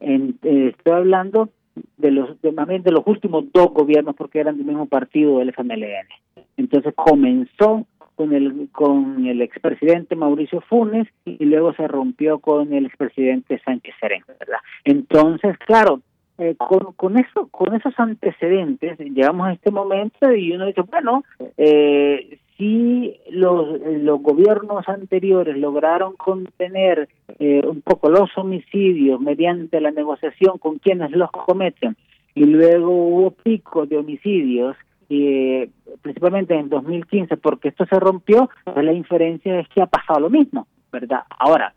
[0.00, 1.48] En, eh, estoy hablando
[1.96, 6.08] de los de, de los últimos dos gobiernos porque eran del mismo partido del FMLN.
[6.56, 7.86] Entonces comenzó
[8.18, 13.94] con el con el expresidente Mauricio Funes y luego se rompió con el expresidente Sánchez
[14.00, 14.58] Serén, ¿verdad?
[14.82, 16.00] Entonces, claro,
[16.36, 21.22] eh, con, con eso con esos antecedentes llegamos a este momento y uno dice, bueno,
[21.56, 27.08] eh, si los, los gobiernos anteriores lograron contener
[27.38, 31.96] eh, un poco los homicidios mediante la negociación con quienes los cometen
[32.34, 34.76] y luego hubo picos de homicidios
[35.10, 35.70] eh,
[36.02, 40.30] principalmente en 2015, porque esto se rompió, pues la inferencia es que ha pasado lo
[40.30, 41.22] mismo, ¿verdad?
[41.38, 41.74] Ahora,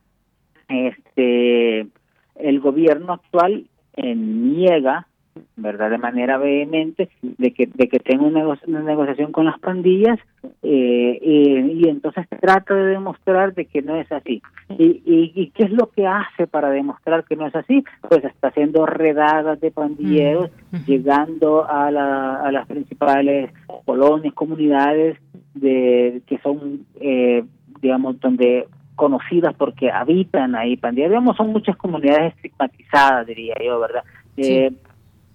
[0.68, 1.88] este
[2.36, 5.08] el gobierno actual eh, niega
[5.56, 8.44] verdad de manera vehemente de que de que tenga una,
[8.84, 10.20] negociación con las pandillas
[10.64, 14.42] eh, y entonces trata de demostrar de que no es así.
[14.70, 18.50] Y, y, qué es lo que hace para demostrar que no es así pues está
[18.50, 20.50] haciendo redadas de pandilleros
[20.86, 23.52] llegando a, la, a las principales
[23.86, 25.18] colonias comunidades
[25.54, 27.44] de que son eh,
[27.82, 31.12] digamos donde conocidas porque habitan ahí pandilleros.
[31.12, 34.04] Digamos son muchas comunidades estigmatizadas diría yo verdad
[34.38, 34.72] eh,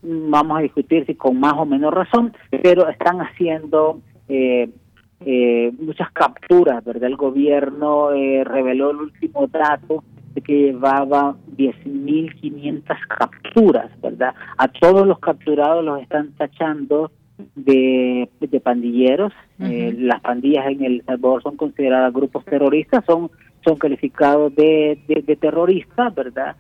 [0.07, 4.71] vamos a discutir si con más o menos razón, pero están haciendo eh,
[5.21, 7.09] eh, muchas capturas, ¿verdad?
[7.09, 10.05] El gobierno eh, reveló el último dato
[10.35, 14.35] de que llevaba 10.500 capturas, ¿verdad?
[14.59, 17.11] A todos los capturados los están tachando
[17.55, 19.33] de, de pandilleros.
[19.59, 23.31] las pandillas en El Salvador son consideradas grupos terroristas, son
[23.67, 26.55] son calificados de, de, de terroristas, ¿verdad?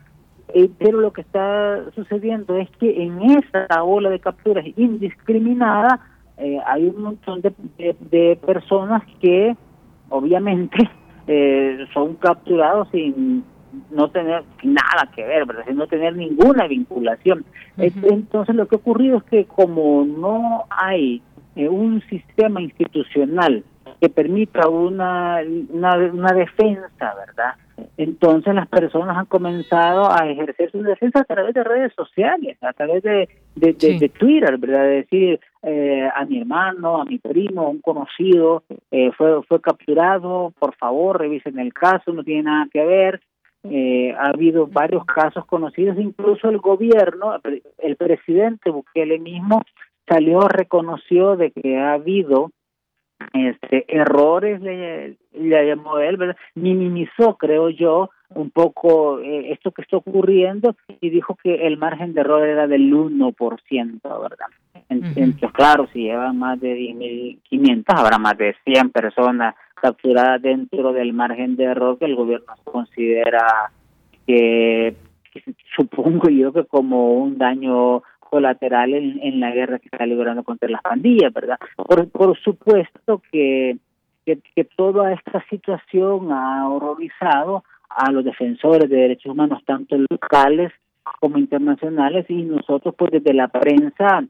[0.55, 6.01] Eh, pero lo que está sucediendo es que en esa ola de capturas indiscriminada
[6.39, 9.57] eh, hay un montón de, de, personas que
[10.09, 10.77] obviamente
[11.27, 13.45] eh, son capturados sin
[13.91, 15.65] no tener nada que ver, ¿verdad?
[15.67, 17.45] sin no tener ninguna vinculación.
[17.77, 21.23] Entonces lo que ha ocurrido es que como no hay
[21.57, 23.65] un sistema institucional
[24.01, 25.41] que permita una,
[25.71, 27.55] una, una defensa, ¿verdad?
[27.97, 32.73] Entonces las personas han comenzado a ejercer su defensa a través de redes sociales, a
[32.73, 34.83] través de, de, Twitter, ¿verdad?
[34.83, 39.61] De decir, eh, a mi hermano, a mi primo, a un conocido, eh, fue, fue
[39.61, 43.21] capturado, por favor, revisen el caso, no tiene nada que ver.
[43.65, 47.41] Eh, ha habido varios casos conocidos, incluso el gobierno,
[47.79, 49.63] el presidente Bukele mismo
[50.09, 52.53] salió, reconoció de que ha habido
[53.33, 56.37] este errores le, llamó él, ¿verdad?
[56.55, 62.15] minimizó, creo yo, un poco eh, esto que está ocurriendo y dijo que el margen
[62.15, 64.47] de error era del 1%, ¿verdad?
[64.89, 71.13] Entonces, claro, si llevan más de 10.500, habrá más de 100 personas capturadas dentro del
[71.13, 73.71] margen de error que el gobierno considera
[74.27, 74.97] que,
[75.77, 80.83] supongo yo que como un daño colateral en, la guerra que está librando contra las
[80.83, 81.59] pandillas, ¿verdad?
[81.77, 83.77] Por, supuesto que,
[84.25, 90.73] que, que toda esta situación ha horrorizado a los defensores de derechos humanos, tanto locales
[91.21, 94.25] como internacionales, y nosotros pues desde la prensa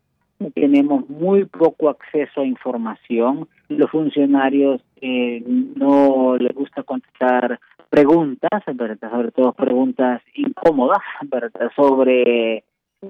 [0.54, 3.48] tenemos muy poco acceso a información.
[3.68, 7.58] Los funcionarios eh, no les gusta contestar
[7.88, 9.10] preguntas, ¿verdad?
[9.10, 11.70] sobre todo preguntas incómodas, ¿verdad?
[11.74, 12.64] sobre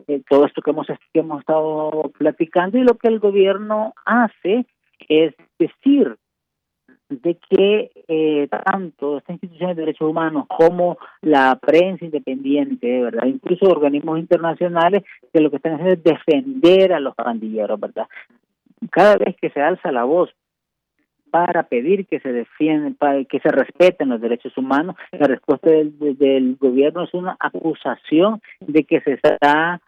[0.08, 4.66] eh, todo esto que hemos, que hemos estado platicando y lo que el gobierno hace
[5.08, 6.16] es decir
[7.08, 13.26] de que eh, tanto estas instituciones de derechos humanos como la prensa independiente, ¿verdad?
[13.26, 18.08] Incluso organismos internacionales que lo que están haciendo es defender a los pandilleros, ¿verdad?
[18.90, 20.30] Cada vez que se alza la voz
[21.30, 26.16] para pedir que se defienden, para que se respeten los derechos humanos, la respuesta del,
[26.18, 29.80] del gobierno es una acusación de que se está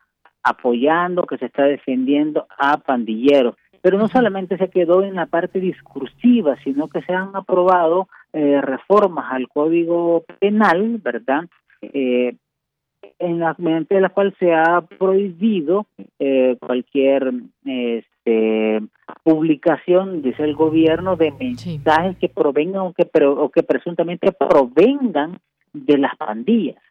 [0.49, 5.61] apoyando, que se está defendiendo a pandilleros pero no solamente se quedó en la parte
[5.61, 11.45] discursiva, sino que se han aprobado eh, reformas al Código Penal, ¿verdad?
[11.81, 12.37] Eh,
[13.19, 15.87] en la mediante la cual se ha prohibido
[16.19, 17.33] eh, cualquier
[17.65, 18.83] este,
[19.23, 25.39] publicación, dice el gobierno, de mensajes que provengan o que, o que presuntamente provengan
[25.73, 26.83] de las pandillas.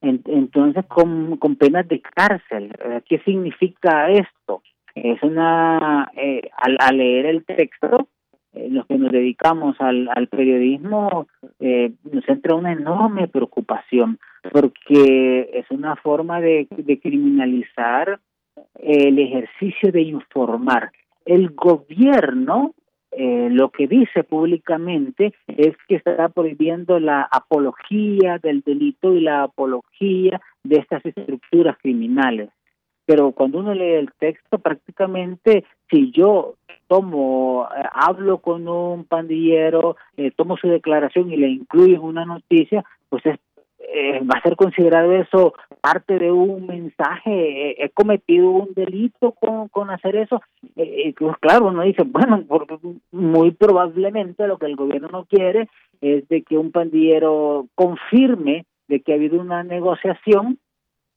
[0.00, 2.72] Entonces, con, con penas de cárcel.
[3.08, 4.62] ¿Qué significa esto?
[5.02, 8.08] es una, eh, al, leer el texto,
[8.52, 11.26] eh, los que nos dedicamos al, al periodismo,
[11.60, 14.18] eh, nos entra una enorme preocupación,
[14.52, 18.18] porque es una forma de, de criminalizar
[18.80, 20.90] el ejercicio de informar.
[21.24, 22.74] El gobierno
[23.12, 29.44] eh, lo que dice públicamente es que está prohibiendo la apología del delito y la
[29.44, 32.50] apología de estas estructuras criminales.
[33.06, 36.56] Pero cuando uno lee el texto, prácticamente si yo
[36.88, 42.26] tomo, eh, hablo con un pandillero, eh, tomo su declaración y le incluyo en una
[42.26, 43.38] noticia, pues es,
[43.78, 45.54] eh, va a ser considerado eso
[45.88, 50.42] parte de un mensaje, he cometido un delito con, con hacer eso.
[50.74, 52.44] pues claro, uno dice, bueno,
[53.10, 55.68] muy probablemente lo que el gobierno no quiere
[56.00, 60.58] es de que un pandillero confirme de que ha habido una negociación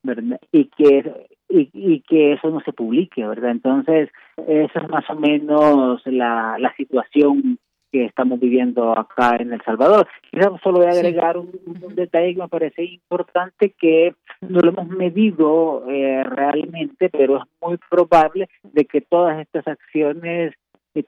[0.04, 0.40] ¿verdad?
[0.52, 3.52] y que y, que eso no se publique, ¿verdad?
[3.52, 4.10] Entonces,
[4.48, 7.60] esa es más o menos la, la situación
[7.92, 10.08] que estamos viviendo acá en El Salvador.
[10.30, 11.52] Quizás solo voy a agregar un,
[11.96, 17.78] detalle que me parece importante que no lo hemos medido eh, realmente, pero es muy
[17.90, 20.54] probable de que todas estas acciones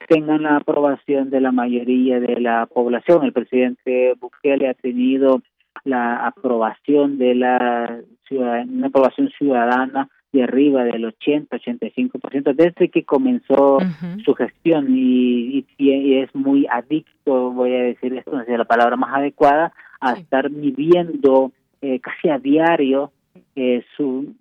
[0.08, 3.24] tengan la aprobación de la mayoría de la población.
[3.24, 5.42] El presidente Bukele ha tenido
[5.84, 13.78] la aprobación de la ciudad, una aprobación ciudadana de arriba del 80-85% desde que comenzó
[14.24, 18.96] su gestión y, y, es muy adicto, voy a decir esto, no sé la palabra
[18.96, 23.12] más adecuada, a estar midiendo eh, casi a diario
[23.54, 24.34] eh, su,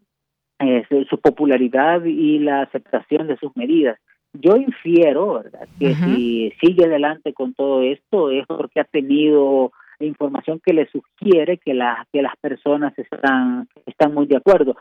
[0.60, 4.00] eh, su, popularidad y la aceptación de sus medidas.
[4.34, 5.68] Yo infiero ¿verdad?
[5.80, 11.60] que si sigue adelante con todo esto es porque ha tenido información que le sugiere
[11.60, 14.76] que, la, que las personas están, están muy de acuerdo.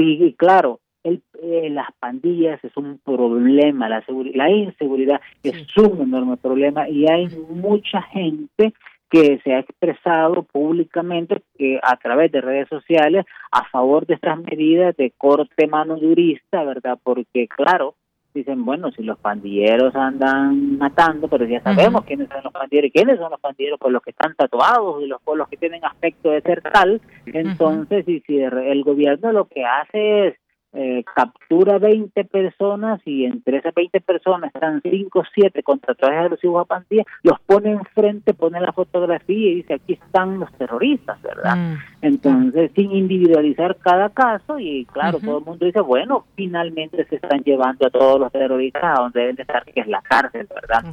[0.00, 4.04] Y, claro, el, eh, las pandillas es un problema, la,
[4.34, 8.74] la inseguridad es un enorme problema y hay mucha gente
[9.10, 14.38] que se ha expresado públicamente que a través de redes sociales a favor de estas
[14.38, 16.98] medidas de corte mano durista, ¿verdad?
[17.02, 17.96] Porque claro,
[18.34, 23.18] dicen, bueno, si los pandilleros andan matando, pero ya sabemos quiénes son los pandilleros, quiénes
[23.18, 26.30] son los pandilleros, por los que están tatuados y los por los que tienen aspecto
[26.30, 30.34] de ser tal, entonces, y si el gobierno lo que hace es
[30.72, 36.20] eh, captura 20 personas y entre esas 20 personas están 5 o 7 contra tatuajes
[36.20, 41.20] agresivos a pandillas, los pone enfrente, pone la fotografía y dice aquí están los terroristas,
[41.22, 41.56] ¿verdad?
[41.56, 41.74] Mm.
[42.02, 47.42] Entonces, sin individualizar cada caso y claro, todo el mundo dice, bueno, finalmente se están
[47.42, 50.84] llevando a todos los terroristas a donde deben estar, que es la cárcel, ¿verdad?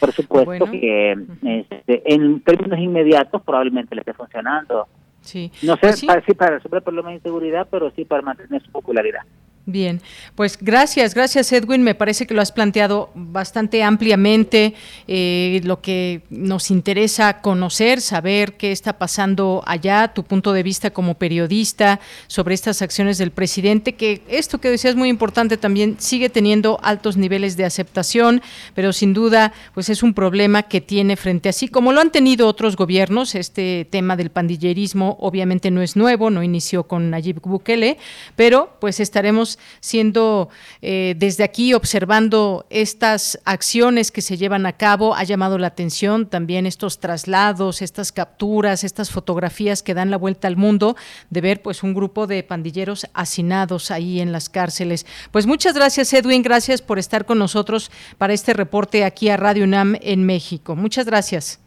[0.00, 1.12] Por, supuesto que
[1.42, 4.88] este, en términos inmediatos probablemente le esté funcionando.
[5.22, 5.50] Sí.
[5.62, 8.70] No sé pues para, para resolver el problema de inseguridad, pero sí para mantener su
[8.70, 9.22] popularidad.
[9.64, 10.02] Bien,
[10.34, 11.84] pues gracias, gracias Edwin.
[11.84, 14.74] Me parece que lo has planteado bastante ampliamente,
[15.06, 20.90] eh, lo que nos interesa conocer, saber qué está pasando allá, tu punto de vista
[20.90, 25.94] como periodista sobre estas acciones del presidente, que esto que decías es muy importante también
[26.00, 28.42] sigue teniendo altos niveles de aceptación,
[28.74, 32.10] pero sin duda pues es un problema que tiene frente a sí, como lo han
[32.10, 37.40] tenido otros gobiernos, este tema del pandillerismo obviamente no es nuevo, no inició con Nayib
[37.42, 37.96] Bukele,
[38.34, 40.48] pero pues estaremos siendo
[40.80, 45.14] eh, desde aquí observando estas acciones que se llevan a cabo.
[45.14, 50.48] Ha llamado la atención también estos traslados, estas capturas, estas fotografías que dan la vuelta
[50.48, 50.96] al mundo
[51.30, 55.06] de ver pues un grupo de pandilleros hacinados ahí en las cárceles.
[55.30, 59.64] Pues muchas gracias Edwin, gracias por estar con nosotros para este reporte aquí a Radio
[59.64, 60.76] UNAM en México.
[60.76, 61.60] Muchas gracias.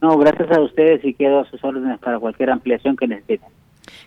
[0.00, 3.55] No, gracias a ustedes y quedo a sus órdenes para cualquier ampliación que necesiten.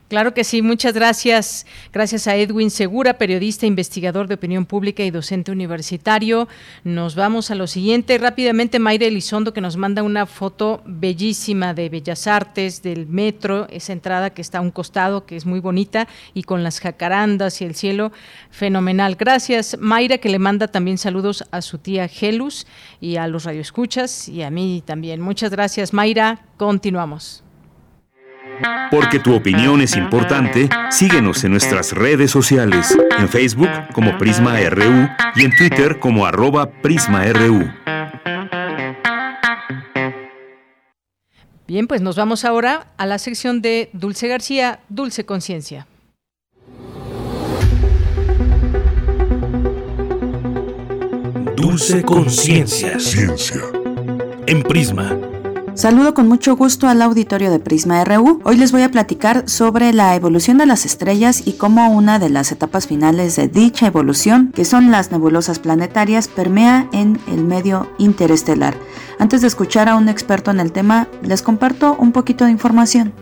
[0.10, 1.68] Claro que sí, muchas gracias.
[1.94, 6.48] Gracias a Edwin Segura, periodista, investigador de opinión pública y docente universitario.
[6.84, 8.18] Nos vamos a lo siguiente.
[8.18, 13.94] Rápidamente, Mayra Elizondo, que nos manda una foto bellísima de Bellas Artes, del metro, esa
[13.94, 17.66] entrada que está a un costado, que es muy bonita, y con las jacarandas y
[17.66, 18.11] el cielo,
[18.49, 19.16] fenomenal.
[19.16, 22.66] Gracias, Mayra, que le manda también saludos a su tía Gelus
[22.99, 25.22] y a los radioescuchas y a mí también.
[25.22, 26.45] Muchas gracias, Mayra.
[26.57, 27.44] Continuamos.
[28.91, 35.07] Porque tu opinión es importante, síguenos en nuestras redes sociales, en Facebook como Prisma RU
[35.36, 37.72] y en Twitter como arroba PrismaRU.
[41.68, 45.86] Bien, pues nos vamos ahora a la sección de Dulce García, Dulce Conciencia.
[51.56, 52.99] Dulce Conciencia.
[52.99, 53.61] Ciencia.
[54.48, 55.29] En Prisma
[55.80, 58.42] Saludo con mucho gusto al auditorio de Prisma RU.
[58.44, 62.30] Hoy les voy a platicar sobre la evolución de las estrellas y cómo una de
[62.30, 67.90] las etapas finales de dicha evolución, que son las nebulosas planetarias, permea en el medio
[67.98, 68.76] interestelar.
[69.20, 73.14] Antes de escuchar a un experto en el tema, les comparto un poquito de información.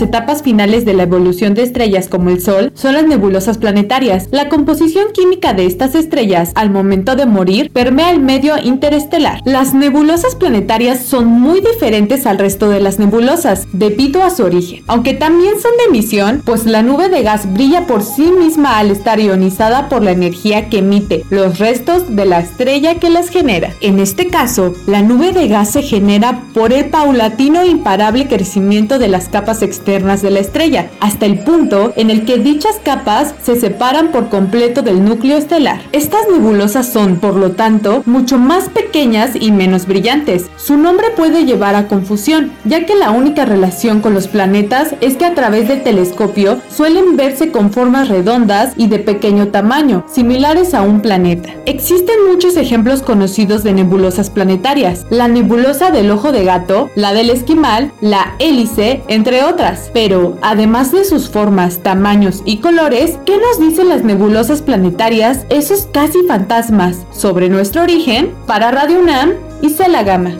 [0.00, 4.28] Las etapas finales de la evolución de estrellas como el Sol son las nebulosas planetarias.
[4.30, 9.40] La composición química de estas estrellas al momento de morir permea el medio interestelar.
[9.44, 14.84] Las nebulosas planetarias son muy diferentes al resto de las nebulosas debido a su origen,
[14.86, 18.90] aunque también son de emisión, pues la nube de gas brilla por sí misma al
[18.90, 23.74] estar ionizada por la energía que emite los restos de la estrella que las genera.
[23.82, 28.98] En este caso, la nube de gas se genera por el paulatino e imparable crecimiento
[28.98, 33.34] de las capas externas de la estrella, hasta el punto en el que dichas capas
[33.42, 35.80] se separan por completo del núcleo estelar.
[35.90, 40.46] Estas nebulosas son, por lo tanto, mucho más pequeñas y menos brillantes.
[40.56, 45.16] Su nombre puede llevar a confusión, ya que la única relación con los planetas es
[45.16, 50.72] que a través del telescopio suelen verse con formas redondas y de pequeño tamaño, similares
[50.72, 51.50] a un planeta.
[51.66, 57.30] Existen muchos ejemplos conocidos de nebulosas planetarias, la nebulosa del ojo de gato, la del
[57.30, 63.58] esquimal, la hélice, entre otras pero además de sus formas, tamaños y colores, ¿qué nos
[63.58, 68.32] dicen las nebulosas planetarias, esos casi fantasmas, sobre nuestro origen?
[68.46, 69.32] Para Radio UNAM
[69.62, 70.32] y la Gama.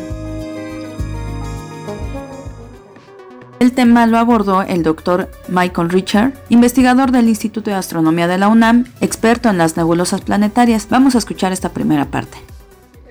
[3.60, 8.48] El tema lo abordó el doctor Michael Richard, investigador del Instituto de Astronomía de la
[8.48, 10.88] UNAM, experto en las nebulosas planetarias.
[10.88, 12.38] Vamos a escuchar esta primera parte.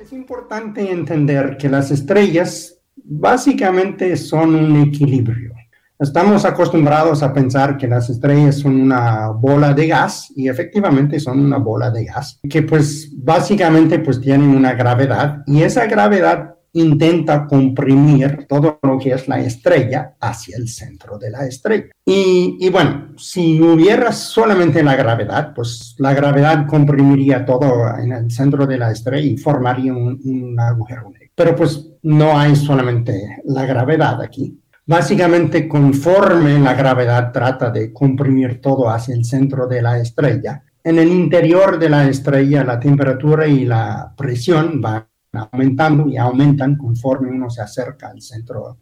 [0.02, 5.59] Es importante entender que las estrellas básicamente son un equilibrio.
[6.02, 11.42] Estamos acostumbrados a pensar que las estrellas son una bola de gas y efectivamente son
[11.42, 17.46] una bola de gas que pues básicamente pues tienen una gravedad y esa gravedad intenta
[17.46, 21.88] comprimir todo lo que es la estrella hacia el centro de la estrella.
[22.06, 28.66] Y, bueno, si hubiera solamente la gravedad, pues la gravedad comprimiría todo en el centro
[28.66, 31.28] de la estrella y formaría un, un agujero negro.
[31.36, 34.60] Pero pues no hay solamente la gravedad aquí.
[34.90, 40.98] Básicamente, conforme la gravedad trata de comprimir todo hacia el centro de la estrella, en
[40.98, 47.30] el interior de la estrella la temperatura y la presión van aumentando y aumentan conforme
[47.30, 48.80] uno se acerca al centro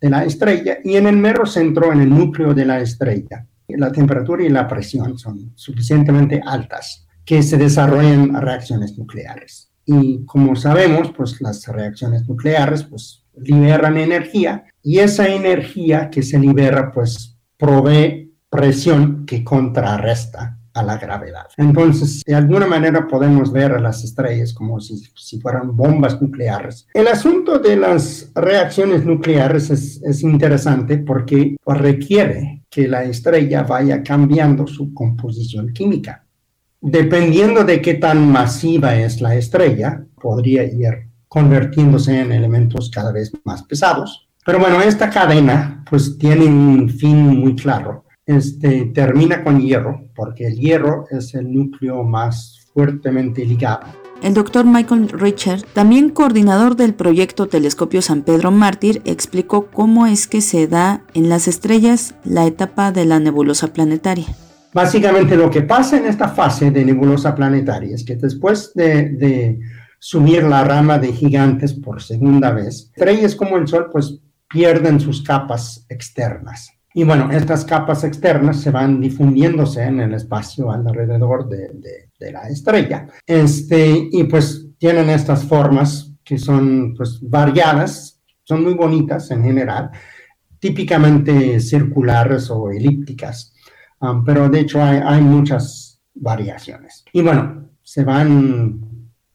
[0.00, 3.90] de la estrella y en el mero centro, en el núcleo de la estrella, la
[3.90, 9.72] temperatura y la presión son suficientemente altas que se desarrollen reacciones nucleares.
[9.84, 16.38] Y como sabemos, pues las reacciones nucleares pues liberan energía y esa energía que se
[16.38, 21.46] libera pues provee presión que contrarresta a la gravedad.
[21.56, 26.86] Entonces, de alguna manera podemos ver a las estrellas como si, fueran bombas nucleares.
[26.94, 34.02] El asunto de las reacciones nucleares es, es interesante porque requiere que la estrella vaya
[34.02, 36.24] cambiando su composición química.
[36.80, 43.32] Dependiendo de qué tan masiva es la estrella, podría ir convirtiéndose en elementos cada vez
[43.44, 44.28] más pesados.
[44.44, 50.46] Pero bueno, esta cadena pues tiene un fin muy claro este, termina con hierro, porque
[50.46, 53.86] el hierro es el núcleo más fuertemente ligado.
[54.22, 60.28] El doctor Michael Richard, también coordinador del proyecto Telescopio San Pedro Mártir, explicó cómo es
[60.28, 64.26] que se da en las estrellas la etapa de la nebulosa planetaria.
[64.72, 69.58] Básicamente lo que pasa en esta fase de nebulosa planetaria es que después de, de
[70.00, 74.18] subir la rama de gigantes por segunda vez, estrellas como el Sol pues
[74.48, 76.72] pierden sus capas externas.
[76.92, 83.06] Y bueno, estas capas externas se van difundiéndose en el espacio alrededor de, la estrella.
[83.24, 89.90] Este, y pues tienen estas formas que son pues variadas, son muy bonitas en general,
[90.58, 93.54] típicamente circulares o elípticas,
[94.00, 97.04] um, pero de hecho hay, muchas variaciones.
[97.12, 98.80] Y bueno, se van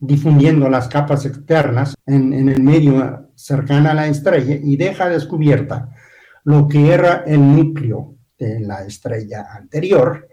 [0.06, 5.90] difundiendo las capas externas en, en el medio cercano a la estrella y deja descubierta
[6.46, 10.28] lo que era el núcleo de la estrella anterior,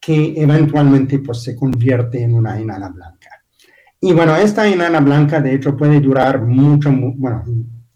[0.00, 3.30] que eventualmente pues, se convierte en una enana blanca.
[4.00, 7.42] Y bueno, esta enana blanca de hecho puede durar mucho, bueno,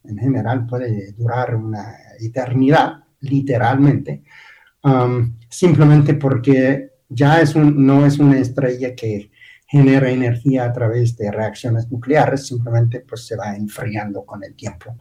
[0.04, 4.22] en general puede durar una eternidad, literalmente,
[4.84, 9.30] um, simplemente porque ya es un, no es una estrella que
[9.68, 14.96] genera energía a través de reacciones nucleares, simplemente pues se va enfriando con el tiempo.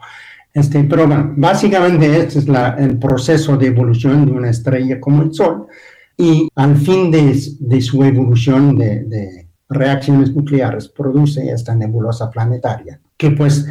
[0.54, 5.34] Este, pero bueno, básicamente este es el proceso de evolución de una estrella como el
[5.34, 5.68] Sol
[6.18, 13.68] y al fin de, su evolución de, reacciones nucleares produce esta nebulosa planetaria, que pues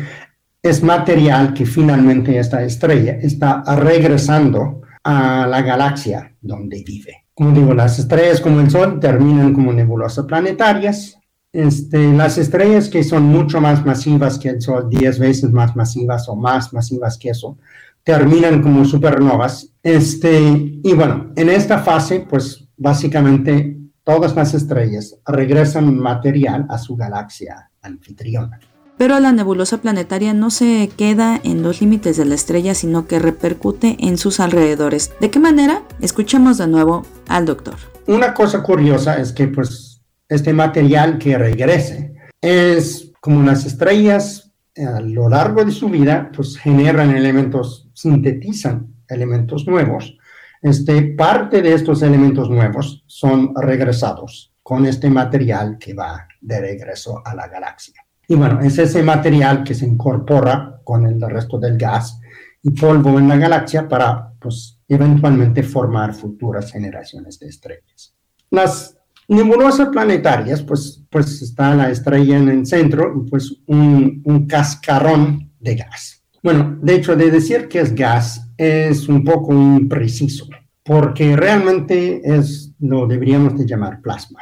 [0.63, 7.26] es material que finalmente esta estrella está regresando a la galaxia donde vive.
[7.37, 11.17] Como digo, las estrellas como el Sol terminan como nebulosas planetarias
[11.57, 16.29] este, las estrellas que son mucho más masivas que el Sol, 10 veces más masivas
[16.29, 17.57] o más masivas que eso,
[18.05, 19.73] terminan como supernovas.
[19.83, 26.95] Este, y bueno, en esta fase, pues básicamente todas las estrellas regresan material a su
[26.95, 28.61] galaxia anfitriona.
[28.99, 33.19] Pero la nebulosa planetaria no se queda en los límites de la estrella, sino que
[33.19, 35.13] repercute en sus alrededores.
[35.21, 35.83] ¿De qué manera?
[36.01, 37.75] Escuchemos de nuevo al doctor.
[38.07, 42.15] Una cosa curiosa es que pues este material que regrese.
[42.41, 48.95] Es como las estrellas eh, a lo largo de su vida, pues generan elementos, sintetizan
[49.09, 50.17] elementos nuevos.
[50.63, 57.23] Este, parte de estos elementos nuevos son regresados con este material que va de regreso
[57.25, 58.06] a la galaxia.
[58.29, 62.21] Y bueno, es ese material que se incorpora con el resto del gas
[62.63, 68.15] y polvo en la galaxia para, pues, eventualmente formar futuras generaciones de estrellas.
[68.51, 68.97] Las
[69.29, 75.53] nebulosas planetarias, pues, pues está la estrella en el centro y pues un, un cascarón
[75.59, 76.23] de gas.
[76.43, 80.47] Bueno, de hecho, de decir que es gas es un poco impreciso,
[80.85, 84.41] porque realmente es, lo deberíamos de llamar plasma.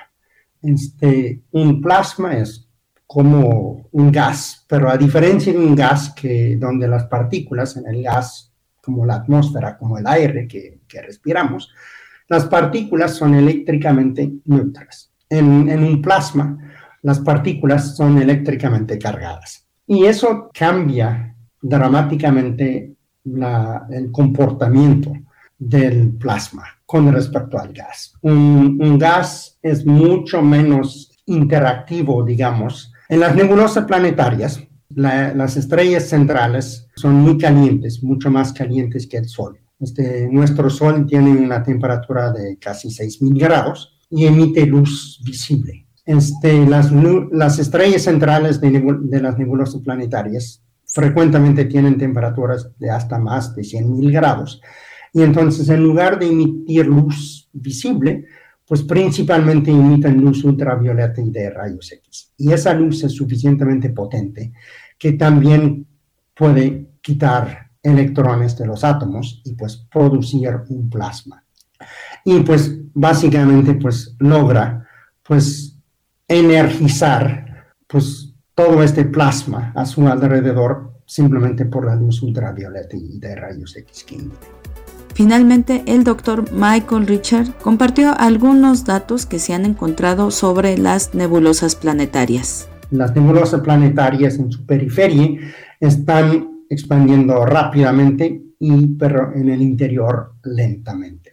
[0.62, 2.64] Este, un plasma es
[3.07, 8.03] como un gas, pero a diferencia de un gas que donde las partículas en el
[8.03, 8.53] gas,
[8.83, 11.71] como la atmósfera, como el aire que, que respiramos,
[12.29, 15.13] las partículas son eléctricamente neutras.
[15.29, 16.59] En, un plasma,
[17.03, 19.67] las partículas son eléctricamente cargadas.
[19.87, 22.95] Y eso cambia dramáticamente
[23.91, 25.13] el comportamiento
[25.59, 28.15] del plasma con respecto al gas.
[28.23, 32.93] Un, gas es mucho menos interactivo, digamos.
[33.15, 39.28] En las nebulosas planetarias, las estrellas centrales son muy calientes, mucho más calientes que el
[39.28, 39.57] Sol.
[39.78, 45.86] Este, nuestro Sol tiene una temperatura de casi 6.000 grados y emite luz visible.
[46.05, 46.91] Este, las,
[47.31, 53.62] las estrellas centrales de, de, las nebulosas planetarias frecuentemente tienen temperaturas de hasta más de
[53.62, 54.61] 100.000 grados.
[55.12, 58.27] Y entonces, en lugar de emitir luz visible,
[58.66, 62.32] pues principalmente emiten luz ultravioleta y de rayos X.
[62.39, 64.53] Y esa luz es suficientemente potente
[64.99, 65.86] que también
[66.35, 71.45] puede quitar electrones de los átomos y pues producir un plasma.
[72.24, 74.86] Y pues básicamente pues logra
[75.23, 75.78] pues
[76.27, 83.36] energizar pues todo este plasma a su alrededor simplemente por la luz ultravioleta y de
[83.36, 84.05] rayos X
[85.15, 91.77] Finalmente, el doctor Michael Richard compartió algunos datos que se han encontrado sobre las nebulosas
[91.77, 92.69] planetarias.
[92.91, 95.39] Las nebulosas planetarias en su periferia
[95.78, 101.31] están expandiendo rápidamente y pero en el interior lentamente.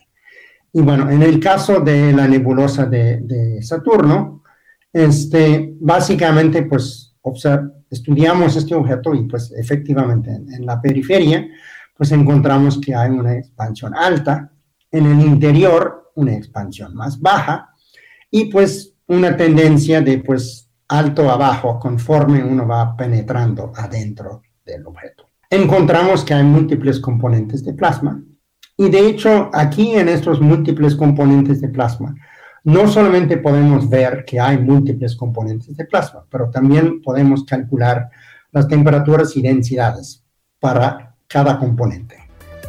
[0.73, 4.43] Y bueno, en el caso de la nebulosa de, Saturno,
[4.93, 7.15] este, básicamente pues
[7.89, 11.47] estudiamos este objeto y pues efectivamente en, la periferia
[11.95, 14.51] pues encontramos que hay una expansión alta,
[14.91, 17.69] en el interior una expansión más baja
[18.29, 24.85] y pues una tendencia de pues alto a bajo conforme uno va penetrando adentro del
[24.85, 25.25] objeto.
[25.49, 28.21] Encontramos que hay múltiples componentes de plasma
[28.77, 32.15] y de hecho aquí en estos múltiples componentes de plasma
[32.63, 38.09] no solamente podemos ver que hay múltiples componentes de plasma, pero también podemos calcular
[38.51, 40.23] las temperaturas y densidades
[40.59, 42.21] para cada componente.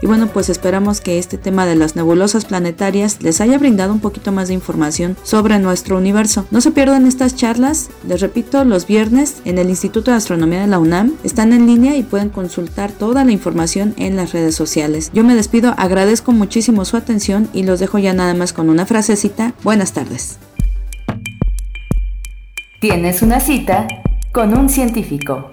[0.03, 4.01] Y bueno, pues esperamos que este tema de las nebulosas planetarias les haya brindado un
[4.01, 6.45] poquito más de información sobre nuestro universo.
[6.51, 10.67] No se pierdan estas charlas, les repito, los viernes en el Instituto de Astronomía de
[10.67, 11.13] la UNAM.
[11.23, 15.13] Están en línea y pueden consultar toda la información en las redes sociales.
[15.15, 18.87] Yo me despido, agradezco muchísimo su atención y los dejo ya nada más con una
[18.87, 19.55] frasecita.
[19.63, 20.41] Buenas tardes.
[22.81, 23.87] Tienes una cita
[24.33, 25.49] con un científico.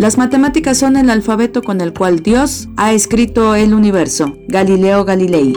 [0.00, 4.34] Las matemáticas son el alfabeto con el cual Dios ha escrito el universo.
[4.48, 5.52] Galileo Galilei.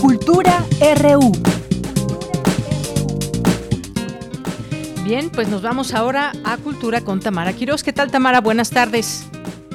[0.00, 0.64] Cultura
[1.00, 1.30] RU.
[5.04, 7.84] Bien, pues nos vamos ahora a Cultura con Tamara Quiroz.
[7.84, 8.40] ¿Qué tal, Tamara?
[8.40, 9.24] Buenas tardes.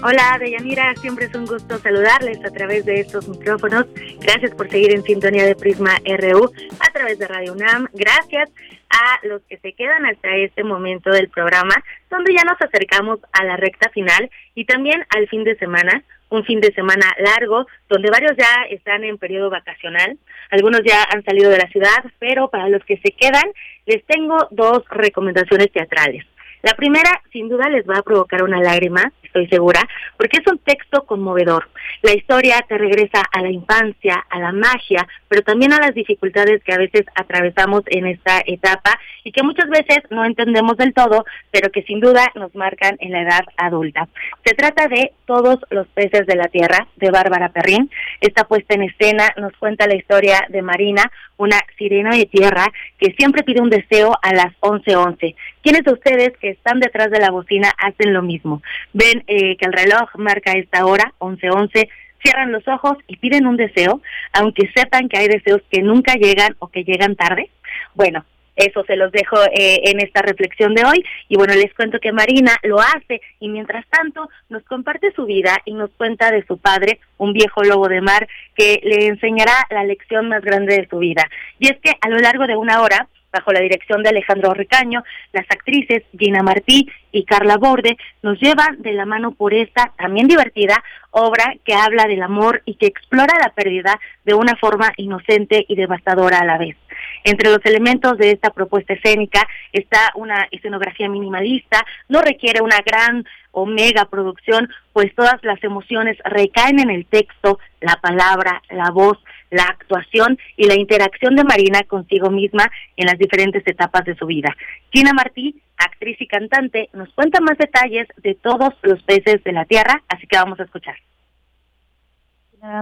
[0.07, 3.88] Hola, Deyanira, siempre es un gusto saludarles a través de estos micrófonos.
[4.19, 7.88] Gracias por seguir en sintonía de Prisma RU a través de Radio UNAM.
[7.91, 8.52] Gracias
[8.91, 11.73] a los que se quedan hasta este momento del programa,
[12.11, 16.45] donde ya nos acercamos a la recta final y también al fin de semana, un
[16.45, 20.19] fin de semana largo, donde varios ya están en periodo vacacional,
[20.52, 23.52] algunos ya han salido de la ciudad, pero para los que se quedan,
[23.88, 26.23] les tengo dos recomendaciones teatrales.
[26.61, 29.81] La primera, sin duda, les va a provocar una lágrima, estoy segura,
[30.17, 31.67] porque es un texto conmovedor.
[32.01, 36.63] La historia te regresa a la infancia, a la magia, pero también a las dificultades
[36.63, 41.25] que a veces atravesamos en esta etapa y que muchas veces no entendemos del todo,
[41.51, 44.07] pero que sin duda nos marcan en la edad adulta.
[44.45, 47.89] Se trata de Todos los peces de la tierra, de Bárbara Perrín.
[48.21, 52.67] Esta puesta en escena nos cuenta la historia de Marina, una sirena de tierra
[52.99, 55.35] que siempre pide un deseo a las 11:11.
[55.63, 58.61] ¿Quiénes de ustedes que están detrás de la bocina hacen lo mismo?
[58.93, 61.74] Ven eh, que el reloj marca esta hora, 11:11,
[62.22, 64.02] cierran los ojos y piden un deseo,
[64.34, 67.49] aunque sepan que hay deseos que nunca llegan o que llegan tarde.
[67.93, 68.26] Bueno,
[68.56, 71.06] eso se los dejo eh, en esta reflexión de hoy.
[71.27, 75.57] Y bueno, les cuento que Marina lo hace y mientras tanto nos comparte su vida
[75.65, 79.84] y nos cuenta de su padre, un viejo lobo de mar, que le enseñará la
[79.84, 81.30] lección más grande de su vida.
[81.60, 85.03] Y es que a lo largo de una hora, bajo la dirección de Alejandro Ricaño,
[85.33, 90.27] las actrices Gina Martí y Carla Borde nos llevan de la mano por esta también
[90.27, 90.81] divertida
[91.11, 95.75] obra que habla del amor y que explora la pérdida de una forma inocente y
[95.75, 96.77] devastadora a la vez.
[97.23, 103.25] Entre los elementos de esta propuesta escénica está una escenografía minimalista, no requiere una gran
[103.51, 109.17] o mega producción, pues todas las emociones recaen en el texto, la palabra, la voz,
[109.49, 114.25] la actuación y la interacción de Marina consigo misma en las diferentes etapas de su
[114.25, 114.55] vida.
[114.91, 119.65] Gina Martí, actriz y cantante, nos cuenta más detalles de todos los peces de la
[119.65, 120.95] tierra, así que vamos a escuchar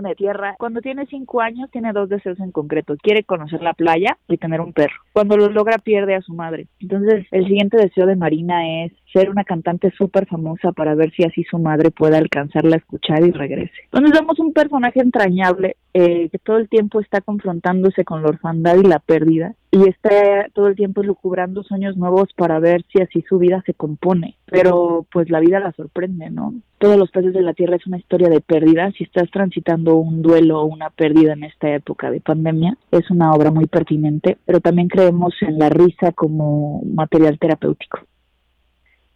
[0.03, 0.55] de tierra.
[0.57, 2.95] Cuando tiene cinco años tiene dos deseos en concreto.
[3.01, 4.95] Quiere conocer la playa y tener un perro.
[5.11, 6.67] Cuando lo logra pierde a su madre.
[6.79, 11.23] Entonces el siguiente deseo de Marina es ser una cantante súper famosa para ver si
[11.23, 13.73] así su madre puede alcanzarla a escuchar y regrese.
[13.85, 18.77] Entonces vemos un personaje entrañable eh, que todo el tiempo está confrontándose con la orfandad
[18.77, 23.23] y la pérdida y está todo el tiempo lucubrando sueños nuevos para ver si así
[23.27, 24.37] su vida se compone.
[24.45, 26.53] Pero pues la vida la sorprende, ¿no?
[26.77, 28.91] Todos los peces de la tierra es una historia de pérdida.
[28.91, 33.31] Si estás transitando un duelo o una pérdida en esta época de pandemia, es una
[33.33, 38.01] obra muy pertinente, pero también creemos en la risa como material terapéutico.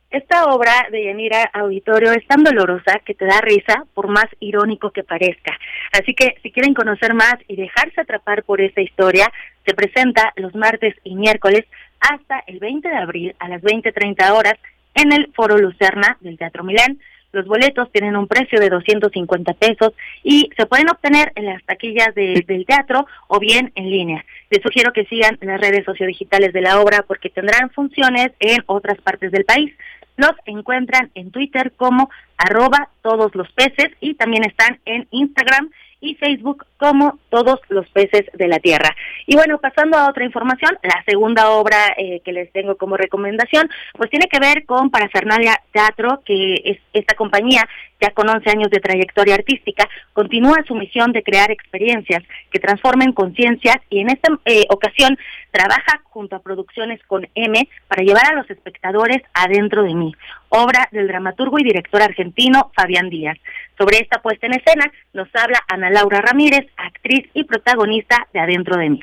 [0.10, 4.92] Esta obra de Yanira Auditorio es tan dolorosa que te da risa, por más irónico
[4.92, 5.58] que parezca.
[5.92, 9.30] Así que si quieren conocer más y dejarse atrapar por esta historia,
[9.66, 11.66] se presenta los martes y miércoles
[12.00, 14.56] hasta el 20 de abril a las 20.30 horas
[14.96, 17.00] en el Foro Lucerna del Teatro Milán.
[17.34, 19.94] Los boletos tienen un precio de 250 pesos
[20.24, 24.26] y se pueden obtener en las taquillas del teatro o bien en línea.
[24.50, 29.00] Les sugiero que sigan las redes sociodigitales de la obra porque tendrán funciones en otras
[29.02, 29.74] partes del país.
[30.18, 35.69] Los encuentran en Twitter como arroba todos los peces y también están en Instagram
[35.99, 38.95] y Facebook como todos los peces de la tierra.
[39.26, 43.69] Y bueno, pasando a otra información, la segunda obra eh, que les tengo como recomendación,
[43.94, 47.68] pues tiene que ver con Parafernalia Teatro, que es esta compañía
[47.99, 53.11] ya con 11 años de trayectoria artística, continúa su misión de crear experiencias que transformen
[53.11, 55.18] conciencias y en esta eh, ocasión
[55.52, 60.14] trabaja junto a Producciones con M para llevar a los espectadores adentro de mí,
[60.49, 63.38] obra del dramaturgo y director argentino Fabián Díaz.
[63.78, 68.77] Sobre esta puesta en escena nos habla Ana Laura Ramírez, actriz y protagonista de Adentro
[68.77, 68.99] de mí.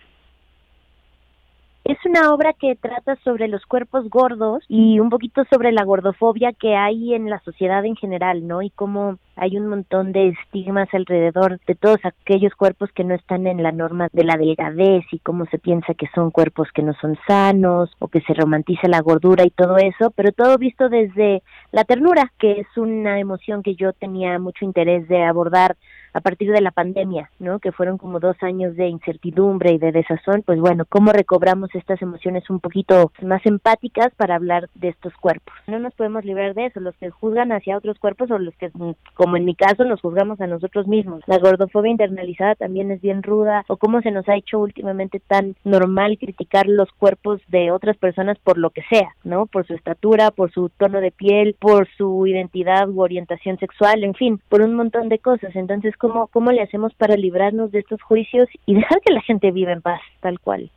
[1.85, 6.55] Es una obra que trata sobre los cuerpos gordos y un poquito sobre la gordofobia
[6.55, 8.62] que hay en la sociedad en general, ¿no?
[8.62, 13.47] Y cómo hay un montón de estigmas alrededor de todos aquellos cuerpos que no están
[13.47, 16.94] en la norma de la delgadez y cómo se piensa que son cuerpos que no
[17.01, 21.43] son sanos o que se romantiza la gordura y todo eso, pero todo visto desde
[21.73, 25.77] la ternura, que es una emoción que yo tenía mucho interés de abordar
[26.15, 27.59] a partir de la pandemia, ¿no?
[27.59, 32.01] Que fueron como dos años de incertidumbre y de desazón, pues bueno, cómo recobramos estas
[32.01, 35.52] emociones un poquito más empáticas para hablar de estos cuerpos.
[35.66, 38.70] No nos podemos librar de eso, los que juzgan hacia otros cuerpos o los que,
[39.25, 41.23] como en mi caso, nos juzgamos a nosotros mismos.
[41.27, 45.57] La gordofobia internalizada también es bien ruda, o cómo se nos ha hecho últimamente tan
[45.65, 49.47] normal criticar los cuerpos de otras personas por lo que sea, ¿no?
[49.47, 54.13] Por su estatura, por su tono de piel, por su identidad u orientación sexual, en
[54.13, 55.57] fin, por un montón de cosas.
[55.57, 59.53] Entonces, cómo, cómo le hacemos para librarnos de estos juicios y dejar que la gente
[59.53, 60.71] viva en paz, tal cual.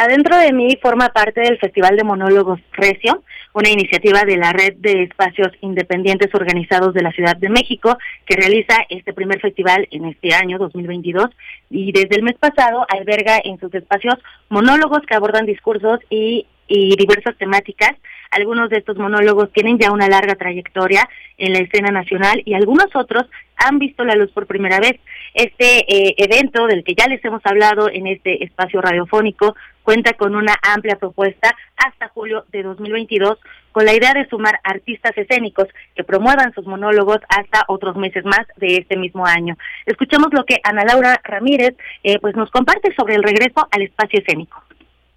[0.00, 3.22] Adentro de mí forma parte del Festival de Monólogos Recio,
[3.52, 8.34] una iniciativa de la Red de Espacios Independientes Organizados de la Ciudad de México, que
[8.34, 11.28] realiza este primer festival en este año 2022
[11.68, 14.14] y desde el mes pasado alberga en sus espacios
[14.48, 17.96] monólogos que abordan discursos y, y diversas temáticas
[18.30, 22.86] algunos de estos monólogos tienen ya una larga trayectoria en la escena nacional y algunos
[22.94, 23.24] otros
[23.56, 25.00] han visto la luz por primera vez.
[25.34, 30.36] Este eh, evento del que ya les hemos hablado en este espacio radiofónico cuenta con
[30.36, 33.38] una amplia propuesta hasta julio de 2022
[33.72, 38.46] con la idea de sumar artistas escénicos que promuevan sus monólogos hasta otros meses más
[38.56, 39.56] de este mismo año.
[39.86, 41.74] Escuchemos lo que Ana Laura Ramírez
[42.04, 44.62] eh, pues nos comparte sobre el regreso al espacio escénico.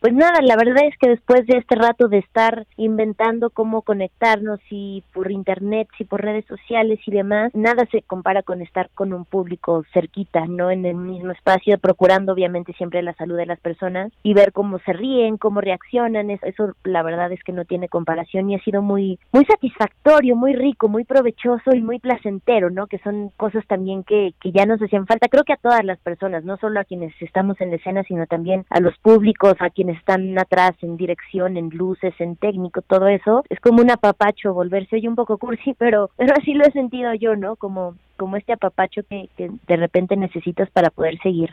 [0.04, 4.60] Pues nada, la verdad es que después de este rato de estar inventando cómo conectarnos
[4.70, 9.14] y por internet, y por redes sociales y demás, nada se compara con estar con
[9.14, 10.72] un público cerquita, ¿no?
[10.72, 14.78] En el mismo espacio, procurando obviamente siempre la salud de las personas y ver cómo
[14.80, 18.64] se ríen, cómo reaccionan, eso, eso la verdad es que no tiene comparación y ha
[18.66, 22.88] sido muy muy satisfactorio, muy rico, muy provechoso y muy placentero, ¿no?
[22.88, 26.00] Que son cosas también que, que ya nos hacían falta, creo que a todas las
[26.00, 29.70] personas, no solo a quienes estamos en la escena, sino también a los públicos, a
[29.70, 34.54] quienes están atrás en dirección, en luces, en técnico, todo eso, es como un apapacho
[34.54, 37.56] volverse hoy un poco cursi, pero, pero así lo he sentido yo, ¿no?
[37.56, 41.52] Como, como este apapacho que, que de repente necesitas para poder seguir.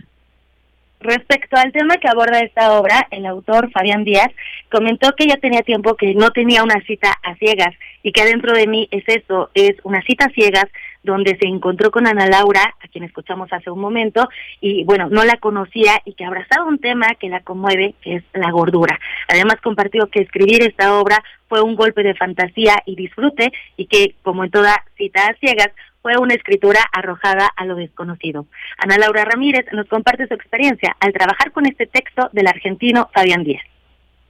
[1.01, 4.29] Respecto al tema que aborda esta obra, el autor Fabián Díaz
[4.71, 8.53] comentó que ya tenía tiempo que no tenía una cita a ciegas y que adentro
[8.53, 10.67] de mí es eso, es una cita a ciegas
[11.03, 14.29] donde se encontró con Ana Laura, a quien escuchamos hace un momento,
[14.61, 18.25] y bueno, no la conocía y que abrazaba un tema que la conmueve, que es
[18.35, 18.99] la gordura.
[19.29, 24.15] Además compartió que escribir esta obra fue un golpe de fantasía y disfrute y que,
[24.23, 25.71] como en toda cita a ciegas,
[26.03, 28.47] fue una escritura arrojada a lo desconocido.
[28.79, 33.45] Ana Laura Ramírez nos comparte su experiencia al trabajar con este texto del argentino Fabián
[33.45, 33.63] Díaz.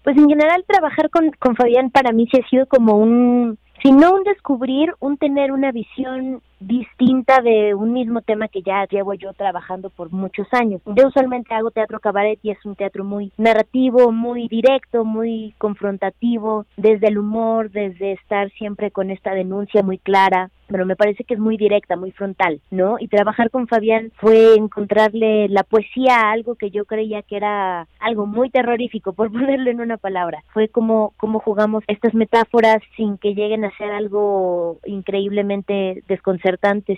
[0.02, 3.92] Pues en general trabajar con, con Fabián para mí se ha sido como un, si
[3.92, 9.14] no un descubrir, un tener una visión distinta de un mismo tema que ya llevo
[9.14, 10.80] yo trabajando por muchos años.
[10.86, 16.66] Yo usualmente hago teatro cabaret y es un teatro muy narrativo, muy directo, muy confrontativo,
[16.76, 21.34] desde el humor, desde estar siempre con esta denuncia muy clara, pero me parece que
[21.34, 22.96] es muy directa, muy frontal, ¿no?
[23.00, 27.88] Y trabajar con Fabián fue encontrarle la poesía a algo que yo creía que era
[27.98, 30.44] algo muy terrorífico, por ponerlo en una palabra.
[30.52, 36.49] Fue como, como jugamos estas metáforas sin que lleguen a ser algo increíblemente desconcertante,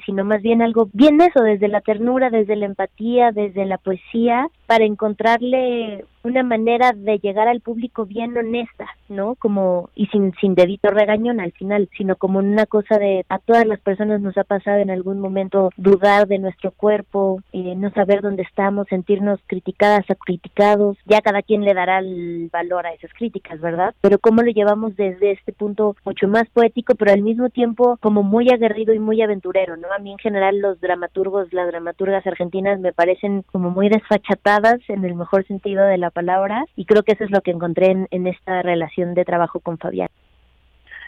[0.05, 4.49] sino más bien algo bien eso, desde la ternura, desde la empatía, desde la poesía,
[4.73, 9.35] para encontrarle una manera de llegar al público bien honesta, ¿no?
[9.35, 13.67] Como, y sin, sin dedito regañón al final, sino como una cosa de a todas
[13.67, 18.23] las personas nos ha pasado en algún momento dudar de nuestro cuerpo, eh, no saber
[18.23, 23.13] dónde estamos, sentirnos criticadas o criticados, ya cada quien le dará el valor a esas
[23.13, 23.95] críticas, ¿verdad?
[24.01, 28.23] Pero cómo lo llevamos desde este punto mucho más poético, pero al mismo tiempo como
[28.23, 29.89] muy aguerrido y muy aventurero, ¿no?
[29.93, 35.05] A mí en general los dramaturgos, las dramaturgas argentinas me parecen como muy desfachatadas en
[35.05, 38.27] el mejor sentido de la palabra y creo que eso es lo que encontré en,
[38.27, 40.09] esta relación de trabajo con Fabián.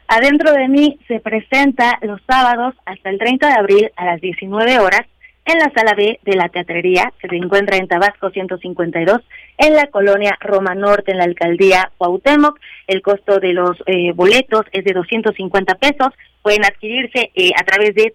[0.09, 4.79] Adentro de mí se presenta los sábados hasta el 30 de abril a las 19
[4.81, 5.03] horas
[5.47, 9.21] en la sala B de la teatrería, que se encuentra en Tabasco 152,
[9.59, 12.59] en la colonia Roma Norte, en la alcaldía Cuauhtémoc.
[12.87, 16.09] El costo de los eh, boletos es de 250 pesos.
[16.43, 18.13] Pueden adquirirse eh, a través de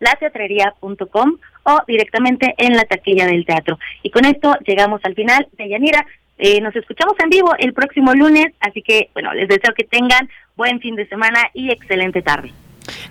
[0.00, 3.78] www.lateatrería.com o directamente en la taquilla del teatro.
[4.02, 6.06] Y con esto llegamos al final de Yanira.
[6.38, 10.28] Eh, nos escuchamos en vivo el próximo lunes, así que bueno, les deseo que tengan
[10.56, 12.52] buen fin de semana y excelente tarde.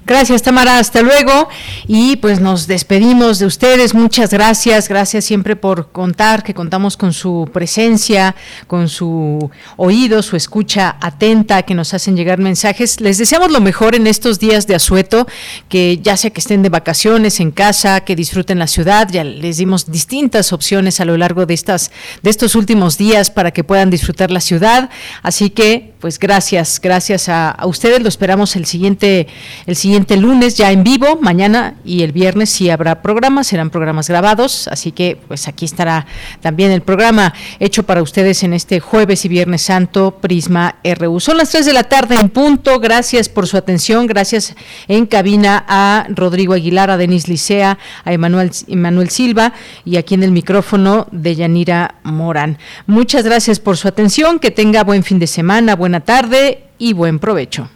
[0.05, 0.79] Gracias, Tamara.
[0.79, 1.49] Hasta luego.
[1.87, 3.93] Y pues nos despedimos de ustedes.
[3.93, 4.89] Muchas gracias.
[4.89, 8.35] Gracias siempre por contar, que contamos con su presencia,
[8.67, 13.01] con su oído, su escucha atenta, que nos hacen llegar mensajes.
[13.01, 15.27] Les deseamos lo mejor en estos días de asueto,
[15.69, 19.09] que ya sea que estén de vacaciones en casa, que disfruten la ciudad.
[19.11, 21.91] Ya les dimos distintas opciones a lo largo de estas,
[22.21, 24.89] de estos últimos días para que puedan disfrutar la ciudad.
[25.23, 28.01] Así que, pues gracias, gracias a, ustedes.
[28.01, 29.27] Lo esperamos el siguiente
[29.65, 34.07] el siguiente lunes ya en vivo, mañana y el viernes sí habrá programas, serán programas
[34.07, 36.05] grabados, así que pues aquí estará
[36.41, 41.19] también el programa hecho para ustedes en este jueves y viernes santo Prisma RU.
[41.19, 44.55] Son las 3 de la tarde en punto, gracias por su atención, gracias
[44.87, 49.53] en cabina a Rodrigo Aguilar, a Denis Licea, a Emanuel, Emanuel Silva
[49.83, 52.57] y aquí en el micrófono de Yanira Morán.
[52.85, 57.17] Muchas gracias por su atención, que tenga buen fin de semana, buena tarde y buen
[57.17, 57.69] provecho.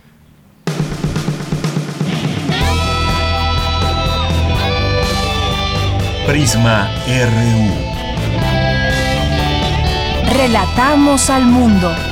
[6.27, 7.69] Prisma RU.
[10.33, 12.10] Relatamos al mundo.